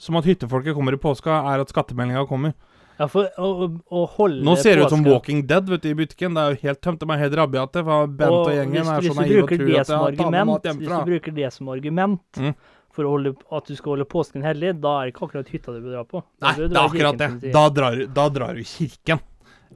som 0.00 0.16
at 0.18 0.26
hyttefolket 0.26 0.74
kommer 0.74 0.96
i 0.96 1.00
påska, 1.00 1.42
er 1.52 1.62
at 1.62 1.74
skattemeldinga 1.74 2.24
kommer. 2.30 2.54
Ja, 2.94 3.08
for 3.10 3.26
å, 3.42 3.68
å, 3.90 4.04
holde 4.14 4.44
Nå 4.46 4.54
ser 4.62 4.78
det 4.78 4.86
ut 4.86 4.92
som 4.94 5.02
Walking 5.02 5.40
Dead 5.50 5.66
vet 5.66 5.82
du, 5.82 5.88
i 5.90 5.96
butikken. 5.98 6.36
Det 6.36 6.42
er 6.42 6.54
jo 6.54 6.60
helt 6.68 6.80
tømt. 6.84 7.02
De 7.02 7.10
er 7.10 7.22
helt 7.24 7.34
rabiate. 7.40 7.82
For 7.82 8.06
Bent 8.06 8.30
og, 8.30 8.44
Og 8.46 8.54
gjengen 8.54 8.78
hvis, 8.78 8.92
er 8.92 9.08
så 9.08 9.16
naive 9.18 9.42
og 9.42 9.50
tror 9.50 9.72
at 9.80 9.88
som 9.90 10.04
har 10.04 10.14
tatt 10.20 10.30
med 10.30 10.46
mat 10.50 10.68
argument, 10.68 10.78
hvis 10.78 10.92
du 10.92 11.10
bruker 11.10 11.36
det 11.40 11.50
som 11.56 11.72
argument 11.74 12.40
Mm. 12.44 12.54
For 12.94 13.08
holde, 13.10 13.32
at 13.52 13.66
du 13.70 13.74
skal 13.76 13.94
holde 13.96 14.06
påsken 14.08 14.44
hellig, 14.46 14.72
da 14.82 14.92
er 15.00 15.08
det 15.08 15.14
ikke 15.14 15.26
akkurat 15.28 15.48
hytta 15.50 15.74
du 15.74 15.80
bør 15.82 15.96
dra 15.98 16.04
på. 16.08 16.20
Da 16.40 16.52
Nei, 16.52 16.54
det 16.60 16.76
er 16.78 16.82
akkurat 16.84 17.18
det. 17.20 17.28
kirken. 17.34 17.52
Da 17.56 17.64
drar, 17.74 17.96
du- 17.98 18.06
da 18.20 18.26
drar 18.36 18.54
du 18.54 18.62
kirken. 18.70 19.22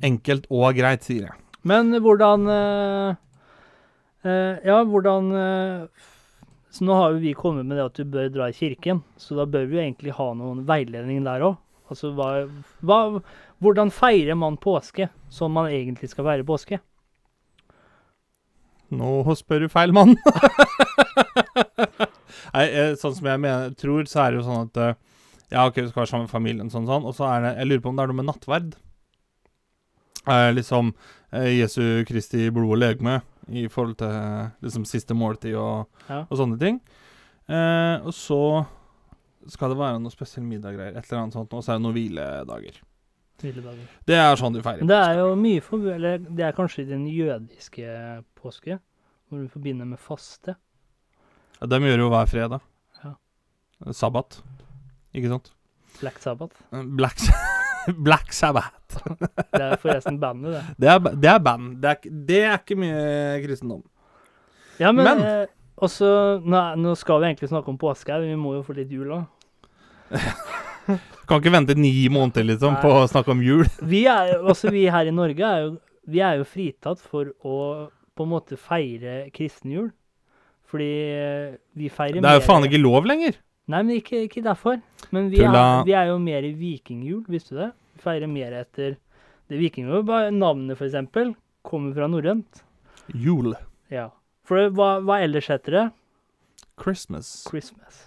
Enkelt 0.08 0.46
og 0.54 0.76
greit, 0.78 1.02
sier 1.08 1.24
jeg. 1.26 1.34
Men 1.66 1.90
hvordan 2.00 2.44
øh, 2.54 3.14
øh, 4.24 4.58
Ja, 4.64 4.76
hvordan 4.86 5.32
øh, 5.34 5.88
Så 6.70 6.84
nå 6.86 6.94
har 6.94 7.10
jo 7.16 7.18
vi 7.24 7.32
kommet 7.34 7.66
med 7.66 7.76
det 7.80 7.84
at 7.88 7.96
du 7.98 8.04
bør 8.04 8.28
dra 8.30 8.46
i 8.52 8.54
kirken, 8.54 9.00
så 9.18 9.34
da 9.34 9.44
bør 9.48 9.64
vi 9.66 9.76
jo 9.78 9.82
egentlig 9.82 10.12
ha 10.14 10.28
noen 10.38 10.62
veiledning 10.68 11.24
der 11.26 11.42
òg. 11.48 11.56
Altså 11.90 12.10
hva, 12.14 12.46
hva 12.84 13.00
Hvordan 13.64 13.90
feirer 13.90 14.36
man 14.38 14.56
påske 14.60 15.08
som 15.32 15.50
man 15.56 15.66
egentlig 15.72 16.10
skal 16.12 16.24
feire 16.28 16.44
påske? 16.46 16.78
Nå 18.94 19.34
spør 19.36 19.64
du 19.66 19.68
feil 19.72 19.92
mann. 19.96 20.14
Nei, 22.54 22.64
eh, 22.68 22.94
sånn 23.00 23.14
som 23.16 23.26
jeg 23.30 23.40
mener, 23.40 23.70
tror, 23.78 24.04
så 24.10 24.24
er 24.26 24.30
det 24.34 24.40
jo 24.42 24.46
sånn 24.48 24.66
at 24.68 24.76
eh, 24.84 24.94
Ja, 25.50 25.66
OK, 25.66 25.78
vi 25.80 25.88
skal 25.88 26.02
være 26.02 26.10
sammen 26.10 26.26
med 26.28 26.34
familien, 26.34 26.70
sånn, 26.72 26.86
sånn. 26.88 27.06
Og 27.08 27.14
så 27.16 27.24
er 27.30 27.40
det 27.46 27.54
Jeg 27.62 27.68
lurer 27.70 27.80
på 27.84 27.88
om 27.92 27.96
det 27.96 28.02
er 28.04 28.12
noe 28.12 28.20
med 28.22 28.28
nattverd. 28.28 28.74
Eh, 30.28 30.52
liksom 30.52 30.92
eh, 31.32 31.48
Jesu 31.58 32.04
Kristi 32.08 32.50
blod 32.52 32.74
og 32.76 32.82
legeme 32.82 33.20
i 33.48 33.64
forhold 33.72 33.96
til 34.02 34.50
liksom 34.60 34.84
siste 34.84 35.14
måltid 35.16 35.54
og, 35.56 35.86
Ja. 36.10 36.26
og 36.28 36.36
sånne 36.36 36.58
ting. 36.60 36.80
Eh, 37.48 37.96
og 38.04 38.12
så 38.12 38.66
skal 39.48 39.72
det 39.72 39.78
være 39.80 40.00
noe 40.02 40.12
spesiell 40.12 40.44
middaggreier, 40.44 40.92
et 40.98 41.06
eller 41.08 41.22
annet 41.22 41.32
sånt, 41.38 41.54
og 41.56 41.62
så 41.64 41.72
er 41.72 41.78
det 41.78 41.84
noen 41.86 41.96
hviledager. 41.96 42.76
Hviledager. 43.40 43.86
Det 44.04 44.18
er 44.20 44.36
sånn 44.36 44.52
du 44.52 44.60
feirer. 44.60 44.84
Det 44.84 44.98
er 44.98 45.20
jo 45.22 45.30
mye 45.40 45.62
for, 45.64 45.86
eller 45.94 46.18
det 46.18 46.44
er 46.44 46.52
kanskje 46.52 46.84
den 46.90 47.06
jødiske 47.08 47.86
påske, 48.36 48.76
hvor 49.30 49.40
du 49.40 49.48
forbinder 49.48 49.88
med 49.88 49.98
faste. 50.02 50.56
Ja, 51.60 51.66
De 51.70 51.80
gjør 51.82 52.02
jo 52.04 52.08
hver 52.12 52.28
fredag. 52.30 52.60
Ja. 53.04 53.12
Sabbat. 53.94 54.40
Ikke 55.16 55.30
sant? 55.32 55.52
Black 56.00 56.18
Sabbath. 56.22 56.54
Black, 56.98 57.18
Black 58.06 58.32
Sabbath. 58.36 58.74
Det 59.54 59.62
er 59.64 59.76
forresten 59.82 60.18
bandet, 60.22 60.54
det. 60.54 60.62
Det 60.84 60.88
er, 60.92 60.98
det 61.22 61.30
er 61.32 61.38
band. 61.42 61.72
Det 61.82 61.90
er, 61.90 62.12
det 62.28 62.38
er 62.46 62.58
ikke 62.60 62.76
mye 62.78 63.00
kristendom. 63.44 63.82
Ja, 64.78 64.92
men, 64.94 65.04
Men- 65.08 65.24
eh, 65.26 65.46
også, 65.82 66.08
nå, 66.42 66.60
nå 66.78 66.94
skal 66.98 67.20
vi 67.22 67.28
egentlig 67.32 67.50
snakke 67.50 67.70
om 67.70 67.78
påske, 67.78 68.10
her, 68.14 68.22
men 68.22 68.34
vi 68.36 68.40
må 68.42 68.54
jo 68.56 68.62
få 68.66 68.74
litt 68.78 68.90
jul 68.94 69.10
òg. 69.14 69.26
Kan 71.28 71.42
ikke 71.42 71.52
vente 71.52 71.74
ni 71.76 71.90
måneder 72.12 72.46
liksom 72.48 72.72
Nei. 72.78 72.80
på 72.82 72.92
å 73.02 73.04
snakke 73.10 73.34
om 73.34 73.42
jul. 73.44 73.66
Vi, 73.84 74.04
er, 74.08 74.32
jo- 74.32 74.46
altså, 74.48 74.70
vi 74.72 74.86
her 74.90 75.10
i 75.10 75.14
Norge 75.14 75.44
er 75.44 75.64
jo, 75.66 75.72
vi 76.08 76.22
er 76.24 76.38
jo 76.40 76.46
fritatt 76.48 77.02
for 77.04 77.28
å 77.44 77.56
på 78.18 78.24
en 78.26 78.30
måte 78.32 78.56
feire 78.58 79.28
kristen 79.34 79.74
jul. 79.74 79.90
Fordi 80.68 80.88
eh, 81.16 81.56
vi 81.78 81.88
feirer 81.88 82.20
mer 82.20 82.26
Det 82.26 82.30
er 82.30 82.38
jo 82.38 82.42
mer- 82.42 82.48
faen 82.50 82.66
ikke 82.68 82.82
lov 82.82 83.06
lenger. 83.08 83.38
Nei, 83.68 83.82
men 83.82 83.96
ikke, 83.98 84.22
ikke 84.28 84.42
derfor. 84.44 84.78
Men 85.12 85.28
vi 85.32 85.42
er, 85.44 85.84
vi 85.84 85.92
er 85.96 86.08
jo 86.10 86.18
mer 86.20 86.44
i 86.44 86.54
vikingjul, 86.56 87.24
visste 87.28 87.54
du 87.54 87.60
det? 87.62 87.70
Vi 87.96 88.04
feirer 88.04 88.30
mer 88.30 88.54
etter 88.62 88.94
det 89.48 89.58
vikingjul. 89.60 90.04
Bare 90.08 90.30
navnet, 90.32 90.76
for 90.78 90.88
eksempel, 90.88 91.34
kommer 91.68 91.92
fra 91.96 92.08
norrønt. 92.08 92.62
Jul. 93.12 93.52
Ja. 93.92 94.08
For 94.48 94.70
hva, 94.72 94.98
hva 95.04 95.18
ellers 95.24 95.48
heter 95.52 95.76
det? 95.76 95.84
Christmas. 96.80 97.44
Christmas. 97.48 98.06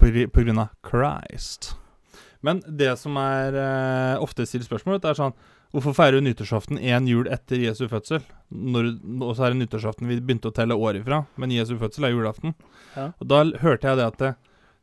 På, 0.00 0.08
på 0.10 0.44
grunn 0.44 0.60
av 0.60 0.72
Christ. 0.84 1.74
Men 2.44 2.60
det 2.68 2.90
som 3.00 3.16
er 3.16 3.56
uh, 3.56 4.22
ofte 4.24 4.44
stilt 4.48 4.66
spørsmål, 4.68 5.00
det 5.00 5.12
er 5.14 5.20
sånn 5.20 5.36
Hvorfor 5.74 5.94
feirer 5.96 6.20
du 6.20 6.28
nyttårsaften 6.28 6.78
én 6.78 7.08
jul 7.10 7.26
etter 7.34 7.58
Jesu 7.58 7.88
fødsel? 7.90 8.22
Og 8.54 9.32
så 9.34 9.48
er 9.48 9.54
det 9.54 9.64
nyttårsaften 9.64 10.06
vi 10.06 10.20
begynte 10.22 10.52
å 10.52 10.54
telle 10.54 10.76
år 10.78 11.00
ifra, 11.00 11.24
men 11.34 11.50
Jesu 11.50 11.74
fødsel 11.80 12.06
er 12.06 12.14
julaften. 12.14 12.54
Ja. 12.94 13.08
Og 13.18 13.26
da 13.32 13.40
hørte 13.58 13.90
jeg 13.90 13.98
det 13.98 14.06
at 14.06 14.20
det 14.22 14.30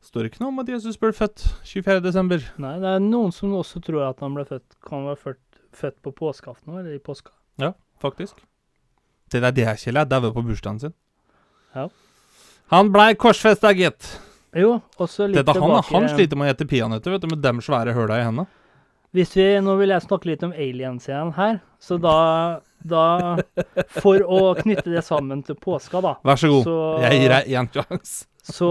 står 0.03 0.27
ikke 0.27 0.41
noe 0.43 0.51
om 0.51 0.59
at 0.59 0.71
Jesus 0.73 0.99
ble 0.99 1.13
født 1.15 1.45
24. 1.69 2.01
desember. 2.03 2.43
Nei, 2.59 2.73
det 2.83 2.91
er 2.97 3.05
noen 3.05 3.31
som 3.35 3.55
også 3.55 3.79
tror 3.85 4.03
at 4.09 4.19
han 4.25 4.35
ble 4.35 4.43
født, 4.49 4.75
kan 4.83 5.07
være 5.07 5.21
født, 5.23 5.61
født 5.79 5.99
på 6.03 6.15
påskeaften 6.19 6.75
eller 6.75 6.97
i 6.97 6.99
påska. 6.99 7.31
faktisk. 8.01 8.43
Det 9.31 9.39
er 9.43 9.51
det 9.55 9.77
Kjell 9.79 9.95
er. 10.01 10.05
Daua 10.09 10.33
på 10.35 10.43
bursdagen 10.43 10.79
sin. 10.81 10.93
Ja. 11.75 11.87
Han 12.73 12.91
blei 12.91 13.13
korsfesta, 13.15 13.71
gitt. 13.71 14.17
Jo, 14.51 14.81
også 14.99 15.29
litt 15.29 15.39
Dette, 15.39 15.53
han, 15.55 15.61
tilbake 15.61 15.95
han 15.95 16.09
sliter 16.11 16.35
med 16.35 16.49
å 16.49 16.51
gjette 16.51 16.67
peanøtter, 16.67 17.13
vet 17.13 17.23
du, 17.23 17.29
med 17.31 17.39
dem 17.43 17.61
svære 17.63 17.93
høla 17.95 18.17
i 18.19 18.25
hendene. 18.25 18.60
Hvis 19.11 19.33
vi, 19.35 19.45
Nå 19.59 19.73
vil 19.79 19.91
jeg 19.91 20.05
snakke 20.05 20.29
litt 20.29 20.43
om 20.47 20.53
aliens 20.55 21.07
igjen 21.09 21.33
her. 21.35 21.59
Så 21.83 21.97
da, 21.99 22.61
da 22.83 23.03
For 23.99 24.23
å 24.23 24.53
knytte 24.59 24.87
det 24.93 25.03
sammen 25.03 25.41
til 25.43 25.57
påska, 25.59 25.99
da, 26.05 26.15
Vær 26.23 26.39
så 26.39 26.47
god. 26.53 26.63
så, 26.69 26.77
Jeg 27.03 27.19
gir 27.21 27.33
deg 27.35 27.51
én 27.59 27.69
sjanse. 27.75 28.25
så 28.41 28.69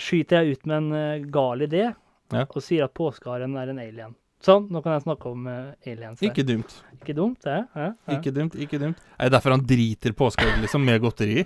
skyter 0.00 0.42
jeg 0.44 0.56
ut 0.58 0.66
med 0.70 0.76
en 0.78 0.92
eh, 0.96 1.24
gal 1.34 1.60
idé 1.66 1.88
Ja. 2.32 2.46
og 2.48 2.62
sier 2.64 2.86
at 2.86 2.94
påskeharen 2.96 3.56
er 3.60 3.68
en 3.74 3.78
alien. 3.82 4.14
Sånn, 4.42 4.64
nå 4.72 4.80
kan 4.82 4.94
jeg 4.96 5.04
snakke 5.04 5.28
om 5.30 5.44
eh, 5.46 5.74
aliens. 5.92 6.18
her. 6.22 6.30
Ikke 6.30 6.42
dumt. 6.48 6.72
Ikke 6.96 7.14
dumt, 7.18 7.38
det. 7.44 7.58
Ja, 7.76 7.90
ja. 7.90 8.16
Ikke 8.16 8.32
dumt, 8.34 8.54
ikke 8.58 8.78
dumt. 8.80 9.02
Er 9.18 9.28
det 9.28 9.34
derfor 9.36 9.54
han 9.56 9.66
driter 9.68 10.14
påskeegg 10.18 10.62
liksom, 10.64 10.82
med 10.86 11.02
godteri? 11.04 11.44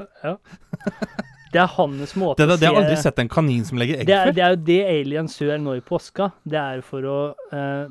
Det 1.53 1.61
er 1.62 1.70
hans 1.76 2.14
måte 2.18 2.42
Det, 2.42 2.49
det, 2.51 2.57
det 2.61 2.66
har 2.68 2.74
å 2.74 2.80
jeg 2.80 2.88
aldri 2.90 2.97
sett 3.03 3.18
en 3.22 3.28
kanin 3.32 3.64
som 3.64 3.78
legger 3.78 4.01
egg 4.03 4.07
det 4.09 4.14
er, 4.16 4.26
før. 4.26 4.34
det 4.36 4.42
er 4.44 4.51
jo 4.57 4.61
det 4.66 4.80
aliens 4.90 5.38
gjør 5.40 5.59
nå 5.62 5.76
i 5.78 5.80
påska. 5.86 6.32
Det 6.44 6.59
er 6.61 6.80
for 6.84 7.07
å 7.07 7.18
eh, 7.55 7.86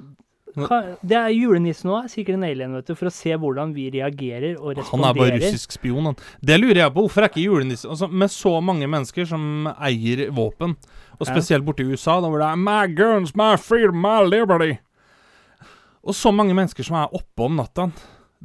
ka- 0.67 0.81
Det 1.01 1.17
er 1.19 1.29
julenissen 1.35 1.89
òg, 1.95 2.09
sikkert 2.11 2.37
en 2.37 2.43
alien, 2.47 2.75
vet 2.77 2.87
du, 2.91 2.95
for 2.99 3.09
å 3.09 3.13
se 3.15 3.33
hvordan 3.41 3.73
vi 3.75 3.87
reagerer 3.95 4.57
og 4.59 4.75
responderer. 4.77 4.91
Han 4.91 5.07
er 5.09 5.19
bare 5.19 5.39
russisk 5.39 5.71
spion, 5.77 6.05
han. 6.11 6.15
Det 6.41 6.59
lurer 6.61 6.81
jeg 6.83 6.93
på. 6.95 7.05
Hvorfor 7.07 7.25
er 7.25 7.31
ikke 7.31 7.45
julenissen 7.47 7.89
altså, 7.95 8.07
Med 8.11 8.31
så 8.31 8.53
mange 8.63 8.87
mennesker 8.91 9.25
som 9.29 9.69
eier 9.79 10.25
våpen, 10.35 10.75
og 11.19 11.27
spesielt 11.29 11.63
borte 11.65 11.83
i 11.85 11.91
USA, 11.95 12.17
da 12.19 12.27
hvor 12.27 12.41
det 12.43 12.49
er 12.51 12.59
My 12.59 12.81
guns, 12.91 13.31
my 13.39 13.53
freedom, 13.55 14.01
my 14.03 14.17
liberty. 14.27 14.75
Og 16.05 16.13
så 16.13 16.29
mange 16.35 16.53
mennesker 16.53 16.83
som 16.85 16.99
er 16.99 17.15
oppe 17.17 17.47
om 17.47 17.55
natta. 17.57 17.87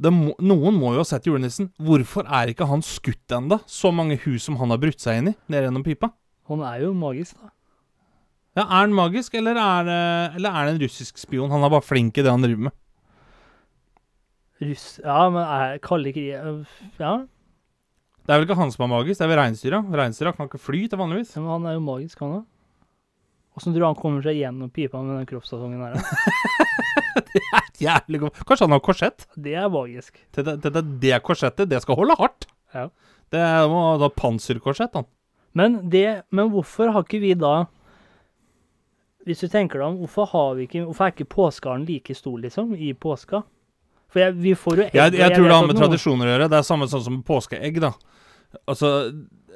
Må, 0.01 0.31
noen 0.39 0.77
må 0.79 0.93
jo 0.95 1.01
ha 1.03 1.05
sett 1.05 1.27
julenissen. 1.27 1.67
Hvorfor 1.81 2.25
er 2.25 2.49
ikke 2.53 2.65
han 2.69 2.81
skutt 2.85 3.33
ennå? 3.35 3.59
Så 3.69 3.91
mange 3.93 4.17
hus 4.23 4.47
som 4.47 4.55
han 4.61 4.71
har 4.73 4.79
brutt 4.81 5.01
seg 5.03 5.19
inn 5.19 5.33
i, 5.33 5.35
ned 5.51 5.67
gjennom 5.67 5.83
pipa. 5.85 6.09
Han 6.49 6.63
er 6.65 6.85
jo 6.87 6.93
magisk, 6.97 7.35
da. 7.37 7.51
Ja, 8.57 8.63
Er 8.65 8.81
han 8.81 8.95
magisk, 8.95 9.35
eller 9.39 9.55
er, 9.55 9.85
det, 9.87 9.99
eller 10.35 10.51
er 10.51 10.65
det 10.67 10.73
en 10.73 10.81
russisk 10.81 11.19
spion? 11.21 11.51
Han 11.53 11.63
er 11.63 11.71
bare 11.71 11.85
flink 11.85 12.17
i 12.19 12.23
det 12.25 12.31
han 12.33 12.43
driver 12.43 12.65
med. 12.67 12.75
Russ... 14.61 14.87
Ja, 15.03 15.21
men 15.31 15.41
er 15.41 15.77
kalde 15.81 16.11
krig 16.13 16.33
Ja, 16.35 17.13
Det 17.23 18.29
er 18.29 18.41
vel 18.41 18.45
ikke 18.45 18.59
han 18.59 18.73
som 18.73 18.83
er 18.85 18.91
magisk, 18.91 19.17
det 19.21 19.25
er 19.25 19.31
vel 19.31 19.39
reinsdyra. 19.39 19.79
Reinsdyra 20.01 20.33
kan 20.35 20.49
ikke 20.49 20.59
fly 20.61 20.83
til 20.91 20.99
vanligvis. 20.99 21.31
Ja, 21.37 21.45
men 21.45 21.53
han 21.55 21.69
er 21.71 21.77
jo 21.77 21.85
magisk, 21.85 22.19
han 22.25 22.41
òg. 22.41 22.47
Åssen 23.57 23.73
tror 23.73 23.83
du 23.83 23.87
han 23.89 23.99
kommer 23.99 24.23
seg 24.23 24.37
gjennom 24.39 24.69
pipa 24.71 24.99
med 25.03 25.21
den 25.21 25.29
kroppstasjongen 25.31 25.81
her? 25.83 25.95
da? 27.51 27.61
Jævlig 27.81 28.21
godt. 28.25 28.41
Kanskje 28.47 28.67
han 28.67 28.75
har 28.75 28.83
korsett? 28.85 29.27
Det 29.35 29.55
er 29.57 29.69
magisk. 29.71 30.19
Det, 30.35 30.45
det, 30.47 30.73
det, 30.73 30.83
det 31.03 31.21
korsettet, 31.25 31.69
det 31.71 31.81
skal 31.83 31.99
holde 31.99 32.17
hardt. 32.19 32.47
Ja. 32.75 32.87
Det 33.31 33.43
må 33.71 33.83
ha 34.01 34.09
panserkorsett, 34.15 34.95
han. 34.97 35.07
Men, 35.57 35.79
det, 35.91 36.23
men 36.31 36.51
hvorfor 36.51 36.91
har 36.95 37.03
ikke 37.03 37.19
vi 37.19 37.33
da 37.35 37.65
Hvis 39.27 39.41
du 39.43 39.49
tenker 39.51 39.81
deg 39.81 39.87
om, 39.89 39.97
hvorfor, 39.99 40.29
har 40.31 40.53
vi 40.55 40.63
ikke, 40.63 40.85
hvorfor 40.87 41.05
er 41.05 41.11
ikke 41.11 41.27
påskeharen 41.29 41.83
like 41.85 42.15
stor, 42.15 42.37
liksom, 42.41 42.71
i 42.75 42.93
påska? 42.95 43.43
For 44.11 44.23
jeg, 44.23 44.35
vi 44.39 44.55
får 44.57 44.79
jo 44.79 44.85
egg 44.87 44.95
Jeg, 44.95 45.13
jeg, 45.13 45.19
jeg 45.21 45.35
tror 45.35 45.47
det 45.47 45.57
har 45.57 45.67
med 45.67 45.79
tradisjoner 45.79 46.27
å 46.27 46.33
gjøre. 46.33 46.47
Det 46.51 46.57
er 46.59 46.67
samme 46.67 46.87
sånn 46.91 47.03
som 47.05 47.19
påskeegg, 47.27 47.77
da. 47.83 47.91
Altså, 48.67 48.89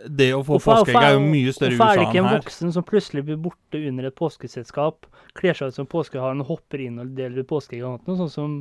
det 0.05 0.29
å 0.35 0.41
få 0.45 0.59
påskeegg 0.61 0.97
er 0.99 1.13
jo 1.15 1.21
mye 1.23 1.53
større 1.55 1.75
i 1.75 1.77
Hvorfor 1.79 1.91
er 1.91 2.01
det 2.01 2.07
ikke 2.09 2.21
en 2.23 2.33
voksen 2.37 2.73
som 2.75 2.85
plutselig 2.87 3.23
blir 3.27 3.37
borte 3.41 3.81
under 3.89 4.09
et 4.09 4.17
påskeselskap, 4.17 5.07
kler 5.37 5.57
seg 5.57 5.71
ut 5.71 5.77
som 5.77 5.89
påskeharen 5.89 6.43
og 6.43 6.51
hopper 6.53 6.83
inn 6.85 6.99
og 7.01 7.13
deler 7.17 7.45
ut 7.45 7.49
påskeegg 7.49 7.85
og 7.85 8.09
noe, 8.09 8.17
sånt 8.19 8.35
som 8.35 8.57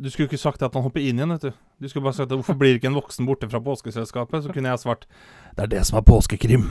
Du 0.00 0.08
skulle 0.10 0.30
ikke 0.30 0.40
sagt 0.40 0.62
at 0.62 0.74
han 0.74 0.86
hopper 0.86 1.02
inn 1.02 1.18
igjen, 1.18 1.34
vet 1.34 1.50
du. 1.50 1.60
Du 1.82 1.88
skulle 1.90 2.06
bare 2.06 2.16
sagt 2.16 2.30
at 2.30 2.38
hvorfor 2.38 2.56
blir 2.58 2.78
ikke 2.78 2.88
en 2.92 2.98
voksen 2.98 3.26
borte 3.28 3.48
fra 3.50 3.60
påskeselskapet? 3.64 4.44
Så 4.44 4.54
kunne 4.54 4.70
jeg 4.70 4.82
svart 4.82 5.06
det 5.56 5.66
er 5.66 5.72
det 5.74 5.84
som 5.88 5.98
er 5.98 6.06
påskekrim. 6.06 6.70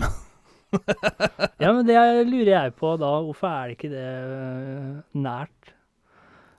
Ja, 1.60 1.72
men 1.74 1.82
det 1.88 1.98
lurer 2.30 2.52
jeg 2.54 2.74
på 2.78 2.94
da. 3.02 3.10
Hvorfor 3.26 3.50
er 3.50 3.70
det 3.70 3.78
ikke 3.78 3.92
det 3.92 4.06
øh, 4.06 4.96
nært? 5.18 5.74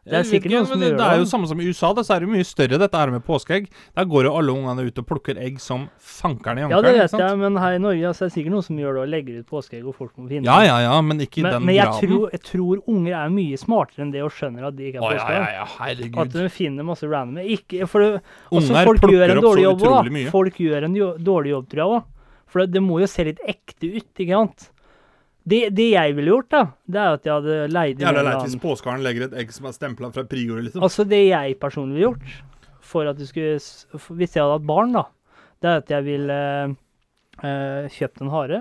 Det 0.00 0.16
er 0.16 0.22
sikkert 0.24 0.48
ikke, 0.48 0.56
noen 0.56 0.66
som 0.66 0.78
men 0.78 0.80
det, 0.80 0.86
gjør 0.94 0.96
det 0.96 1.06
er 1.12 1.18
jo 1.20 1.24
samme 1.28 1.48
som 1.50 1.58
i 1.60 1.64
USA. 1.68 1.90
Det 1.92 2.02
så 2.08 2.14
er 2.14 2.24
det 2.24 2.28
mye 2.32 2.46
større, 2.48 2.78
dette 2.80 2.96
her 2.96 3.10
med 3.12 3.20
påskeegg. 3.26 3.66
Der 3.98 4.06
går 4.08 4.24
jo 4.24 4.30
alle 4.38 4.54
ungene 4.54 4.86
ut 4.88 5.00
og 5.02 5.06
plukker 5.10 5.36
egg 5.44 5.58
som 5.60 5.84
fankeren 6.00 6.62
i 6.62 6.64
Ja, 6.72 6.78
det 6.80 6.94
vet 6.96 7.16
jeg, 7.20 7.36
men 7.42 7.58
her 7.60 7.76
i 7.76 7.82
Norge 7.84 8.06
altså, 8.08 8.24
er 8.24 8.30
det 8.32 8.36
sikkert 8.38 8.54
noen 8.54 8.64
som 8.64 8.80
gjør 8.80 8.96
det 8.96 9.02
og 9.02 9.12
legger 9.12 9.42
ut 9.42 9.50
påskeegg, 9.52 9.84
og 9.84 9.98
folk 9.98 10.14
må 10.16 10.30
finne 10.30 10.48
Ja, 10.48 10.56
ja, 10.64 10.78
ja, 10.86 10.94
men 11.04 11.20
ikke 11.20 11.42
i 11.42 11.44
Men, 11.44 11.52
den 11.58 11.68
men 11.68 11.76
jeg, 11.76 11.90
graden. 11.90 12.08
tror, 12.14 12.24
jeg 12.32 12.42
tror 12.48 12.80
unger 12.94 13.18
er 13.20 13.36
mye 13.36 13.60
smartere 13.60 14.06
enn 14.06 14.14
det 14.16 14.24
og 14.24 14.32
skjønner 14.38 14.70
at 14.70 14.80
de 14.80 14.88
ikke 14.88 15.02
er 15.02 15.06
påskeegg. 15.06 15.36
ja, 15.36 15.44
ja, 15.44 15.52
ja, 15.60 15.68
herregud. 15.76 16.18
At 16.24 16.34
de 16.38 16.48
finner 16.56 16.88
masse 16.94 17.12
random 17.12 17.52
ikke, 17.58 17.84
for 17.92 18.06
det, 18.06 18.10
også 18.48 18.72
Unger 18.72 18.90
folk 18.90 19.04
gjør 19.04 19.10
plukker 19.10 19.36
en 19.36 19.44
opp 19.44 19.52
så 19.52 19.64
jobb 19.66 19.84
utrolig 19.84 20.16
mye. 20.16 20.32
Folk 20.32 20.60
gjør 20.64 20.88
en 20.88 20.96
jo, 20.96 21.12
dårlig 21.28 21.52
jobb, 21.58 21.70
tror 21.74 21.84
jeg 21.84 22.00
òg. 22.00 22.10
For 22.50 22.64
det, 22.64 22.72
det 22.74 22.82
må 22.88 22.98
jo 23.04 23.06
se 23.06 23.24
litt 23.28 23.40
ekte 23.46 23.92
ut, 24.00 24.08
ikke 24.16 24.32
sant? 24.32 24.70
Det, 25.48 25.70
det 25.72 25.86
jeg 25.94 26.14
ville 26.18 26.30
gjort, 26.34 26.50
da, 26.52 26.60
det 26.86 27.00
er 27.00 27.14
at 27.16 27.24
jeg 27.26 27.32
hadde 27.32 27.54
leid 27.72 27.94
inn 27.96 28.04
en 28.04 28.10
Jævla 28.14 28.22
leit 28.26 28.42
hvis 28.44 28.58
påskeharen 28.60 29.00
legger 29.02 29.22
et 29.28 29.32
egg 29.40 29.52
som 29.56 29.66
er 29.70 29.72
stempla 29.72 30.10
fra 30.12 30.24
Prior, 30.28 30.60
liksom. 30.66 30.82
Altså, 30.84 31.06
det 31.08 31.22
jeg 31.30 31.56
personlig 31.62 31.94
ville 31.96 32.10
gjort, 32.10 32.26
for 32.90 33.08
at 33.08 33.16
du 33.18 33.24
skulle 33.26 33.56
for- 33.98 34.16
Hvis 34.20 34.34
jeg 34.36 34.42
hadde 34.44 34.58
hatt 34.58 34.66
barn, 34.68 34.92
da, 34.92 35.04
det 35.62 35.68
er 35.70 35.76
at 35.80 35.88
jeg 35.96 36.04
ville 36.04 36.38
eh, 37.42 37.88
kjøpt 37.96 38.20
en 38.20 38.30
hare. 38.34 38.60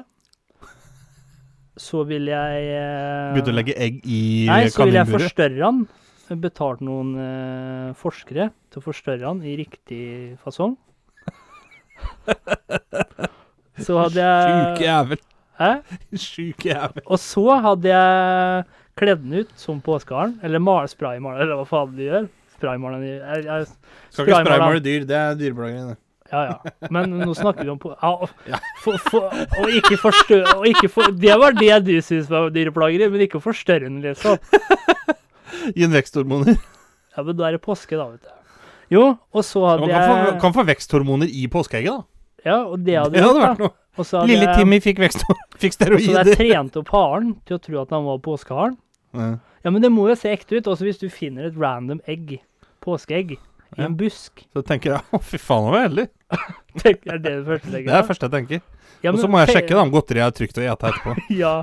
Så 1.80 2.02
vil 2.08 2.26
jeg 2.32 2.64
eh, 2.76 3.34
Begynte 3.36 3.52
å 3.54 3.58
legge 3.60 3.76
egg 3.80 4.00
i 4.04 4.22
Nei, 4.50 4.64
så 4.72 4.84
vil 4.88 4.96
jeg 5.00 5.08
forstørre 5.14 5.64
han. 5.64 5.84
Betalt 6.30 6.82
noen 6.86 7.16
eh, 7.18 7.94
forskere 7.98 8.50
til 8.70 8.80
å 8.82 8.86
forstørre 8.86 9.26
han 9.28 9.40
i 9.44 9.56
riktig 9.60 10.38
fasong. 10.44 10.76
Så 13.80 13.96
hadde 13.96 14.24
Sjuk 14.24 14.82
jeg 14.84 14.90
jævel. 14.90 15.20
Sjuk 16.16 16.66
jævel. 16.70 17.03
Og 17.05 17.20
så 17.22 17.45
hadde 17.66 17.91
jeg 17.91 18.68
kledd 18.99 19.24
den 19.24 19.41
ut 19.43 19.55
som 19.60 19.80
påskeharen. 19.84 20.38
Eller 20.43 20.62
mal, 20.64 20.88
spraymaler, 20.91 21.45
eller 21.45 21.60
hva 21.62 21.68
faen 21.68 21.95
de 21.97 22.07
gjør. 22.07 22.30
Spraymaler 22.60 23.03
jeg, 23.07 23.43
jeg, 23.47 23.68
Skal 24.12 24.28
ikke 24.28 24.39
spraymale 24.43 24.84
dyr, 24.84 25.05
det 25.07 25.18
er 25.20 25.36
dyreplageri. 25.39 25.84
det. 25.93 25.97
Ja, 26.30 26.41
ja. 26.45 26.88
Men 26.93 27.16
nå 27.24 27.34
snakker 27.34 27.66
vi 27.66 27.72
om 27.74 27.80
ja, 27.89 28.10
Ja. 28.51 28.60
For, 28.84 28.99
for, 29.10 29.32
og 29.57 29.72
ikke 29.74 29.97
forstørre 29.97 30.51
Og 30.60 30.68
ikke 30.70 30.89
for, 30.93 31.10
det 31.10 31.38
var 31.41 31.55
det 31.57 31.80
du 31.88 31.95
syntes 32.05 32.30
var 32.30 32.51
dyreplageri, 32.53 33.07
men 33.10 33.24
ikke 33.26 33.41
forstørre 33.41 33.88
den, 33.88 34.01
liksom. 34.03 34.38
Gi 35.76 35.88
en 35.88 35.95
veksthormoner. 35.95 36.60
Ja, 37.16 37.24
men 37.26 37.36
da 37.39 37.47
er 37.49 37.57
det 37.57 37.64
påske, 37.66 37.97
da, 37.97 38.12
vet 38.14 38.22
du. 38.24 38.36
Jo, 38.93 39.03
og 39.34 39.45
så 39.45 39.66
hadde 39.66 39.86
Man 39.86 39.91
kan 39.93 40.05
få, 40.05 40.16
jeg 40.30 40.39
kan 40.41 40.55
få 40.55 40.66
veksthormoner 40.70 41.30
i 41.30 41.47
påskeegget, 41.51 41.97
da. 41.97 42.05
Ja, 42.45 42.57
og 42.64 42.80
det 42.86 42.95
hadde 42.97 43.18
Det 43.18 43.26
hadde 43.26 43.41
vært 43.43 43.60
da. 43.60 43.70
noe. 43.70 44.28
Lille 44.30 44.53
Timmy 44.55 44.80
fikk 44.84 45.01
veksthor... 45.01 45.38
Fikk 45.60 45.76
steroider. 45.76 46.05
Så 46.07 46.24
det 46.24 46.34
er 46.36 46.39
trente 46.39 46.82
opp 46.82 46.89
haren 46.95 47.36
til 47.47 47.57
å 47.57 47.62
tro 47.64 47.82
at 47.84 47.93
han 47.95 48.05
var 48.07 48.22
påskeharen. 48.26 48.78
Ja. 49.18 49.30
Ja, 49.66 49.72
men 49.76 49.84
det 49.84 49.89
må 49.91 50.05
jo 50.07 50.16
se 50.16 50.32
ekte 50.32 50.60
ut. 50.60 50.68
Også 50.72 50.88
hvis 50.88 51.01
du 51.01 51.10
finner 51.12 51.49
et 51.49 51.57
random 51.60 51.99
egg, 52.07 52.38
påskeegg, 52.86 53.36
i 53.78 53.84
en 53.86 53.95
busk. 53.99 54.45
Så 54.55 54.64
tenker 54.66 54.95
jeg 54.95 55.03
å, 55.16 55.20
fy 55.22 55.38
faen, 55.38 55.68
han 55.68 55.76
var 55.76 55.84
heldig. 55.86 56.05
Tenker 56.80 57.12
jeg 57.14 57.22
det 57.26 57.34
det 57.36 57.45
første 57.45 57.72
Det 57.74 57.82
er 57.84 57.89
det 57.91 58.05
første 58.07 58.30
jeg 58.30 58.36
tenker. 58.38 58.62
Ja, 59.03 59.14
Og 59.14 59.20
så 59.22 59.30
må 59.32 59.39
jeg 59.39 59.53
sjekke 59.55 59.76
da 59.78 59.84
om 59.86 59.91
godteriet 59.93 60.26
er 60.26 60.36
trygt 60.36 60.57
å 60.60 60.64
ete 60.66 60.89
etterpå. 60.89 61.14
Ja, 61.43 61.53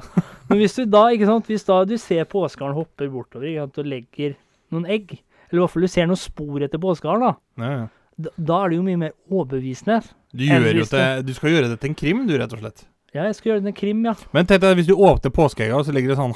men 0.49 0.61
hvis 0.63 0.77
du 0.79 0.85
da, 0.89 1.03
ikke 1.13 1.29
sant, 1.29 1.49
hvis 1.51 1.67
da 1.67 1.81
du 1.89 1.97
ser 2.01 2.25
påskeharen 2.31 2.77
hopper 2.79 3.11
bortover 3.13 3.49
ikke 3.51 3.67
sant, 3.67 3.81
og 3.83 3.91
legger 3.91 4.37
noen 4.73 4.87
egg, 4.89 5.19
eller 5.51 5.61
i 5.61 5.63
hvert 5.65 5.75
fall 5.75 5.85
du 5.85 5.91
ser 5.93 6.09
noen 6.09 6.21
spor 6.21 6.65
etter 6.65 6.81
påskeharen, 6.83 7.27
da, 7.27 7.33
Ja, 7.65 7.73
ja. 7.75 7.85
da, 8.29 8.33
da 8.53 8.61
er 8.63 8.73
det 8.73 8.79
jo 8.79 8.87
mye 8.87 9.03
mer 9.03 9.13
overbevisende. 9.29 9.99
Du, 10.33 10.47
gjør 10.47 10.81
jo 10.81 10.87
det, 10.95 11.05
du 11.29 11.35
skal 11.37 11.53
gjøre 11.53 11.73
det 11.75 11.81
til 11.83 11.93
en 11.93 11.99
krim, 11.99 12.23
du, 12.31 12.37
rett 12.41 12.55
og 12.57 12.63
slett. 12.63 12.87
Ja, 13.17 13.25
jeg 13.31 13.37
skulle 13.39 13.55
gjøre 13.55 13.63
det 13.65 13.71
med 13.71 13.77
krim, 13.79 14.03
ja. 14.05 14.13
Men 14.37 14.45
tenk 14.49 14.61
deg 14.61 14.77
hvis 14.77 14.89
du 14.91 14.95
åpner 14.95 15.33
påskeegga, 15.33 15.79
så 15.87 15.93
ligger 15.97 16.13
det 16.13 16.19
sånn 16.21 16.35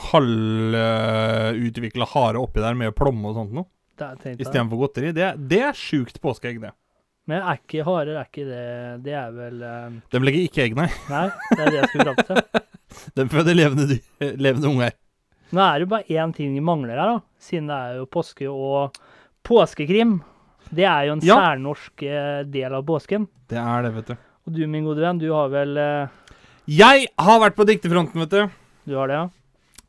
halvutvikla 0.80 2.06
hare 2.14 2.40
oppi 2.40 2.62
der 2.64 2.76
med 2.78 2.94
plomme 2.96 3.30
og 3.30 3.36
sånt 3.36 3.52
noe, 3.56 3.68
istedenfor 4.32 4.80
godteri. 4.80 5.10
Det, 5.16 5.34
det 5.50 5.60
er 5.70 5.76
sjukt 5.76 6.16
påskeegg, 6.24 6.60
det. 6.62 6.72
Men 7.28 7.44
er 7.44 7.60
ikke 7.60 7.84
harer 7.86 8.16
er 8.16 8.24
ikke 8.26 8.46
det 8.48 8.62
Det 9.04 9.12
er 9.14 9.28
vel 9.36 9.60
eh, 9.62 9.90
De 10.10 10.20
legger 10.24 10.46
ikke 10.48 10.62
egg, 10.64 10.72
nei. 10.78 10.86
Nei, 11.12 11.26
det 11.52 11.58
er 11.60 11.68
det 11.68 11.76
jeg 11.76 11.90
skulle 11.92 12.06
fram 12.08 12.24
til. 12.26 12.64
De 13.20 13.26
føder 13.30 13.54
levende, 13.58 13.98
levende 14.40 14.70
unger. 14.72 14.96
Nå 15.54 15.60
er 15.62 15.76
det 15.78 15.84
jo 15.84 15.90
bare 15.92 16.16
én 16.24 16.32
ting 16.34 16.56
vi 16.56 16.62
mangler 16.64 16.96
her, 16.98 17.12
da. 17.12 17.20
Siden 17.42 17.68
det 17.70 17.76
er 17.76 18.00
jo 18.00 18.08
påske 18.10 18.48
og 18.50 18.98
påskekrim. 19.46 20.16
Det 20.74 20.86
er 20.88 21.06
jo 21.10 21.14
en 21.18 21.22
Ja. 21.26 21.36
særnorsk 21.44 22.02
eh, 22.08 22.40
del 22.50 22.74
av 22.80 22.82
påsken. 22.88 23.28
Det 23.52 23.58
er 23.60 23.86
det, 23.86 23.92
vet 24.00 24.10
du. 24.10 24.16
Og 24.48 24.56
du, 24.56 24.64
min 24.70 24.86
gode 24.88 25.04
venn, 25.04 25.20
du 25.22 25.28
har 25.36 25.52
vel 25.52 25.76
eh, 25.78 26.29
Jeg 26.70 27.08
har 27.18 27.40
vært 27.42 27.56
på 27.58 27.64
diktefronten, 27.66 28.20
vet 28.22 28.30
du. 28.30 28.58
Du 28.86 28.94
har 28.94 29.10
det, 29.10 29.16
ja? 29.16 29.24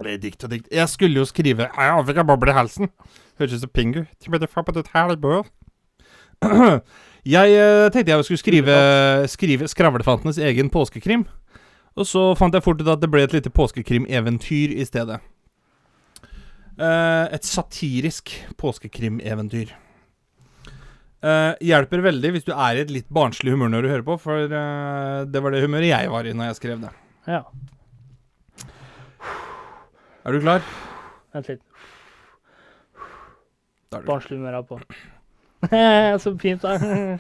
Eller 0.02 0.18
dikt 0.18 0.44
og 0.48 0.50
dikt. 0.50 0.70
Jeg 0.74 0.90
skulle 0.90 1.20
jo 1.20 1.28
skrive 1.30 1.68
Jeg 1.70 2.06
fikk 2.08 2.18
en 2.18 2.26
boble 2.26 2.50
i 2.50 2.56
halsen. 2.58 2.90
Høres 3.38 3.54
ut 3.54 3.62
som 3.62 3.70
Pingu. 3.70 4.02
Jeg 7.22 7.54
eh, 7.54 7.92
tenkte 7.94 8.10
jeg 8.10 8.26
skulle 8.26 8.42
skrive, 8.42 8.76
skrive 9.30 9.68
Skravlefantenes 9.70 10.40
egen 10.42 10.72
påskekrim. 10.74 11.28
Og 11.94 12.08
så 12.10 12.24
fant 12.34 12.56
jeg 12.58 12.66
fort 12.66 12.82
ut 12.82 12.90
at 12.90 13.04
det 13.04 13.12
ble 13.14 13.22
et 13.28 13.36
lite 13.36 13.52
påskekrimeventyr 13.54 14.74
i 14.74 14.86
stedet. 14.90 15.20
Eh, 16.82 17.26
et 17.30 17.46
satirisk 17.46 18.34
påskekrimeventyr. 18.58 19.70
Uh, 21.22 21.54
hjelper 21.62 22.02
veldig 22.02 22.32
hvis 22.34 22.48
du 22.48 22.54
er 22.56 22.80
i 22.80 22.82
et 22.82 22.90
litt 22.90 23.06
barnslig 23.14 23.54
humør 23.54 23.70
når 23.70 23.86
du 23.86 23.90
hører 23.92 24.06
på, 24.08 24.16
for 24.24 24.50
uh, 24.50 25.22
det 25.30 25.44
var 25.44 25.54
det 25.54 25.62
humøret 25.62 25.92
jeg 25.92 26.10
var 26.10 26.26
i 26.26 26.34
når 26.34 26.50
jeg 26.50 26.58
skrev 26.58 26.82
det. 26.82 26.90
Ja. 27.30 27.44
Er 30.26 30.34
du 30.34 30.42
klar? 30.42 30.66
Vent 31.36 31.52
litt. 31.52 31.62
Barnslig 34.08 34.40
humør 34.40 34.62
er 34.62 34.66
på. 34.66 34.82
Så 36.24 36.34
fint, 36.42 36.66
da. 36.66 37.20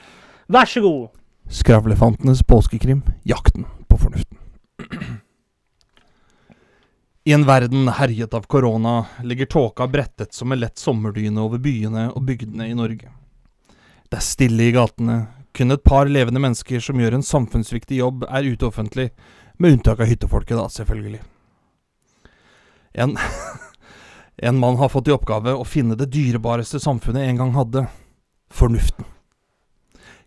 Vær 0.52 0.66
så 0.66 0.82
god. 0.82 1.12
Skravlefantenes 1.52 2.42
påskekrim 2.48 3.04
Jakten 3.28 3.68
på 3.88 3.98
fornuften. 4.02 4.38
I 7.24 7.34
en 7.34 7.46
verden 7.46 7.88
herjet 7.88 8.34
av 8.34 8.50
korona 8.50 9.06
ligger 9.24 9.46
tåka 9.46 9.88
brettet 9.88 10.34
som 10.34 10.52
en 10.52 10.60
lett 10.60 10.82
sommerdyne 10.82 11.38
over 11.44 11.62
byene 11.62 12.10
og 12.16 12.26
bygdene 12.26 12.72
i 12.72 12.74
Norge. 12.74 13.12
Det 14.12 14.20
er 14.20 14.26
stille 14.28 14.66
i 14.68 14.74
gatene. 14.76 15.22
Kun 15.56 15.72
et 15.72 15.84
par 15.88 16.10
levende 16.12 16.42
mennesker 16.44 16.84
som 16.84 17.00
gjør 17.00 17.16
en 17.16 17.24
samfunnsviktig 17.24 18.02
jobb, 18.02 18.26
er 18.28 18.48
ute 18.48 18.68
offentlig, 18.68 19.10
med 19.60 19.78
unntak 19.78 20.02
av 20.04 20.10
hyttefolket, 20.10 20.58
da, 20.58 20.68
selvfølgelig. 20.72 21.22
En, 23.00 23.16
en 24.50 24.60
mann 24.60 24.80
har 24.82 24.92
fått 24.92 25.08
i 25.08 25.16
oppgave 25.16 25.54
å 25.56 25.68
finne 25.68 25.96
det 26.00 26.10
dyrebareste 26.12 26.82
samfunnet 26.84 27.24
en 27.28 27.40
gang 27.40 27.54
hadde 27.56 27.86
fornuften. 28.52 29.08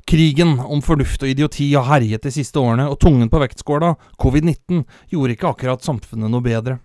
Krigen 0.08 0.58
om 0.60 0.80
fornuft 0.84 1.22
og 1.24 1.32
idioti 1.32 1.70
har 1.72 1.88
herjet 1.88 2.24
de 2.24 2.32
siste 2.32 2.60
årene, 2.60 2.86
og 2.88 2.98
tungen 3.00 3.28
på 3.32 3.40
vektskåla, 3.40 3.94
covid-19, 4.20 4.84
gjorde 5.12 5.36
ikke 5.36 5.50
akkurat 5.52 5.84
samfunnet 5.84 6.32
noe 6.32 6.44
bedre. 6.44 6.78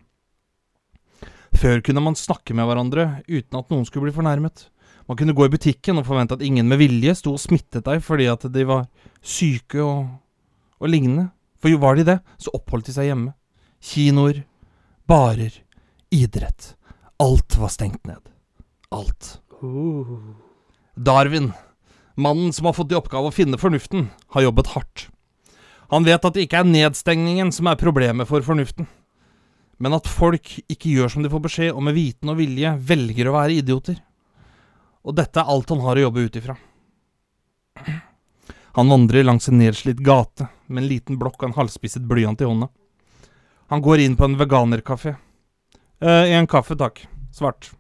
Før 1.56 1.80
kunne 1.84 2.04
man 2.04 2.20
snakke 2.20 2.56
med 2.56 2.68
hverandre 2.68 3.08
uten 3.28 3.60
at 3.60 3.72
noen 3.72 3.88
skulle 3.88 4.08
bli 4.08 4.16
fornærmet. 4.16 4.68
Man 5.10 5.18
kunne 5.18 5.34
gå 5.34 5.48
i 5.48 5.52
butikken 5.52 5.98
og 5.98 6.06
forvente 6.06 6.38
at 6.38 6.44
ingen 6.46 6.68
med 6.70 6.78
vilje 6.78 7.16
sto 7.18 7.34
og 7.34 7.42
smittet 7.42 7.88
deg 7.88 8.04
fordi 8.06 8.28
at 8.30 8.46
de 8.54 8.66
var 8.70 8.86
syke 9.26 9.82
og, 9.82 10.04
og 10.78 10.92
lignende. 10.92 11.32
For 11.60 11.74
jo 11.74 11.80
var 11.82 11.98
de 11.98 12.06
det, 12.08 12.20
så 12.38 12.54
oppholdt 12.56 12.88
de 12.88 12.94
seg 12.96 13.10
hjemme. 13.10 13.34
Kinoer, 13.84 14.44
barer, 15.10 15.56
idrett. 16.14 16.76
Alt 17.20 17.58
var 17.60 17.74
stengt 17.74 18.06
ned. 18.08 18.22
Alt. 18.96 19.40
Uh. 19.60 20.38
Darwin, 20.96 21.52
mannen 22.16 22.54
som 22.54 22.70
har 22.70 22.78
fått 22.78 22.94
i 22.94 22.98
oppgave 23.00 23.32
å 23.32 23.36
finne 23.36 23.60
fornuften, 23.60 24.08
har 24.36 24.46
jobbet 24.46 24.72
hardt. 24.76 25.08
Han 25.90 26.06
vet 26.06 26.24
at 26.24 26.36
det 26.36 26.46
ikke 26.46 26.62
er 26.62 26.70
nedstengningen 26.70 27.52
som 27.56 27.68
er 27.72 27.80
problemet 27.82 28.30
for 28.30 28.46
fornuften, 28.46 28.86
men 29.80 29.96
at 29.96 30.08
folk 30.12 30.52
ikke 30.70 30.92
gjør 30.92 31.16
som 31.16 31.26
de 31.26 31.32
får 31.32 31.44
beskjed, 31.48 31.72
og 31.74 31.82
med 31.88 31.98
viten 31.98 32.30
og 32.30 32.38
vilje 32.38 32.76
velger 32.92 33.32
å 33.32 33.36
være 33.40 33.58
idioter. 33.64 33.98
Og 35.08 35.16
dette 35.16 35.40
er 35.40 35.50
alt 35.50 35.70
han 35.72 35.84
har 35.86 36.00
å 36.00 36.06
jobbe 36.08 36.26
ut 36.28 36.40
ifra. 36.40 36.58
Han 38.78 38.92
vandrer 38.92 39.26
langs 39.26 39.50
en 39.50 39.58
nedslitt 39.60 40.02
gate 40.06 40.48
med 40.68 40.84
en 40.84 40.90
liten 40.90 41.18
blokk 41.20 41.42
og 41.42 41.50
en 41.50 41.58
halvspisset 41.58 42.06
blyant 42.08 42.42
i 42.42 42.48
hånda. 42.48 42.70
Han 43.70 43.82
går 43.86 44.04
inn 44.06 44.16
på 44.18 44.26
en 44.26 44.38
veganerkafé. 44.38 45.16
Eh, 46.02 46.32
en 46.38 46.48
kaffe, 46.48 46.78
takk. 46.78 47.04
Svart. 47.34 47.72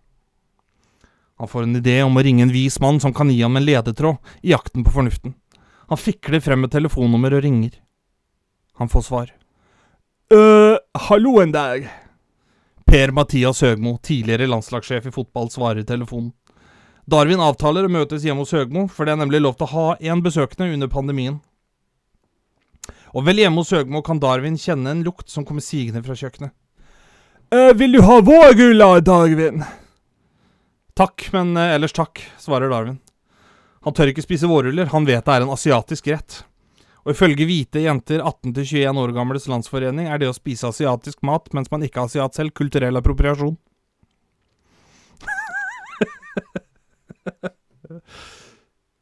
Han 1.39 1.47
får 1.47 1.63
en 1.63 1.75
idé 1.79 2.01
om 2.03 2.17
å 2.17 2.23
ringe 2.23 2.43
en 2.43 2.51
vis 2.51 2.79
mann 2.83 2.99
som 2.99 3.13
kan 3.15 3.29
gi 3.31 3.41
ham 3.41 3.55
en 3.55 3.65
ledetråd 3.65 4.17
i 4.43 4.51
jakten 4.51 4.83
på 4.83 4.91
fornuften. 4.91 5.35
Han 5.89 5.97
fikler 5.97 6.43
frem 6.43 6.67
et 6.67 6.73
telefonnummer 6.75 7.37
og 7.37 7.43
ringer. 7.45 7.79
Han 8.77 8.89
får 8.89 9.01
svar. 9.07 9.31
øh, 10.33 10.77
hallo 11.07 11.39
en 11.41 11.51
dag. 11.51 11.89
Per 12.85 13.11
Mathias 13.11 13.61
Høgmo, 13.61 13.97
tidligere 14.03 14.47
landslagssjef 14.47 15.07
i 15.07 15.11
fotball, 15.11 15.49
svarer 15.49 15.83
telefonen. 15.83 16.33
Darwin 17.09 17.41
avtaler 17.41 17.87
å 17.87 17.91
møtes 17.91 18.25
hjemme 18.25 18.43
hos 18.43 18.53
Høgmo, 18.53 18.85
for 18.91 19.07
det 19.07 19.15
er 19.15 19.21
nemlig 19.23 19.41
lov 19.41 19.55
til 19.57 19.65
å 19.65 19.73
ha 19.73 19.85
én 20.11 20.21
besøkende 20.21 20.69
under 20.75 20.89
pandemien. 20.91 21.39
Og 23.17 23.25
vel 23.25 23.41
hjemme 23.41 23.63
hos 23.63 23.73
Høgmo 23.73 24.03
kan 24.05 24.21
Darwin 24.21 24.59
kjenne 24.59 24.93
en 24.93 25.01
lukt 25.05 25.31
som 25.31 25.45
kommer 25.47 25.65
sigende 25.65 26.03
fra 26.05 26.17
kjøkkenet. 26.17 26.53
«Eh, 27.49 27.73
vil 27.73 27.95
du 27.97 28.03
ha 28.05 28.19
vårruller, 28.21 29.01
Darwin? 29.01 29.63
Takk, 30.99 31.25
men 31.33 31.57
eh, 31.57 31.73
ellers 31.79 31.95
takk, 31.97 32.21
svarer 32.37 32.69
Darwin. 32.69 32.99
Han 33.87 33.95
tør 33.95 34.11
ikke 34.11 34.27
spise 34.27 34.49
vårruller, 34.51 34.91
han 34.93 35.07
vet 35.09 35.25
det 35.25 35.33
er 35.39 35.47
en 35.47 35.55
asiatisk 35.55 36.11
rett. 36.13 36.43
Og 37.07 37.15
ifølge 37.15 37.47
Hvite 37.49 37.81
jenter 37.87 38.21
18-21 38.21 39.01
år 39.01 39.15
gamles 39.15 39.49
landsforening 39.49 40.11
er 40.11 40.21
det 40.21 40.29
å 40.29 40.35
spise 40.35 40.69
asiatisk 40.69 41.23
mat 41.25 41.49
mens 41.57 41.71
man 41.73 41.81
ikke 41.87 42.03
er 42.03 42.11
asiat 42.11 42.37
selv, 42.37 42.53
kulturell 42.53 43.01
appropriasjon. 43.01 43.55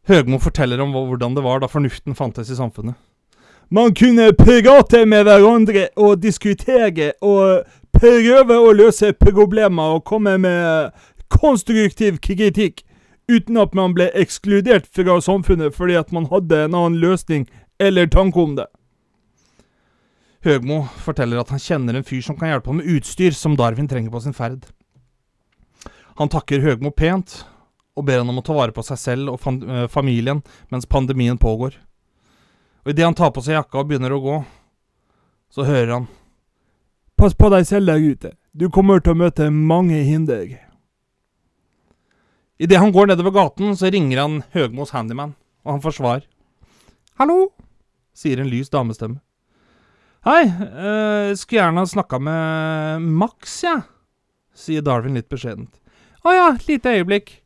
Høgmo 0.08 0.40
forteller 0.40 0.80
om 0.84 0.94
hvordan 0.96 1.36
det 1.36 1.44
var 1.44 1.60
da 1.60 1.68
fornuften 1.72 2.16
fantes 2.16 2.50
i 2.50 2.58
samfunnet. 2.58 2.96
Man 3.70 3.92
kunne 3.96 4.32
prate 4.38 5.04
med 5.06 5.26
hverandre 5.28 5.90
og 6.00 6.22
diskutere 6.24 7.12
og 7.22 7.66
prøve 7.92 8.56
å 8.56 8.72
løse 8.72 9.12
problemer 9.20 9.98
og 9.98 10.06
komme 10.08 10.38
med 10.40 10.94
konstruktiv 11.28 12.22
kritikk 12.24 12.86
uten 13.28 13.60
at 13.60 13.76
man 13.76 13.92
ble 13.98 14.08
ekskludert 14.16 14.88
fra 14.96 15.20
samfunnet 15.20 15.76
fordi 15.76 15.98
at 16.00 16.14
man 16.16 16.30
hadde 16.32 16.64
en 16.64 16.78
annen 16.80 17.02
løsning 17.02 17.44
eller 17.84 18.08
tanke 18.08 18.40
om 18.40 18.56
det. 18.56 18.70
Høgmo 20.48 20.86
forteller 21.04 21.42
at 21.42 21.52
han 21.52 21.60
kjenner 21.60 21.98
en 21.98 22.08
fyr 22.08 22.24
som 22.24 22.38
kan 22.40 22.54
hjelpe 22.54 22.72
ham 22.72 22.80
med 22.80 22.88
utstyr 22.96 23.36
som 23.36 23.58
Darwin 23.60 23.90
trenger 23.90 24.14
på 24.14 24.24
sin 24.24 24.38
ferd. 24.38 24.64
Han 26.18 26.32
takker 26.32 26.64
Høgmo 26.64 26.94
pent, 26.96 27.42
og 27.98 28.06
ber 28.06 28.22
han 28.22 28.30
om 28.30 28.38
å 28.38 28.46
ta 28.46 28.54
vare 28.54 28.76
på 28.76 28.86
seg 28.86 29.00
selv 29.02 29.34
og 29.34 29.48
eh, 29.66 29.88
familien 29.90 30.44
mens 30.70 30.86
pandemien 30.86 31.40
pågår. 31.42 31.74
Og 32.86 32.94
idet 32.94 33.08
han 33.08 33.18
tar 33.18 33.34
på 33.34 33.42
seg 33.44 33.58
jakka 33.58 33.82
og 33.82 33.90
begynner 33.90 34.14
å 34.14 34.22
gå, 34.24 34.38
så 35.52 35.66
hører 35.68 35.94
han 35.98 36.08
Pass 37.18 37.34
på 37.34 37.50
deg 37.50 37.64
selv 37.66 37.90
der 37.90 37.98
ute, 37.98 38.30
du 38.54 38.68
kommer 38.70 39.02
til 39.02 39.16
å 39.16 39.18
møte 39.18 39.48
mange 39.50 40.04
hinder. 40.06 40.52
Idet 42.62 42.78
han 42.78 42.94
går 42.94 43.10
nedover 43.10 43.34
gaten, 43.34 43.74
så 43.74 43.90
ringer 43.90 44.22
han 44.22 44.36
Høgmos 44.54 44.94
handyman, 44.94 45.34
og 45.66 45.72
han 45.72 45.82
får 45.82 45.96
svar. 45.98 46.22
Hallo? 47.18 47.48
sier 48.18 48.42
en 48.42 48.50
lys 48.50 48.70
damestemme. 48.74 49.18
Hei, 50.26 50.44
eh, 50.46 51.34
skulle 51.38 51.62
gjerne 51.62 51.84
ha 51.84 51.90
snakka 51.90 52.20
med 52.22 53.02
Max, 53.02 53.60
jeg, 53.64 53.82
ja, 53.82 54.56
sier 54.58 54.86
Darwin 54.86 55.18
litt 55.18 55.30
beskjedent. 55.30 55.78
Å 56.26 56.34
ja, 56.34 56.48
lite 56.68 56.96
øyeblikk. 56.98 57.38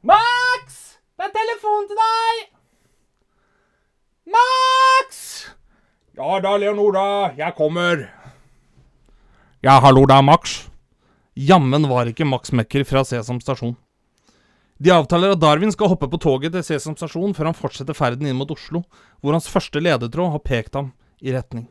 Max! 0.00 0.96
Det 1.20 1.26
er 1.26 1.32
telefon 1.34 1.88
til 1.90 1.98
deg! 1.98 2.38
Max! 4.32 5.18
Ja 6.16 6.38
da, 6.40 6.54
Leonora, 6.56 7.34
jeg 7.36 7.52
kommer. 7.58 8.06
Ja, 9.60 9.76
hallo, 9.84 10.06
det 10.08 10.16
er 10.16 10.24
Max. 10.24 10.54
Jammen 11.36 11.84
var 11.90 12.08
ikke 12.08 12.24
Max 12.24 12.48
Mekker 12.56 12.86
fra 12.88 13.02
Sesam 13.04 13.42
stasjon. 13.44 13.76
De 14.80 14.88
avtaler 14.94 15.34
at 15.34 15.42
Darwin 15.42 15.72
skal 15.74 15.92
hoppe 15.92 16.08
på 16.08 16.22
toget 16.24 16.56
til 16.56 16.64
Sesam 16.64 16.96
stasjon 16.96 17.36
før 17.36 17.50
han 17.50 17.58
fortsetter 17.58 17.96
ferden 17.96 18.30
inn 18.30 18.40
mot 18.40 18.56
Oslo, 18.56 18.80
hvor 19.20 19.36
hans 19.36 19.50
første 19.52 19.84
ledetråd 19.84 20.32
har 20.32 20.44
pekt 20.46 20.80
ham 20.80 20.94
i 21.20 21.36
retning. 21.36 21.68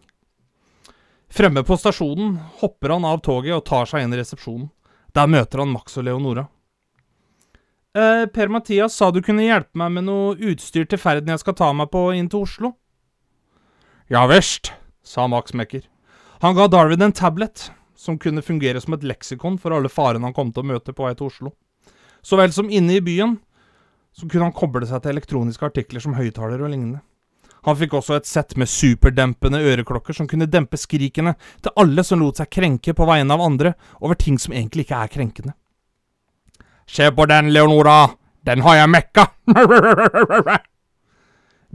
Fremme 1.34 1.65
på 1.65 1.77
stasjonen 1.82 2.38
hopper 2.61 2.93
han 2.93 3.09
av 3.09 3.25
toget 3.25 3.57
og 3.57 3.65
tar 3.65 3.89
seg 3.89 4.05
inn 4.05 4.13
i 4.13 4.21
resepsjonen. 4.21 4.69
Der 5.17 5.25
møter 5.25 5.65
han 5.65 5.73
Max 5.73 5.97
og 5.97 6.05
Leonora. 6.05 6.45
Eh, 8.00 8.26
per 8.26 8.47
Mathias 8.47 8.95
sa 8.95 9.10
du 9.12 9.20
kunne 9.26 9.43
hjelpe 9.43 9.76
meg 9.80 9.91
med 9.97 10.06
noe 10.08 10.36
utstyr 10.52 10.86
til 10.88 11.02
ferden 11.02 11.34
jeg 11.34 11.41
skal 11.41 11.56
ta 11.58 11.72
meg 11.76 11.89
på 11.91 12.10
inn 12.16 12.30
til 12.32 12.45
Oslo, 12.45 12.76
Ja 14.10 14.24
visst, 14.26 14.72
sa 15.06 15.28
Max 15.30 15.54
Mekker. 15.54 15.84
Han 16.41 16.56
ga 16.58 16.66
Darwin 16.68 17.04
en 17.06 17.14
tablet 17.14 17.68
som 17.93 18.18
kunne 18.18 18.41
fungere 18.41 18.82
som 18.82 18.95
et 18.95 19.04
leksikon 19.06 19.60
for 19.62 19.76
alle 19.76 19.91
farene 19.91 20.26
han 20.26 20.34
kom 20.34 20.54
til 20.54 20.64
å 20.64 20.70
møte 20.72 20.95
på 20.97 21.06
vei 21.06 21.12
til 21.14 21.28
Oslo. 21.28 21.52
Så 22.26 22.39
vel 22.39 22.54
som 22.56 22.72
inne 22.74 22.95
i 22.97 23.04
byen, 23.06 23.36
så 24.18 24.26
kunne 24.26 24.47
han 24.47 24.56
koble 24.56 24.88
seg 24.89 25.04
til 25.04 25.14
elektroniske 25.14 25.68
artikler 25.68 26.02
som 26.02 26.16
høyttalere 26.18 26.66
og 26.66 26.74
lignende. 26.74 27.04
Han 27.68 27.78
fikk 27.78 28.00
også 28.00 28.18
et 28.18 28.30
sett 28.30 28.56
med 28.58 28.72
superdempende 28.72 29.62
øreklokker 29.62 30.16
som 30.16 30.30
kunne 30.32 30.50
dempe 30.50 30.80
skrikene 30.80 31.36
til 31.62 31.76
alle 31.76 32.06
som 32.08 32.24
lot 32.24 32.39
seg 32.39 32.50
krenke 32.50 32.95
på 32.95 33.10
vegne 33.10 33.36
av 33.36 33.45
andre 33.45 33.76
over 34.00 34.18
ting 34.18 34.39
som 34.41 34.56
egentlig 34.56 34.88
ikke 34.88 35.04
er 35.04 35.18
krenkende. 35.20 35.54
Se 36.90 37.12
på 37.12 37.26
den, 37.30 37.54
Leonora! 37.54 38.10
Den 38.46 38.64
har 38.66 38.80
jeg 38.80 38.90
mekka! 38.90 39.28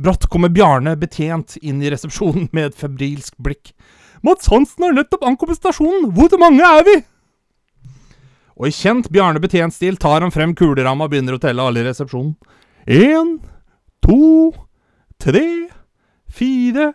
Brått 0.05 0.27
kommer 0.27 0.51
Bjarne 0.51 0.97
betjent 0.99 1.55
inn 1.63 1.83
i 1.85 1.91
resepsjonen 1.93 2.49
med 2.51 2.73
et 2.73 2.79
febrilsk 2.79 3.37
blikk. 3.39 3.71
Mats 4.27 4.49
Hansen 4.51 4.89
har 4.89 4.97
nettopp 4.97 5.23
ankommet 5.29 5.61
stasjonen! 5.61 6.09
Hvor 6.17 6.35
mange 6.43 6.67
er 6.67 6.83
vi? 6.89 6.97
Og 8.59 8.67
i 8.71 8.75
kjent 8.75 9.07
Bjarne 9.15 9.43
betjent-stil 9.43 10.01
tar 10.03 10.25
han 10.27 10.35
frem 10.35 10.57
kuleramma 10.59 11.07
og 11.07 11.15
begynner 11.15 11.39
å 11.39 11.43
telle 11.43 11.63
alle 11.63 11.85
i 11.85 11.87
resepsjonen. 11.87 12.35
Én, 12.91 13.37
to, 14.03 14.51
tre, 15.23 15.47
fire, 16.27 16.91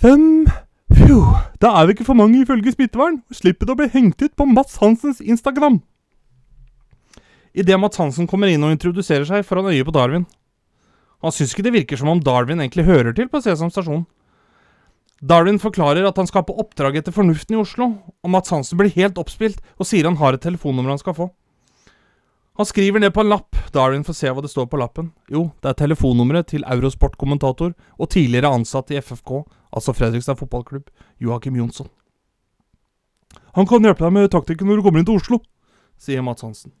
fem 0.00 0.48
Fjo, 0.88 1.20
da 1.60 1.74
er 1.76 1.84
vi 1.84 1.92
ikke 1.92 2.06
for 2.08 2.16
mange 2.16 2.40
ifølge 2.40 2.72
smittevern. 2.72 3.20
Slipper 3.28 3.68
å 3.68 3.76
bli 3.76 3.90
hengt 3.92 4.22
ut 4.24 4.32
på 4.32 4.48
Mats 4.48 4.80
Hansens 4.80 5.20
Instagram. 5.20 5.82
Idet 7.58 7.80
Mats 7.80 7.98
Hansen 7.98 8.28
kommer 8.30 8.50
inn 8.52 8.62
og 8.62 8.70
introduserer 8.70 9.26
seg, 9.26 9.42
får 9.46 9.62
han 9.62 9.72
øye 9.72 9.86
på 9.86 9.94
Darwin. 9.94 10.28
Han 11.26 11.34
syns 11.34 11.50
ikke 11.50 11.64
det 11.66 11.74
virker 11.74 11.98
som 11.98 12.12
om 12.12 12.20
Darwin 12.22 12.62
egentlig 12.62 12.86
hører 12.86 13.16
til 13.16 13.26
på 13.32 13.40
Sesam 13.42 13.72
stasjon. 13.74 14.04
Darwin 15.18 15.58
forklarer 15.58 16.06
at 16.06 16.20
han 16.20 16.28
skal 16.30 16.44
på 16.46 16.54
oppdrag 16.62 17.00
etter 17.00 17.14
Fornuften 17.14 17.56
i 17.56 17.58
Oslo, 17.58 17.90
og 18.22 18.30
Mats 18.30 18.54
Hansen 18.54 18.78
blir 18.78 18.94
helt 18.94 19.18
oppspilt 19.18 19.58
og 19.74 19.88
sier 19.90 20.06
han 20.06 20.20
har 20.20 20.38
et 20.38 20.44
telefonnummer 20.46 20.94
han 20.94 21.02
skal 21.02 21.16
få. 21.18 21.28
Han 22.58 22.66
skriver 22.66 23.02
ned 23.02 23.14
på 23.14 23.22
en 23.22 23.32
lapp, 23.32 23.58
Darwin 23.74 24.06
får 24.06 24.14
se 24.18 24.30
hva 24.30 24.42
det 24.42 24.50
står 24.50 24.70
på 24.70 24.78
lappen. 24.78 25.10
Jo, 25.30 25.48
det 25.62 25.72
er 25.72 25.78
telefonnummeret 25.82 26.52
til 26.54 26.66
Eurosport-kommentator 26.66 27.74
og 27.74 28.10
tidligere 28.10 28.50
ansatt 28.54 28.90
i 28.94 29.02
FFK, 29.02 29.40
altså 29.74 29.94
Fredrikstad 29.94 30.38
fotballklubb, 30.38 30.86
Joakim 31.22 31.58
Jonsson. 31.58 31.90
Han 33.58 33.66
kan 33.66 33.82
hjelpe 33.82 34.06
deg 34.06 34.14
med 34.14 34.30
taktikken 34.30 34.70
når 34.70 34.78
du 34.78 34.86
kommer 34.86 35.02
inn 35.02 35.06
til 35.10 35.18
Oslo, 35.18 35.42
sier 35.98 36.22
Mats 36.22 36.46
Hansen. 36.46 36.74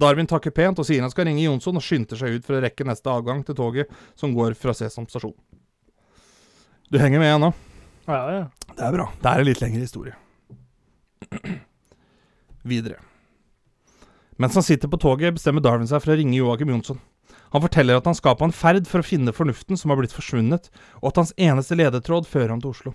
Darwin 0.00 0.28
takker 0.28 0.54
pent 0.54 0.80
og 0.80 0.86
sier 0.88 1.04
han 1.04 1.12
skal 1.12 1.28
ringe 1.28 1.44
Jonsson, 1.44 1.76
og 1.78 1.84
skynder 1.84 2.18
seg 2.18 2.38
ut 2.38 2.46
for 2.46 2.58
å 2.58 2.62
rekke 2.64 2.86
neste 2.88 3.12
avgang 3.12 3.42
til 3.46 3.58
toget 3.58 3.92
som 4.18 4.34
går 4.36 4.56
fra 4.58 4.74
Sesam 4.76 5.08
stasjon. 5.10 5.36
Du 6.92 6.98
henger 7.00 7.22
med 7.22 7.34
ennå? 7.36 7.52
Ja, 8.08 8.22
ja. 8.32 8.42
Det 8.72 8.84
er 8.84 8.96
bra. 8.96 9.06
Det 9.22 9.30
er 9.30 9.40
en 9.40 9.48
litt 9.48 9.62
lengre 9.62 9.84
historie. 9.84 10.16
Videre. 12.68 12.98
Mens 14.40 14.56
han 14.58 14.64
sitter 14.66 14.90
på 14.90 15.00
toget, 15.00 15.36
bestemmer 15.36 15.62
Darwin 15.64 15.88
seg 15.88 16.02
for 16.02 16.14
å 16.14 16.18
ringe 16.18 16.36
Joakim 16.36 16.72
Jonsson. 16.72 17.00
Han 17.52 17.62
forteller 17.62 18.00
at 18.00 18.08
han 18.08 18.16
skal 18.16 18.36
på 18.40 18.48
en 18.48 18.54
ferd 18.56 18.88
for 18.88 19.02
å 19.02 19.06
finne 19.06 19.34
fornuften 19.36 19.78
som 19.78 19.92
har 19.92 20.00
blitt 20.00 20.14
forsvunnet, 20.16 20.70
og 21.02 21.10
at 21.12 21.20
hans 21.20 21.34
eneste 21.36 21.76
ledetråd 21.76 22.28
fører 22.28 22.54
ham 22.54 22.62
til 22.62 22.72
Oslo. 22.72 22.94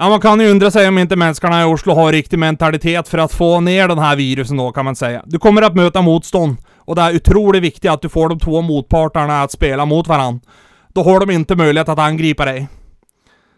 Ja, 0.00 0.08
Man 0.08 0.20
kan 0.20 0.40
ju 0.40 0.50
undra 0.50 0.70
sig 0.70 0.88
om 0.88 0.98
inte 0.98 1.16
människorna 1.16 1.62
i 1.62 1.64
Oslo 1.64 1.94
har 1.94 2.12
riktig 2.12 2.38
mentalitet 2.38 3.08
för 3.08 3.18
att 3.18 3.32
få 3.32 3.60
ner 3.60 3.88
den 3.88 3.98
här 3.98 4.16
virusen 4.16 4.56
då, 4.56 4.72
kan 4.72 4.84
man 4.84 4.96
säga. 4.96 5.22
Du 5.26 5.38
kommer 5.38 5.62
att 5.62 5.74
möta 5.74 6.02
motstånd, 6.02 6.56
och 6.76 6.96
det 6.96 7.02
är 7.02 7.16
otroligt 7.16 7.62
viktigt 7.62 7.90
att 7.90 8.02
du 8.02 8.08
får 8.08 8.28
de 8.28 8.38
två 8.38 8.62
motparterna 8.62 9.42
att 9.42 9.52
spela 9.52 9.86
mot 9.86 10.08
varandra. 10.08 10.40
Då 10.88 11.02
har 11.02 11.20
de 11.20 11.30
inte 11.30 11.56
möjlighet 11.56 11.88
att 11.88 11.98
angripa 11.98 12.44
dig. 12.44 12.68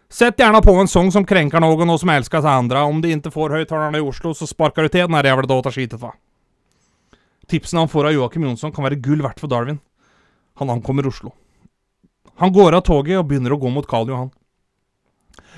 Sätt 0.09 0.39
gärna 0.39 0.61
på 0.61 0.73
en 0.73 0.87
sång 0.87 1.11
som 1.11 1.25
kränker 1.25 1.59
någon 1.59 1.89
och 1.89 1.99
som 1.99 2.09
älskas 2.09 2.45
andra. 2.45 2.83
Om 2.83 3.01
du 3.01 3.11
inte 3.11 3.31
får 3.31 3.49
högtalarna 3.49 3.97
i 3.97 4.01
Oslo, 4.01 4.33
så 4.33 4.47
sparkar 4.47 4.81
du 4.81 4.89
till 4.89 4.99
den 4.99 5.13
här 5.13 5.23
jävla 5.23 5.47
dataskitet, 5.47 5.99
va? 5.99 6.13
Tipsene 7.47 7.79
han 7.81 7.89
får 7.89 8.05
av 8.05 8.11
Joakim 8.11 8.43
Jonsson 8.43 8.71
kan 8.71 8.83
være 8.83 8.95
gull 8.95 9.21
verdt 9.21 9.39
for 9.39 9.47
Darwin. 9.47 9.79
Han 10.55 10.69
ankommer 10.69 11.07
Oslo. 11.07 11.33
Han 12.35 12.53
går 12.53 12.73
av 12.73 12.81
toget 12.81 13.19
og 13.19 13.25
begynner 13.25 13.53
å 13.53 13.57
gå 13.57 13.69
mot 13.69 13.87
Karl 13.87 14.09
Johan. 14.09 14.31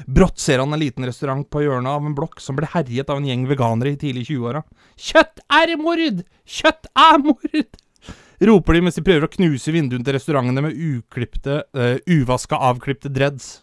Brått 0.07 0.41
ser 0.41 0.59
han 0.59 0.73
en 0.73 0.81
liten 0.81 1.05
restaurant 1.05 1.45
på 1.49 1.61
hjørnet 1.63 1.91
av 1.91 2.05
en 2.05 2.15
blokk 2.17 2.41
som 2.41 2.57
ble 2.57 2.67
herjet 2.73 3.09
av 3.09 3.19
en 3.19 3.27
gjeng 3.29 3.45
veganere 3.49 3.93
i 3.93 3.99
tidlig 3.99 4.25
20-åra. 4.31 4.63
Kjøtt 4.97 5.43
er 5.53 5.75
mord! 5.81 6.23
Kjøtt 6.45 6.89
er 6.91 7.19
mord! 7.23 7.79
roper 8.43 8.75
de 8.75 8.81
mens 8.83 8.97
de 8.97 9.03
prøver 9.05 9.23
å 9.23 9.31
knuse 9.31 9.71
vinduene 9.71 10.03
til 10.03 10.17
restaurantene 10.17 10.65
med 10.65 10.75
uklipte, 10.75 11.61
uh, 11.77 11.95
uvaska, 12.09 12.59
avklipte 12.59 13.11
dreads. 13.13 13.61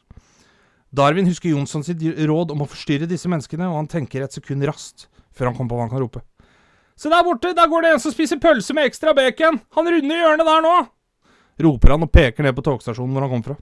Darwin 0.90 1.28
husker 1.28 1.52
Jonsson 1.52 1.84
sitt 1.86 2.00
råd 2.02 2.54
om 2.54 2.64
å 2.64 2.68
forstyrre 2.70 3.08
disse 3.10 3.28
menneskene, 3.30 3.68
og 3.68 3.76
han 3.82 3.90
tenker 3.90 4.24
et 4.24 4.34
sekund 4.34 4.64
raskt 4.66 5.06
før 5.36 5.50
han 5.50 5.58
kommer 5.58 5.74
på 5.74 5.78
hva 5.78 5.86
han 5.86 5.92
kan 5.92 6.02
rope. 6.02 6.22
Se 6.98 7.12
der 7.12 7.24
borte, 7.24 7.52
der 7.56 7.68
går 7.70 7.84
det 7.84 7.92
en 7.94 8.02
som 8.02 8.12
spiser 8.12 8.40
pølse 8.42 8.74
med 8.76 8.88
ekstra 8.90 9.14
bacon! 9.16 9.60
Han 9.76 9.92
runder 9.92 10.24
hjørnet 10.24 10.48
der 10.48 10.64
nå! 10.64 10.78
roper 11.60 11.92
han 11.92 12.06
og 12.06 12.12
peker 12.12 12.46
ned 12.46 12.56
på 12.56 12.64
togstasjonen 12.64 13.12
hvor 13.12 13.26
han 13.26 13.32
kom 13.34 13.44
fra. 13.44 13.56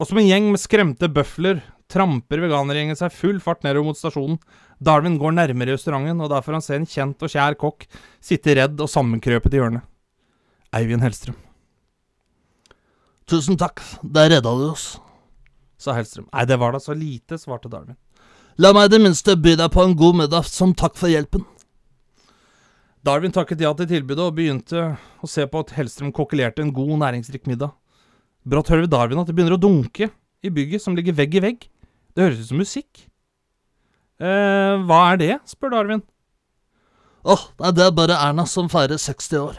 Og 0.00 0.08
som 0.08 0.16
en 0.16 0.26
gjeng 0.26 0.48
med 0.48 0.62
skremte 0.62 1.10
bøfler 1.12 1.60
tramper 1.90 2.40
veganergjengen 2.40 2.96
seg 2.96 3.12
full 3.12 3.40
fart 3.42 3.66
nedover 3.66 3.90
mot 3.90 3.98
stasjonen. 3.98 4.38
Darwin 4.80 5.18
går 5.20 5.34
nærmere 5.36 5.74
restauranten, 5.74 6.22
og 6.24 6.30
der 6.32 6.44
får 6.44 6.56
han 6.56 6.64
se 6.64 6.78
en 6.78 6.88
kjent 6.88 7.24
og 7.26 7.32
kjær 7.32 7.56
kokk 7.60 7.84
sitte 8.24 8.56
redd 8.56 8.80
og 8.80 8.88
sammenkrøpet 8.88 9.52
i 9.52 9.60
hjørnet. 9.60 9.84
Eivind 10.76 11.04
Hellstrøm. 11.04 11.36
Tusen 13.28 13.58
takk, 13.60 13.82
der 14.02 14.30
redda 14.32 14.54
du 14.56 14.70
oss. 14.70 14.94
sa 15.80 15.92
Hellstrøm. 15.96 16.28
Nei, 16.32 16.46
det 16.48 16.58
var 16.60 16.72
da 16.72 16.80
så 16.80 16.96
lite, 16.96 17.38
svarte 17.40 17.68
Darwin. 17.72 17.98
La 18.60 18.72
meg 18.76 18.88
i 18.88 18.92
det 18.92 19.00
minste 19.00 19.36
by 19.36 19.54
deg 19.56 19.70
på 19.72 19.84
en 19.84 19.96
god 19.96 20.18
middag 20.22 20.48
som 20.48 20.72
takk 20.76 20.96
for 21.00 21.12
hjelpen. 21.12 21.44
Darwin 23.04 23.32
takket 23.32 23.62
ja 23.64 23.70
til 23.76 23.88
tilbudet 23.88 24.26
og 24.26 24.34
begynte 24.36 24.82
å 25.20 25.28
se 25.28 25.46
på 25.48 25.62
at 25.62 25.72
Hellstrøm 25.76 26.12
kokkelerte 26.12 26.64
en 26.64 26.72
god, 26.76 26.98
næringsrik 27.00 27.48
middag. 27.48 27.72
Brått 28.48 28.70
hører 28.72 28.86
vi 28.86 28.92
Darwin 28.92 29.20
at 29.20 29.28
det 29.28 29.34
begynner 29.36 29.58
å 29.58 29.60
dunke 29.60 30.08
i 30.42 30.50
bygget 30.52 30.82
som 30.82 30.96
ligger 30.96 31.16
vegg 31.16 31.34
i 31.36 31.42
vegg. 31.44 31.66
Det 32.16 32.24
høres 32.24 32.40
ut 32.40 32.48
som 32.52 32.60
musikk. 32.60 33.06
eh, 34.20 34.76
hva 34.86 35.00
er 35.12 35.16
det? 35.20 35.34
spør 35.48 35.70
Darwin. 35.70 36.02
Åh, 37.24 37.42
nei, 37.60 37.70
det 37.76 37.84
er 37.84 37.90
bare 37.92 38.16
Erna 38.16 38.46
som 38.48 38.68
feirer 38.68 38.96
60 38.96 39.36
år. 39.38 39.58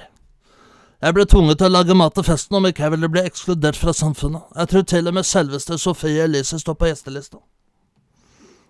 Jeg 1.02 1.14
ble 1.18 1.26
tvunget 1.26 1.58
til 1.58 1.66
å 1.70 1.74
lage 1.74 1.96
mat 1.98 2.14
til 2.14 2.26
festen 2.26 2.58
om 2.58 2.66
ikke 2.66 2.84
jeg 2.84 2.94
ville 2.94 3.10
bli 3.10 3.22
ekskludert 3.26 3.78
fra 3.78 3.94
samfunnet. 3.94 4.44
Jeg 4.58 4.70
tror 4.70 4.84
til 4.86 5.08
og 5.10 5.16
med 5.18 5.26
selveste 5.26 5.78
Sofie 5.82 6.26
Elise 6.26 6.60
står 6.62 6.78
på 6.78 6.90
gjestelista. 6.90 7.40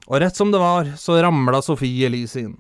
Og 0.08 0.20
rett 0.24 0.36
som 0.36 0.52
det 0.52 0.60
var, 0.60 0.94
så 1.00 1.20
ramla 1.24 1.62
Sofie 1.64 2.08
Elise 2.08 2.46
inn. 2.46 2.58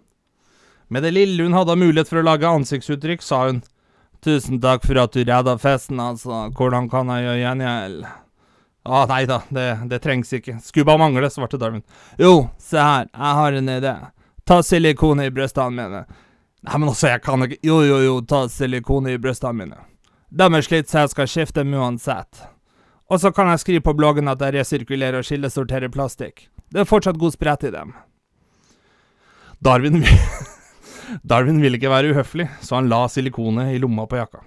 Med 0.91 1.04
det 1.04 1.14
lille 1.16 1.43
hun 1.43 1.56
hadde 1.56 1.72
av 1.72 1.80
mulighet 1.80 2.10
for 2.10 2.20
å 2.20 2.26
lage 2.28 2.47
ansiktsuttrykk, 2.47 3.24
sa 3.24 3.45
hun 3.47 3.62
Tusen 4.22 4.59
takk 4.61 4.84
for 4.86 4.99
at 5.01 5.15
du 5.15 5.24
redda 5.26 5.55
festen, 5.57 5.99
altså. 5.99 6.43
Hvordan 6.57 6.89
kan 6.91 7.09
jeg 7.09 7.26
gjøre 7.26 7.39
gjengjeld? 7.41 8.03
Å, 8.82 9.03
nei 9.09 9.22
da, 9.30 9.39
det, 9.53 9.67
det 9.89 9.99
trengs 10.01 10.34
ikke. 10.34 10.59
Skulle 10.61 10.88
bare 10.89 11.01
mangle, 11.01 11.30
svarte 11.30 11.57
Darwin. 11.61 11.84
Jo, 12.22 12.49
se 12.61 12.82
her, 12.82 13.09
jeg 13.09 13.39
har 13.39 13.57
en 13.57 13.72
idé. 13.76 13.95
Ta 14.45 14.59
silikone 14.65 15.26
i 15.26 15.34
brystene 15.34 15.74
mine. 15.74 16.03
Nei, 16.61 16.78
men 16.78 16.89
altså, 16.89 17.09
jeg 17.09 17.24
kan 17.26 17.45
ikke 17.45 17.57
Jo, 17.65 17.80
jo, 17.86 17.97
jo, 18.05 18.15
ta 18.26 18.43
silikone 18.49 19.15
i 19.15 19.22
brystene 19.22 19.57
mine. 19.57 19.82
De 20.30 20.47
er 20.47 20.65
slitt, 20.65 20.89
så 20.89 21.03
jeg 21.03 21.13
skal 21.13 21.30
skifte 21.30 21.63
dem 21.63 21.74
uansett. 21.78 22.45
Og 23.11 23.19
så 23.19 23.34
kan 23.36 23.49
jeg 23.51 23.65
skrive 23.65 23.86
på 23.89 23.97
bloggen 23.97 24.32
at 24.32 24.41
jeg 24.41 24.55
resirkulerer 24.55 25.19
og 25.19 25.28
skillesorterer 25.28 25.91
plastikk. 25.91 26.45
Det 26.72 26.86
er 26.86 26.89
fortsatt 26.89 27.19
god 27.19 27.34
sprett 27.36 27.65
i 27.67 27.74
dem. 27.74 27.91
Darwin 29.61 30.05
Darwin 31.24 31.62
ville 31.64 31.78
ikke 31.80 31.91
være 31.91 32.12
uhøflig, 32.14 32.47
så 32.62 32.78
han 32.78 32.89
la 32.91 33.06
silikonet 33.10 33.74
i 33.76 33.80
lomma 33.82 34.06
på 34.10 34.20
jakka. 34.20 34.43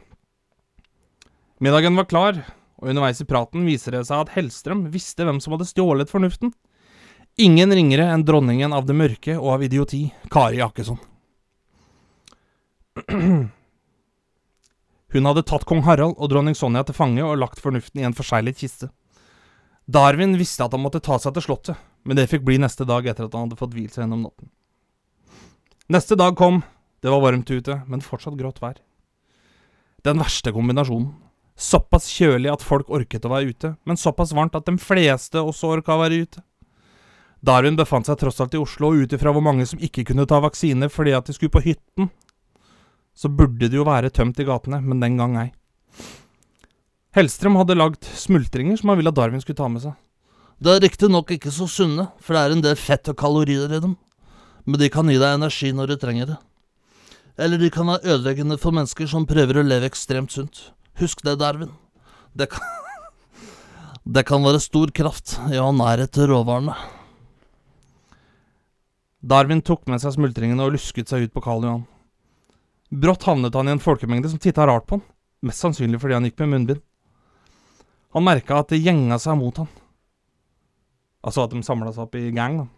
Middagen 1.64 1.96
var 1.96 2.08
klar, 2.10 2.40
og 2.80 2.90
underveis 2.90 3.22
i 3.22 3.28
praten 3.28 3.66
viser 3.68 3.94
det 3.96 4.04
seg 4.08 4.24
at 4.24 4.32
Hellstrøm 4.34 4.86
visste 4.92 5.24
hvem 5.26 5.40
som 5.40 5.54
hadde 5.54 5.68
stjålet 5.70 6.10
fornuften. 6.12 6.50
Ingen 7.40 7.72
ringere 7.74 8.06
enn 8.12 8.24
dronningen 8.26 8.74
av 8.76 8.86
det 8.86 8.94
mørke 8.98 9.34
og 9.38 9.56
av 9.56 9.64
idioti, 9.66 10.04
Kari 10.30 10.60
Jakkesson. 10.60 10.98
Hun 15.14 15.28
hadde 15.30 15.46
tatt 15.46 15.64
kong 15.66 15.82
Harald 15.86 16.14
og 16.18 16.30
dronning 16.30 16.56
Sonja 16.58 16.82
til 16.86 16.96
fange 16.98 17.22
og 17.22 17.38
lagt 17.38 17.62
fornuften 17.62 18.02
i 18.02 18.06
en 18.06 18.14
forseglet 18.18 18.58
kiste. 18.58 18.90
Darwin 19.86 20.38
visste 20.40 20.64
at 20.64 20.72
han 20.74 20.82
måtte 20.82 21.02
ta 21.04 21.18
seg 21.22 21.34
til 21.36 21.44
slottet, 21.48 21.76
men 22.02 22.16
det 22.18 22.30
fikk 22.30 22.44
bli 22.46 22.56
neste 22.62 22.86
dag 22.88 23.06
etter 23.06 23.26
at 23.26 23.34
han 23.36 23.46
hadde 23.46 23.60
fått 23.60 23.74
hvilt 23.76 23.94
seg 23.94 24.04
gjennom 24.04 24.24
natten. 24.26 24.50
Neste 25.92 26.16
dag 26.16 26.36
kom, 26.36 26.62
det 27.02 27.10
var 27.12 27.20
varmt 27.20 27.50
ute, 27.50 27.74
men 27.86 28.00
fortsatt 28.00 28.38
grått 28.38 28.62
vær. 28.62 28.78
Den 30.00 30.16
verste 30.16 30.48
kombinasjonen. 30.56 31.10
Såpass 31.60 32.06
kjølig 32.08 32.48
at 32.48 32.62
folk 32.64 32.88
orket 32.88 33.26
å 33.28 33.30
være 33.34 33.52
ute, 33.52 33.70
men 33.84 34.00
såpass 34.00 34.32
varmt 34.32 34.56
at 34.56 34.64
de 34.64 34.78
fleste 34.80 35.42
også 35.42 35.74
orka 35.76 35.92
å 35.92 36.00
være 36.00 36.22
ute. 36.24 36.40
Darwin 37.44 37.76
befant 37.76 38.08
seg 38.08 38.16
tross 38.16 38.40
alt 38.40 38.56
i 38.56 38.62
Oslo, 38.62 38.94
og 38.94 39.04
ut 39.04 39.12
ifra 39.12 39.34
hvor 39.36 39.44
mange 39.44 39.66
som 39.68 39.82
ikke 39.84 40.06
kunne 40.08 40.24
ta 40.24 40.38
vaksine 40.40 40.88
fordi 40.88 41.12
at 41.12 41.28
de 41.28 41.36
skulle 41.36 41.52
på 41.52 41.62
hytten, 41.66 42.08
så 43.12 43.28
burde 43.28 43.68
det 43.68 43.76
jo 43.76 43.84
være 43.84 44.08
tømt 44.08 44.40
i 44.40 44.48
gatene, 44.48 44.80
men 44.80 45.04
den 45.04 45.20
gang 45.20 45.36
ei. 45.42 45.50
Hellstrøm 47.14 47.60
hadde 47.60 47.76
lagd 47.76 48.08
smultringer 48.08 48.80
som 48.80 48.90
han 48.90 49.02
ville 49.02 49.12
at 49.12 49.20
Darwin 49.20 49.44
skulle 49.44 49.60
ta 49.60 49.68
med 49.68 49.84
seg. 49.84 49.92
Det 50.64 50.72
er 50.72 50.82
riktignok 50.88 51.36
ikke 51.36 51.52
så 51.52 51.68
sunne, 51.68 52.08
for 52.24 52.32
det 52.32 52.40
er 52.40 52.56
en 52.56 52.64
del 52.64 52.80
fett 52.80 53.12
og 53.12 53.20
kalorier 53.20 53.68
i 53.68 53.84
dem, 53.84 53.98
men 54.64 54.80
de 54.80 54.90
kan 54.92 55.08
gi 55.10 55.20
deg 55.20 55.36
energi 55.36 55.72
når 55.76 55.92
du 55.92 55.96
trenger 56.00 56.32
det. 56.32 56.38
Eller 57.36 57.58
de 57.58 57.70
kan 57.74 57.88
være 57.90 58.14
ødeleggende 58.14 58.58
for 58.62 58.74
mennesker 58.74 59.08
som 59.10 59.26
prøver 59.26 59.58
å 59.58 59.66
leve 59.66 59.88
ekstremt 59.90 60.32
sunt. 60.32 60.68
Husk 61.00 61.24
det, 61.26 61.36
Darwin. 61.40 61.72
Det 62.34 62.48
kan, 62.52 62.62
det 64.16 64.24
kan 64.28 64.44
være 64.46 64.62
stor 64.62 64.92
kraft 64.94 65.36
i 65.50 65.58
å 65.58 65.68
ha 65.68 65.74
nærhet 65.74 66.14
til 66.14 66.30
råvarene. 66.30 66.76
Darwin 69.24 69.62
tok 69.64 69.86
med 69.88 70.02
seg 70.02 70.14
smultringene 70.14 70.62
og 70.62 70.76
lusket 70.76 71.10
seg 71.10 71.26
ut 71.26 71.34
på 71.34 71.42
Karl 71.44 71.64
Johan. 71.64 71.84
Brått 72.94 73.24
havnet 73.26 73.54
han 73.56 73.70
i 73.70 73.74
en 73.74 73.82
folkemengde 73.82 74.30
som 74.30 74.38
titta 74.38 74.66
rart 74.68 74.86
på 74.86 74.98
han, 74.98 75.06
mest 75.48 75.64
sannsynlig 75.64 75.98
fordi 76.02 76.14
han 76.14 76.28
gikk 76.28 76.42
med 76.44 76.52
munnbind. 76.52 76.82
Han 78.14 78.26
merka 78.26 78.60
at 78.60 78.70
det 78.70 78.82
gjenga 78.84 79.18
seg 79.18 79.40
mot 79.40 79.56
han. 79.58 79.70
Altså 81.24 81.46
at 81.46 81.54
de 81.56 81.64
samla 81.66 81.90
seg 81.90 82.04
opp 82.04 82.14
i 82.20 82.28
gang, 82.36 82.60
da. 82.62 82.68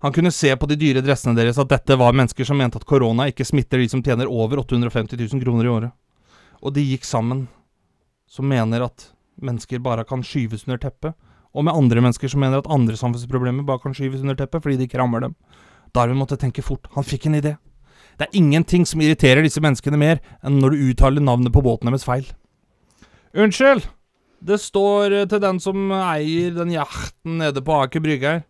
Han 0.00 0.12
kunne 0.12 0.32
se 0.32 0.56
på 0.56 0.66
de 0.66 0.78
dyre 0.80 1.02
dressene 1.04 1.36
deres 1.36 1.58
at 1.60 1.68
dette 1.68 1.96
var 2.00 2.14
mennesker 2.16 2.46
som 2.48 2.56
mente 2.56 2.80
at 2.80 2.86
korona 2.88 3.26
ikke 3.28 3.44
smitter 3.44 3.82
de 3.82 3.88
som 3.92 4.02
tjener 4.02 4.30
over 4.30 4.62
850 4.62 5.18
000 5.20 5.42
kroner 5.44 5.66
i 5.66 5.72
året. 5.72 5.92
Og 6.64 6.72
de 6.76 6.84
gikk 6.84 7.04
sammen, 7.04 7.46
som 8.28 8.48
mener 8.48 8.86
at 8.86 9.10
mennesker 9.40 9.82
bare 9.84 10.06
kan 10.08 10.24
skyves 10.24 10.64
under 10.66 10.80
teppet, 10.80 11.12
og 11.52 11.66
med 11.66 11.76
andre 11.76 12.00
mennesker 12.00 12.32
som 12.32 12.40
mener 12.40 12.62
at 12.62 12.70
andre 12.70 12.96
samfunnsproblemer 12.96 13.66
bare 13.66 13.82
kan 13.82 13.96
skyves 13.96 14.22
under 14.24 14.38
teppet 14.38 14.62
fordi 14.64 14.78
de 14.80 14.88
ikke 14.88 15.00
rammer 15.00 15.24
dem. 15.24 15.36
Darwin 15.92 16.20
måtte 16.20 16.38
tenke 16.40 16.64
fort. 16.64 16.88
Han 16.94 17.04
fikk 17.04 17.26
en 17.26 17.40
idé. 17.40 17.56
Det 18.16 18.28
er 18.28 18.36
ingenting 18.38 18.86
som 18.86 19.00
irriterer 19.02 19.44
disse 19.44 19.60
menneskene 19.60 19.98
mer 20.00 20.20
enn 20.44 20.60
når 20.62 20.74
du 20.76 20.90
uttaler 20.90 21.24
navnet 21.24 21.52
på 21.52 21.62
båten 21.64 21.90
deres 21.90 22.06
feil. 22.06 22.28
Unnskyld! 23.36 23.84
Det 24.40 24.56
står 24.56 25.26
til 25.28 25.42
den 25.42 25.58
som 25.60 25.90
eier 25.92 26.54
den 26.56 26.72
yachten 26.72 27.40
nede 27.42 27.60
på 27.64 27.74
Aker 27.76 28.00
Brygge 28.00 28.30
her. 28.30 28.46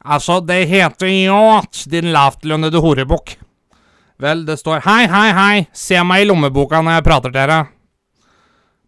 Altså, 0.00 0.38
det 0.40 0.64
heter 0.70 1.10
yacht, 1.10 1.84
din 1.92 2.12
lavtlønnede 2.14 2.80
horebukk. 2.80 3.34
Vel, 4.20 4.44
det 4.48 4.58
står 4.60 4.82
hei, 4.84 5.04
hei, 5.08 5.28
hei, 5.36 5.66
se 5.76 6.00
meg 6.04 6.24
i 6.24 6.28
lommeboka 6.28 6.80
når 6.80 6.98
jeg 6.98 7.06
prater 7.06 7.32
til 7.32 7.38
dere. 7.40 7.58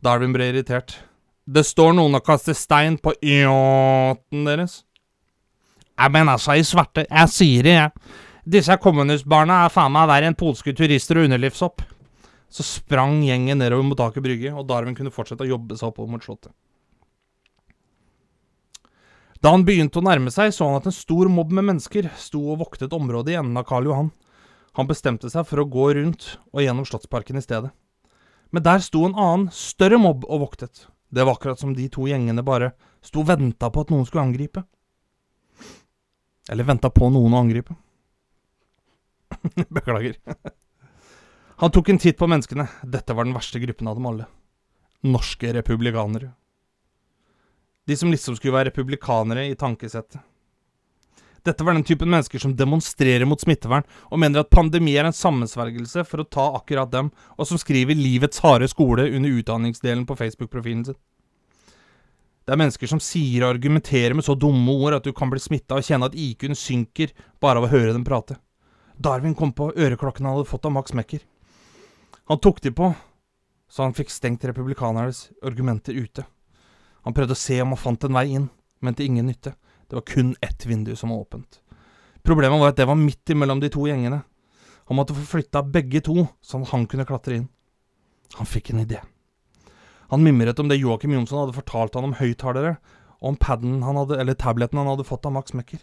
Darwin 0.04 0.32
ble 0.32 0.48
irritert. 0.50 0.96
Det 1.44 1.64
står 1.66 1.94
noen 1.96 2.16
og 2.16 2.24
kaster 2.24 2.56
stein 2.56 2.96
på 3.00 3.14
yachten 3.20 4.44
deres. 4.48 4.82
Jeg 5.98 6.12
mener 6.14 6.36
altså, 6.36 6.56
i 6.56 6.64
svarte, 6.64 7.04
jeg 7.08 7.32
sier 7.32 7.66
det, 7.66 7.74
jeg. 7.76 8.12
Disse 8.56 8.74
kommunistbarna 8.82 9.60
er 9.66 9.72
faen 9.72 9.92
meg 9.94 10.08
verre 10.10 10.30
enn 10.30 10.38
polske 10.38 10.72
turister 10.74 11.20
og 11.20 11.28
underlivshopp. 11.28 11.84
Så 12.52 12.64
sprang 12.66 13.20
gjengen 13.24 13.60
nedover 13.60 13.86
mot 13.86 14.00
Aker 14.04 14.24
Brygge, 14.24 14.50
og 14.52 14.66
Darwin 14.68 14.96
kunne 14.96 15.12
fortsette 15.14 15.44
å 15.44 15.52
jobbe 15.52 15.78
seg 15.78 15.92
oppover 15.92 16.10
mot 16.16 16.24
slottet. 16.24 16.52
Da 19.42 19.50
han 19.50 19.64
begynte 19.66 19.98
å 19.98 20.06
nærme 20.06 20.30
seg, 20.30 20.52
så 20.54 20.68
han 20.68 20.78
at 20.78 20.86
en 20.86 20.94
stor 20.94 21.26
mobb 21.32 21.50
med 21.50 21.66
mennesker 21.66 22.06
sto 22.14 22.44
og 22.52 22.60
voktet 22.60 22.92
området 22.94 23.34
i 23.34 23.38
enden 23.40 23.58
av 23.58 23.66
Karl 23.66 23.88
Johan. 23.88 24.12
Han 24.78 24.88
bestemte 24.88 25.30
seg 25.32 25.48
for 25.48 25.60
å 25.60 25.68
gå 25.68 25.88
rundt 25.98 26.36
og 26.52 26.62
gjennom 26.62 26.86
Slottsparken 26.86 27.40
i 27.40 27.42
stedet. 27.42 27.72
Men 28.54 28.62
der 28.62 28.84
sto 28.84 29.02
en 29.08 29.16
annen, 29.18 29.48
større 29.50 29.98
mobb 29.98 30.28
og 30.28 30.44
voktet. 30.44 30.86
Det 31.10 31.26
var 31.26 31.34
akkurat 31.34 31.58
som 31.60 31.74
de 31.74 31.88
to 31.90 32.06
gjengene 32.06 32.44
bare 32.46 32.70
sto 33.02 33.24
og 33.24 33.32
venta 33.32 33.68
på 33.72 33.82
at 33.82 33.90
noen 33.90 34.06
skulle 34.06 34.24
angripe. 34.28 34.62
Eller 36.52 36.68
venta 36.68 36.90
på 36.94 37.08
noen 37.10 37.34
å 37.34 37.40
angripe. 37.42 37.74
Beklager. 39.74 40.20
Han 41.62 41.74
tok 41.74 41.90
en 41.90 42.00
titt 42.02 42.20
på 42.20 42.30
menneskene. 42.30 42.68
Dette 42.86 43.16
var 43.16 43.26
den 43.26 43.34
verste 43.34 43.58
gruppen 43.62 43.90
av 43.90 43.98
dem 43.98 44.06
alle. 44.06 44.28
Norske 45.02 45.50
republikanere. 45.58 46.30
De 47.86 47.96
som 47.96 48.12
liksom 48.12 48.36
skulle 48.38 48.54
være 48.54 48.70
republikanere 48.70 49.48
i 49.50 49.56
tankesettet. 49.58 50.20
Dette 51.42 51.64
var 51.66 51.74
den 51.74 51.82
typen 51.82 52.10
mennesker 52.10 52.38
som 52.38 52.54
demonstrerer 52.54 53.26
mot 53.26 53.40
smittevern, 53.42 53.82
og 54.14 54.20
mener 54.22 54.44
at 54.44 54.50
pandemi 54.54 54.94
er 54.94 55.08
en 55.08 55.16
sammensvergelse 55.16 56.04
for 56.06 56.22
å 56.22 56.28
ta 56.30 56.44
akkurat 56.54 56.92
dem, 56.92 57.10
og 57.34 57.48
som 57.48 57.58
skriver 57.58 57.98
'Livets 57.98 58.38
harde 58.44 58.68
skole' 58.70 59.10
under 59.10 59.30
utdanningsdelen 59.30 60.06
på 60.06 60.16
Facebook-profilen 60.16 60.84
sin. 60.86 60.94
Det 62.46 62.52
er 62.52 62.58
mennesker 62.58 62.86
som 62.86 63.00
sier 63.00 63.42
og 63.42 63.56
argumenterer 63.56 64.14
med 64.14 64.24
så 64.24 64.38
dumme 64.38 64.70
ord 64.70 64.94
at 64.94 65.04
du 65.04 65.12
kan 65.12 65.30
bli 65.30 65.38
smitta 65.38 65.78
og 65.78 65.86
kjenne 65.86 66.06
at 66.06 66.14
IQ-en 66.14 66.54
synker 66.54 67.10
bare 67.40 67.58
av 67.58 67.64
å 67.64 67.70
høre 67.70 67.92
dem 67.92 68.04
prate. 68.04 68.36
Darwin 68.98 69.34
kom 69.34 69.52
på 69.52 69.72
øreklokkene 69.74 70.28
han 70.28 70.36
hadde 70.36 70.50
fått 70.50 70.66
av 70.66 70.72
Max 70.72 70.92
Mekker. 70.92 71.22
Han 72.30 72.38
tok 72.38 72.60
de 72.60 72.70
på, 72.70 72.94
så 73.70 73.82
han 73.82 73.94
fikk 73.94 74.10
stengt 74.10 74.44
republikanernes 74.44 75.30
argumenter 75.42 75.94
ute. 75.94 76.26
Han 77.06 77.14
prøvde 77.16 77.36
å 77.36 77.42
se 77.42 77.58
om 77.62 77.74
han 77.74 77.80
fant 77.80 78.04
en 78.06 78.16
vei 78.16 78.28
inn, 78.36 78.48
men 78.80 78.96
til 78.98 79.10
ingen 79.10 79.28
nytte. 79.30 79.54
Det 79.88 79.98
var 79.98 80.06
kun 80.08 80.34
ett 80.40 80.66
vindu 80.66 80.94
som 80.96 81.10
var 81.12 81.24
åpent. 81.24 81.60
Problemet 82.22 82.60
var 82.60 82.72
at 82.72 82.78
det 82.78 82.86
var 82.86 82.98
midt 82.98 83.32
imellom 83.34 83.60
de 83.60 83.70
to 83.72 83.86
gjengene. 83.88 84.22
Han 84.88 84.98
måtte 84.98 85.16
få 85.16 85.24
flytta 85.36 85.64
begge 85.66 86.02
to, 86.06 86.26
sånn 86.42 86.66
at 86.66 86.72
han 86.74 86.86
kunne 86.90 87.06
klatre 87.08 87.40
inn. 87.40 87.48
Han 88.38 88.48
fikk 88.48 88.70
en 88.72 88.82
idé. 88.84 89.02
Han 90.12 90.22
mimret 90.24 90.58
om 90.60 90.68
det 90.68 90.78
Joakim 90.80 91.14
Jonsson 91.16 91.42
hadde 91.42 91.56
fortalt 91.56 91.94
han 91.96 92.06
om 92.08 92.18
høyttalere, 92.18 92.76
og 93.22 93.32
om 93.32 93.38
padden 93.40 93.82
han 93.86 93.96
hadde, 93.96 94.18
eller 94.20 94.38
tableten 94.38 94.78
han 94.80 94.90
hadde 94.90 95.06
fått 95.08 95.26
av 95.26 95.34
Max 95.34 95.54
Mekker. 95.56 95.80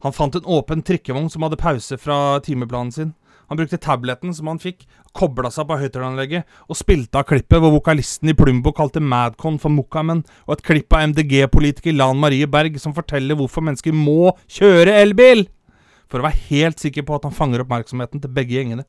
Han 0.00 0.14
fant 0.16 0.36
en 0.38 0.46
åpen 0.48 0.82
trikkevogn 0.86 1.28
som 1.30 1.44
hadde 1.44 1.58
pause 1.60 1.98
fra 2.00 2.40
timeplanen 2.40 2.92
sin. 2.94 3.10
Han 3.50 3.58
brukte 3.58 3.80
tableten 3.82 4.30
som 4.34 4.46
han 4.46 4.60
fikk, 4.62 4.84
kobla 5.16 5.50
seg 5.50 5.66
på 5.66 5.78
høyttaleranlegget 5.80 6.70
og 6.70 6.78
spilte 6.78 7.18
av 7.18 7.26
klippet 7.26 7.58
hvor 7.58 7.74
vokalisten 7.74 8.30
i 8.30 8.34
Plumbo 8.38 8.70
kalte 8.76 9.02
Madcon 9.02 9.58
for 9.58 9.74
Mokkamen, 9.74 10.22
og 10.46 10.54
et 10.54 10.62
klipp 10.68 10.94
av 10.94 11.08
MDG-politiker 11.10 11.96
Lan 11.96 12.20
Marie 12.22 12.46
Berg 12.46 12.78
som 12.78 12.94
forteller 12.94 13.34
hvorfor 13.38 13.66
mennesker 13.66 13.96
må 13.96 14.36
kjøre 14.46 14.94
elbil! 15.02 15.48
For 16.06 16.22
å 16.22 16.28
være 16.28 16.46
helt 16.46 16.78
sikker 16.82 17.02
på 17.06 17.18
at 17.18 17.26
han 17.26 17.34
fanger 17.34 17.64
oppmerksomheten 17.64 18.22
til 18.22 18.34
begge 18.38 18.54
gjengene. 18.54 18.86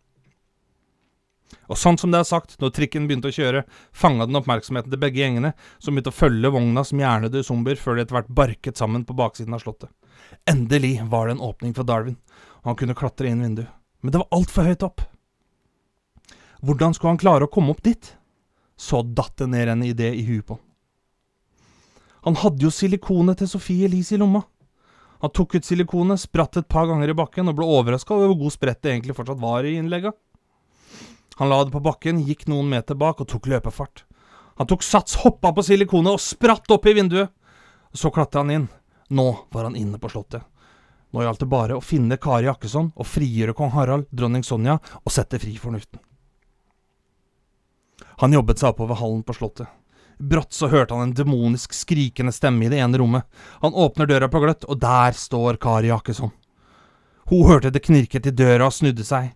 Og 1.66 1.82
sånn 1.82 1.98
som 1.98 2.14
det 2.14 2.22
er 2.22 2.30
sagt, 2.30 2.56
når 2.62 2.74
trikken 2.78 3.10
begynte 3.10 3.32
å 3.32 3.36
kjøre, 3.36 3.66
fanga 3.96 4.30
den 4.30 4.38
oppmerksomheten 4.40 4.94
til 4.94 5.02
begge 5.02 5.24
gjengene, 5.24 5.54
som 5.82 5.98
begynte 5.98 6.14
å 6.14 6.20
følge 6.22 6.54
vogna 6.54 6.86
som 6.86 7.02
hjernede 7.02 7.44
zombier 7.48 7.82
før 7.82 7.98
de 7.98 8.06
etter 8.06 8.20
hvert 8.20 8.34
barket 8.44 8.78
sammen 8.78 9.10
på 9.10 9.18
baksiden 9.18 9.58
av 9.58 9.66
slottet. 9.66 9.90
Endelig 10.50 11.00
var 11.10 11.28
det 11.28 11.40
en 11.40 11.46
åpning 11.50 11.74
for 11.78 11.88
Darwin, 11.88 12.20
og 12.62 12.74
han 12.74 12.82
kunne 12.82 12.98
klatre 12.98 13.34
inn 13.34 13.42
vinduet. 13.42 13.81
Men 14.02 14.14
det 14.14 14.22
var 14.22 14.38
altfor 14.38 14.68
høyt 14.68 14.86
opp. 14.86 15.04
Hvordan 16.62 16.94
skulle 16.94 17.16
han 17.16 17.22
klare 17.22 17.48
å 17.48 17.52
komme 17.52 17.74
opp 17.74 17.82
dit? 17.86 18.14
Så 18.78 19.02
datt 19.06 19.38
det 19.38 19.50
ned 19.50 19.70
en 19.70 19.86
idé 19.86 20.12
i 20.14 20.26
huet 20.26 20.46
på 20.48 20.58
han. 20.58 20.68
Han 22.22 22.38
hadde 22.38 22.62
jo 22.62 22.70
silikonet 22.70 23.40
til 23.42 23.50
Sophie 23.50 23.88
Elise 23.88 24.14
i 24.14 24.20
lomma. 24.22 24.44
Han 25.22 25.32
tok 25.34 25.56
ut 25.58 25.66
silikonet, 25.66 26.22
spratt 26.22 26.58
et 26.58 26.68
par 26.70 26.86
ganger 26.90 27.10
i 27.10 27.16
bakken 27.18 27.50
og 27.50 27.58
ble 27.58 27.66
overraska 27.66 28.14
over 28.14 28.30
hvor 28.30 28.44
god 28.44 28.54
sprett 28.54 28.82
det 28.82 28.92
egentlig 28.92 29.16
fortsatt 29.18 29.42
var 29.42 29.66
i 29.66 29.74
innlegga. 29.78 30.14
Han 31.42 31.50
la 31.50 31.64
det 31.66 31.74
på 31.74 31.82
bakken, 31.82 32.22
gikk 32.22 32.46
noen 32.50 32.70
meter 32.70 32.98
bak 32.98 33.24
og 33.24 33.30
tok 33.30 33.50
løpefart. 33.50 34.04
Han 34.62 34.70
tok 34.70 34.86
sats, 34.86 35.18
hoppa 35.24 35.50
på 35.54 35.66
silikonet 35.66 36.14
og 36.14 36.22
spratt 36.22 36.70
opp 36.74 36.86
i 36.86 36.94
vinduet. 36.94 37.34
Så 37.94 38.14
klatra 38.14 38.44
han 38.44 38.54
inn. 38.54 38.68
Nå 39.10 39.28
var 39.50 39.66
han 39.66 39.76
inne 39.76 39.98
på 39.98 40.10
slottet. 40.14 40.46
Nå 41.12 41.26
gjaldt 41.26 41.44
det 41.44 41.50
bare 41.52 41.76
å 41.76 41.84
finne 41.84 42.20
Kari 42.22 42.48
Jakkesson 42.48 42.94
og 42.96 43.08
frigjøre 43.08 43.56
kong 43.58 43.74
Harald, 43.76 44.08
dronning 44.12 44.46
Sonja 44.48 44.78
og 45.04 45.12
sette 45.12 45.40
fri 45.42 45.58
fornuften. 45.60 46.00
Han 48.22 48.34
jobbet 48.36 48.62
seg 48.62 48.72
oppover 48.72 49.00
hallen 49.00 49.24
på 49.26 49.36
slottet. 49.36 49.68
Brått 50.22 50.54
så 50.54 50.70
hørte 50.70 50.94
han 50.94 51.10
en 51.10 51.16
demonisk 51.18 51.74
skrikende 51.74 52.32
stemme 52.32 52.68
i 52.68 52.70
det 52.70 52.78
ene 52.80 53.00
rommet. 53.02 53.26
Han 53.64 53.74
åpner 53.74 54.06
døra 54.06 54.30
på 54.30 54.40
gløtt, 54.44 54.68
og 54.70 54.78
der 54.80 55.18
står 55.18 55.58
Kari 55.62 55.90
Jakkesson. 55.90 56.30
Hun 57.32 57.48
hørte 57.50 57.72
det 57.74 57.82
knirket 57.88 58.30
i 58.30 58.36
døra 58.36 58.68
og 58.70 58.76
snudde 58.76 59.06
seg. 59.08 59.32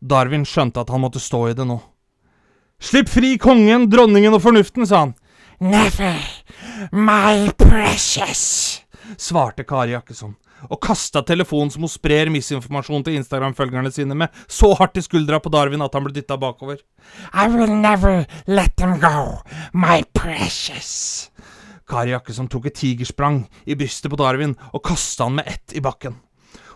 Darwin 0.00 0.46
skjønte 0.48 0.80
at 0.80 0.90
han 0.90 1.02
måtte 1.04 1.20
stå 1.20 1.50
i 1.50 1.56
det 1.58 1.66
nå. 1.68 1.76
Slipp 2.82 3.12
fri 3.12 3.36
kongen, 3.38 3.86
dronningen 3.92 4.34
og 4.34 4.42
fornuften, 4.42 4.86
sa 4.88 5.04
han. 5.04 5.12
Never, 5.62 6.16
my 6.90 7.52
precious, 7.54 8.82
svarte 9.14 9.62
Kari 9.68 9.92
Jakkesson, 9.92 10.32
og 10.68 10.80
kasta 10.82 11.22
telefonen 11.26 11.72
som 11.72 11.86
hun 11.86 11.92
sprer 11.92 12.30
misinformasjon 12.32 13.06
til 13.06 13.18
Instagram-følgerne 13.18 13.92
sine 13.94 14.16
med, 14.18 14.32
så 14.48 14.72
hardt 14.78 15.00
i 15.00 15.04
skuldra 15.04 15.40
på 15.42 15.52
Darwin 15.52 15.84
at 15.84 15.94
han 15.96 16.06
ble 16.06 16.14
dytta 16.16 16.38
bakover. 16.40 16.80
I 17.34 17.48
will 17.50 17.72
never 17.72 18.26
let 18.46 18.76
them 18.76 18.98
go, 19.02 19.42
my 19.72 20.02
precious. 20.14 21.30
Kari 21.88 22.14
Jakkesson 22.14 22.48
tok 22.48 22.70
et 22.70 22.78
tigersprang 22.78 23.42
i 23.66 23.76
brystet 23.76 24.12
på 24.12 24.20
Darwin 24.20 24.54
og 24.72 24.84
kasta 24.86 25.26
han 25.28 25.40
med 25.40 25.50
ett 25.50 25.74
i 25.76 25.82
bakken. 25.84 26.20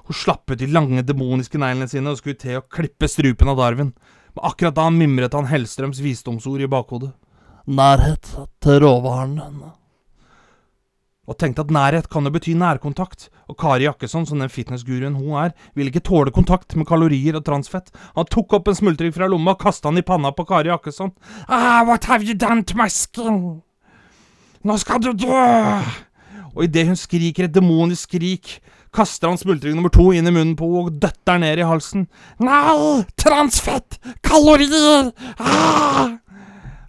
Hun 0.07 0.15
slapp 0.15 0.51
ut 0.51 0.59
de 0.59 0.69
lange, 0.71 1.03
demoniske 1.03 1.59
neglene 1.59 1.89
sine 1.91 2.13
og 2.13 2.21
skulle 2.21 2.39
til 2.39 2.61
å 2.61 2.67
klippe 2.71 3.09
strupen 3.11 3.51
av 3.51 3.59
Darwin, 3.59 3.95
men 4.37 4.45
akkurat 4.47 4.77
da 4.77 4.91
mimret 4.93 5.35
han 5.35 5.49
Hellstrøms 5.51 6.03
visdomsord 6.05 6.63
i 6.63 6.71
bakhodet. 6.71 7.11
Nærhet 7.67 8.29
til 8.63 8.79
råvarene. 8.85 9.73
Og 11.27 11.39
tenkte 11.41 11.65
at 11.67 11.73
nærhet 11.75 12.09
kan 12.11 12.27
jo 12.27 12.33
bety 12.35 12.55
nærkontakt, 12.59 13.29
og 13.51 13.59
Kari 13.59 13.87
Jakkesson, 13.87 14.27
som 14.27 14.43
den 14.43 14.51
fitnessguruen 14.51 15.19
hun 15.19 15.35
er, 15.43 15.55
ville 15.75 15.91
ikke 15.91 16.05
tåle 16.07 16.33
kontakt 16.35 16.77
med 16.79 16.87
kalorier 16.87 17.39
og 17.39 17.45
transfett. 17.47 17.93
Han 18.17 18.29
tok 18.31 18.59
opp 18.59 18.71
en 18.71 18.79
smultring 18.79 19.15
fra 19.15 19.29
lomma 19.31 19.57
og 19.57 19.63
kasta 19.63 19.91
den 19.91 20.03
i 20.03 20.07
panna 20.07 20.33
på 20.35 20.47
Kari 20.47 20.71
Jakkesson. 20.71 21.13
Ah, 21.49 21.83
what 21.87 22.07
have 22.11 22.27
you 22.27 22.35
done 22.35 22.65
to 22.65 22.79
my 22.79 22.89
skin? 22.91 23.63
Nå 24.67 24.79
skal 24.83 25.03
du 25.03 25.13
dø! 25.15 25.45
Og 26.57 26.65
idet 26.65 26.87
hun 26.89 26.97
skriker 26.99 27.47
et 27.47 27.55
demonisk 27.55 28.09
skrik, 28.09 28.57
kaster 28.97 29.29
han 29.29 29.39
smultring 29.39 29.77
nummer 29.77 29.93
to 29.93 30.09
inn 30.17 30.27
i 30.27 30.33
munnen 30.33 30.55
på 30.57 30.67
henne 30.71 30.89
og 30.89 31.01
døtter 31.03 31.43
ned 31.43 31.61
i 31.61 31.67
halsen. 31.69 32.07
Nei! 32.43 33.05
Transfett! 33.21 33.99
Kalorier! 34.25 35.13
Ah! 35.37 36.17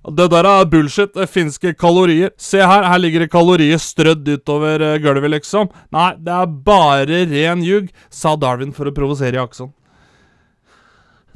Det 0.08 0.30
der 0.32 0.48
er 0.48 0.66
bullshit. 0.72 1.12
Det 1.14 1.28
fins 1.28 1.58
ikke 1.60 1.74
kalorier. 1.76 2.32
Se 2.40 2.62
her, 2.62 2.86
her 2.88 3.00
ligger 3.02 3.26
det 3.26 3.32
kalorier 3.32 3.80
strødd 3.82 4.28
utover 4.38 4.84
eh, 4.94 5.00
gulvet, 5.04 5.34
liksom. 5.34 5.68
Nei, 5.92 6.14
det 6.24 6.32
er 6.32 6.54
bare 6.70 7.26
ren 7.28 7.64
ljug, 7.66 7.90
sa 8.10 8.38
Darwin 8.40 8.72
for 8.76 8.88
å 8.88 8.96
provosere 8.96 9.36
Jackson. 9.36 9.74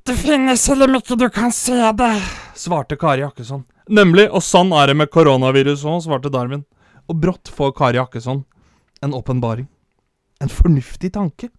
Det 0.08 0.16
finnes 0.18 0.64
selv 0.64 0.88
om 0.88 0.96
ikke 0.98 1.18
du 1.20 1.28
kan 1.30 1.52
se 1.54 1.76
det, 2.00 2.14
svarte 2.58 2.98
Kari 2.98 3.22
Jakkesson. 3.22 3.62
Nemlig, 3.92 4.30
og 4.34 4.42
sånn 4.42 4.72
er 4.74 4.90
det 4.90 4.96
med 4.98 5.12
koronavirus 5.14 5.84
òg, 5.86 6.00
svarte 6.08 6.32
Darwin. 6.34 6.64
Og 7.12 7.20
brått 7.22 7.52
får 7.54 7.76
Kari 7.78 8.00
Jakkesson 8.00 8.42
en 9.04 9.14
åpenbaring. 9.14 9.68
En 10.42 10.50
fornuftig 10.50 11.12
tanke. 11.14 11.52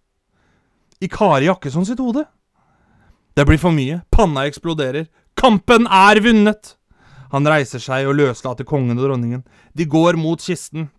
I 0.99 1.07
Kari 1.07 1.45
Jakkesson 1.45 1.85
sitt 1.85 2.01
hode. 2.03 2.25
Det 3.37 3.45
blir 3.47 3.61
for 3.61 3.75
mye. 3.75 4.01
Panna 4.11 4.47
eksploderer. 4.49 5.07
Kampen 5.39 5.87
er 5.87 6.19
vunnet! 6.23 6.75
Han 7.33 7.49
reiser 7.49 7.81
seg 7.81 8.05
og 8.05 8.19
løslater 8.19 8.67
kongen 8.67 8.99
og 8.99 9.07
dronningen. 9.07 9.41
De 9.73 9.87
går 9.89 10.19
mot 10.21 10.41
kisten, 10.41 10.91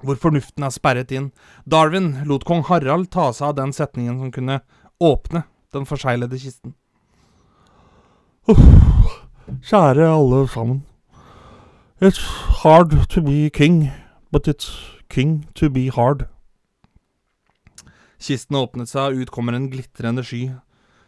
hvor 0.00 0.16
fornuften 0.20 0.64
er 0.64 0.72
sperret 0.72 1.12
inn. 1.12 1.30
Darwin 1.68 2.24
lot 2.28 2.46
kong 2.48 2.64
Harald 2.70 3.10
ta 3.12 3.28
seg 3.36 3.50
av 3.50 3.58
den 3.60 3.76
setningen 3.76 4.18
som 4.22 4.32
kunne 4.32 4.60
åpne 5.04 5.44
den 5.76 5.84
forseglede 5.88 6.40
kisten. 6.40 6.72
Uff, 8.48 8.62
kjære 9.68 10.08
alle 10.08 10.46
sammen. 10.48 10.84
It's 12.00 12.24
hard 12.62 12.96
to 13.12 13.20
be 13.20 13.50
king, 13.50 13.90
but 14.32 14.48
it's 14.48 14.70
king 15.12 15.44
to 15.54 15.68
be 15.68 15.88
hard. 15.92 16.26
Kisten 18.16 18.56
åpnet 18.56 18.88
seg, 18.88 19.12
og 19.12 19.26
ut 19.26 19.32
kommer 19.32 19.56
en 19.56 19.68
glitrende 19.72 20.24
sky, 20.24 20.46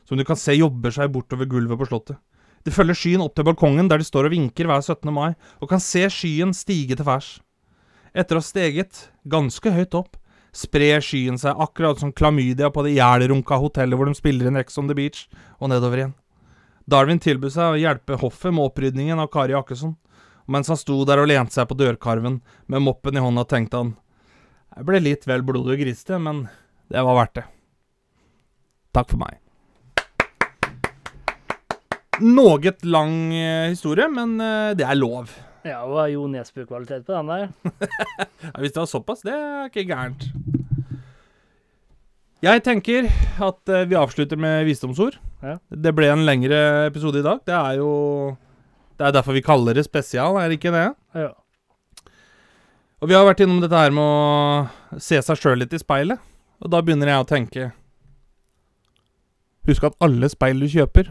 som 0.04 0.20
du 0.20 0.24
kan 0.28 0.36
se 0.36 0.56
jobber 0.56 0.92
seg 0.92 1.12
bortover 1.12 1.48
gulvet 1.48 1.80
på 1.80 1.88
slottet. 1.88 2.20
De 2.66 2.74
følger 2.74 2.98
skyen 2.98 3.24
opp 3.24 3.36
til 3.36 3.46
balkongen, 3.46 3.88
der 3.90 4.00
de 4.00 4.06
står 4.06 4.28
og 4.28 4.34
vinker 4.34 4.68
hver 4.68 4.82
17. 4.82 5.12
mai, 5.14 5.34
og 5.62 5.70
kan 5.70 5.82
se 5.82 6.04
skyen 6.12 6.54
stige 6.56 6.96
til 6.98 7.06
værs. 7.06 7.36
Etter 8.16 8.38
å 8.38 8.42
ha 8.42 8.46
steget 8.46 9.08
ganske 9.28 9.72
høyt 9.72 9.94
opp, 9.98 10.16
sprer 10.56 11.04
skyen 11.04 11.38
seg 11.38 11.60
akkurat 11.60 12.00
som 12.00 12.12
klamydia 12.12 12.70
på 12.72 12.82
det 12.86 12.96
jælrunka 12.96 13.58
hotellet 13.60 13.98
hvor 13.98 14.08
de 14.08 14.16
spiller 14.18 14.48
inn 14.48 14.58
Ex 14.58 14.78
on 14.80 14.88
the 14.90 14.96
Beach, 14.96 15.26
og 15.60 15.70
nedover 15.72 16.02
igjen. 16.02 16.16
Darwin 16.88 17.20
tilbød 17.20 17.52
seg 17.52 17.74
å 17.74 17.80
hjelpe 17.80 18.16
hoffet 18.20 18.54
med 18.54 18.64
opprydningen 18.70 19.20
av 19.20 19.28
Kari 19.32 19.56
Akkesson, 19.56 19.96
Og 20.48 20.54
mens 20.56 20.70
han 20.72 20.78
sto 20.80 21.02
der 21.04 21.20
og 21.20 21.28
lente 21.28 21.52
seg 21.52 21.68
på 21.68 21.76
dørkarven 21.76 22.40
med 22.72 22.80
moppen 22.80 23.18
i 23.18 23.20
hånda, 23.20 23.44
tenkte 23.44 23.82
han 23.82 23.90
Jeg 24.78 24.86
ble 24.88 25.00
litt 25.04 25.26
vel 25.28 25.44
blodig 25.44 25.76
og 25.76 25.82
grisete, 25.82 26.16
men 26.16 26.46
det 26.88 27.04
var 27.04 27.18
verdt 27.20 27.34
det. 27.36 27.44
Takk 28.96 29.12
for 29.12 29.20
meg. 29.20 29.36
Noget 32.20 32.84
lang 32.84 33.34
eh, 33.34 33.68
historie, 33.72 34.08
men 34.10 34.38
eh, 34.40 34.72
det 34.78 34.86
er 34.86 34.98
lov. 34.98 35.30
Ja, 35.66 35.82
det 35.84 35.92
var 35.92 36.08
Jo 36.12 36.26
Nesbø-kvalitet 36.30 37.04
på 37.06 37.14
den 37.16 37.30
der. 37.32 37.48
Ja, 38.48 38.54
hvis 38.62 38.72
det 38.72 38.80
var 38.80 38.88
såpass, 38.90 39.24
det 39.26 39.34
er 39.34 39.68
ikke 39.68 39.86
gærent. 39.90 40.28
Jeg 42.42 42.62
tenker 42.62 43.08
at 43.42 43.72
eh, 43.74 43.86
vi 43.90 43.98
avslutter 43.98 44.38
med 44.38 44.64
visdomsord. 44.68 45.18
Ja. 45.42 45.56
Det 45.70 45.94
ble 45.94 46.10
en 46.12 46.24
lengre 46.26 46.86
episode 46.86 47.18
i 47.20 47.26
dag. 47.26 47.42
Det 47.46 47.54
er 47.54 47.80
jo 47.80 48.36
Det 48.98 49.06
er 49.06 49.12
derfor 49.14 49.32
vi 49.32 49.42
kaller 49.42 49.74
det 49.74 49.84
spesial, 49.86 50.38
er 50.38 50.48
det 50.48 50.58
ikke 50.58 50.74
det? 50.74 50.88
Ja. 51.14 51.30
Og 52.98 53.08
vi 53.08 53.14
har 53.14 53.26
vært 53.26 53.44
innom 53.44 53.60
dette 53.62 53.78
her 53.78 53.94
med 53.94 54.02
å 54.02 54.98
se 54.98 55.20
seg 55.22 55.38
sjøl 55.38 55.60
litt 55.62 55.74
i 55.74 55.78
speilet. 55.78 56.18
Og 56.58 56.70
da 56.72 56.80
begynner 56.82 57.12
jeg 57.12 57.22
å 57.22 57.28
tenke 57.28 57.68
Husk 59.68 59.84
at 59.84 59.98
alle 60.00 60.30
speil 60.32 60.62
du 60.62 60.66
kjøper, 60.72 61.10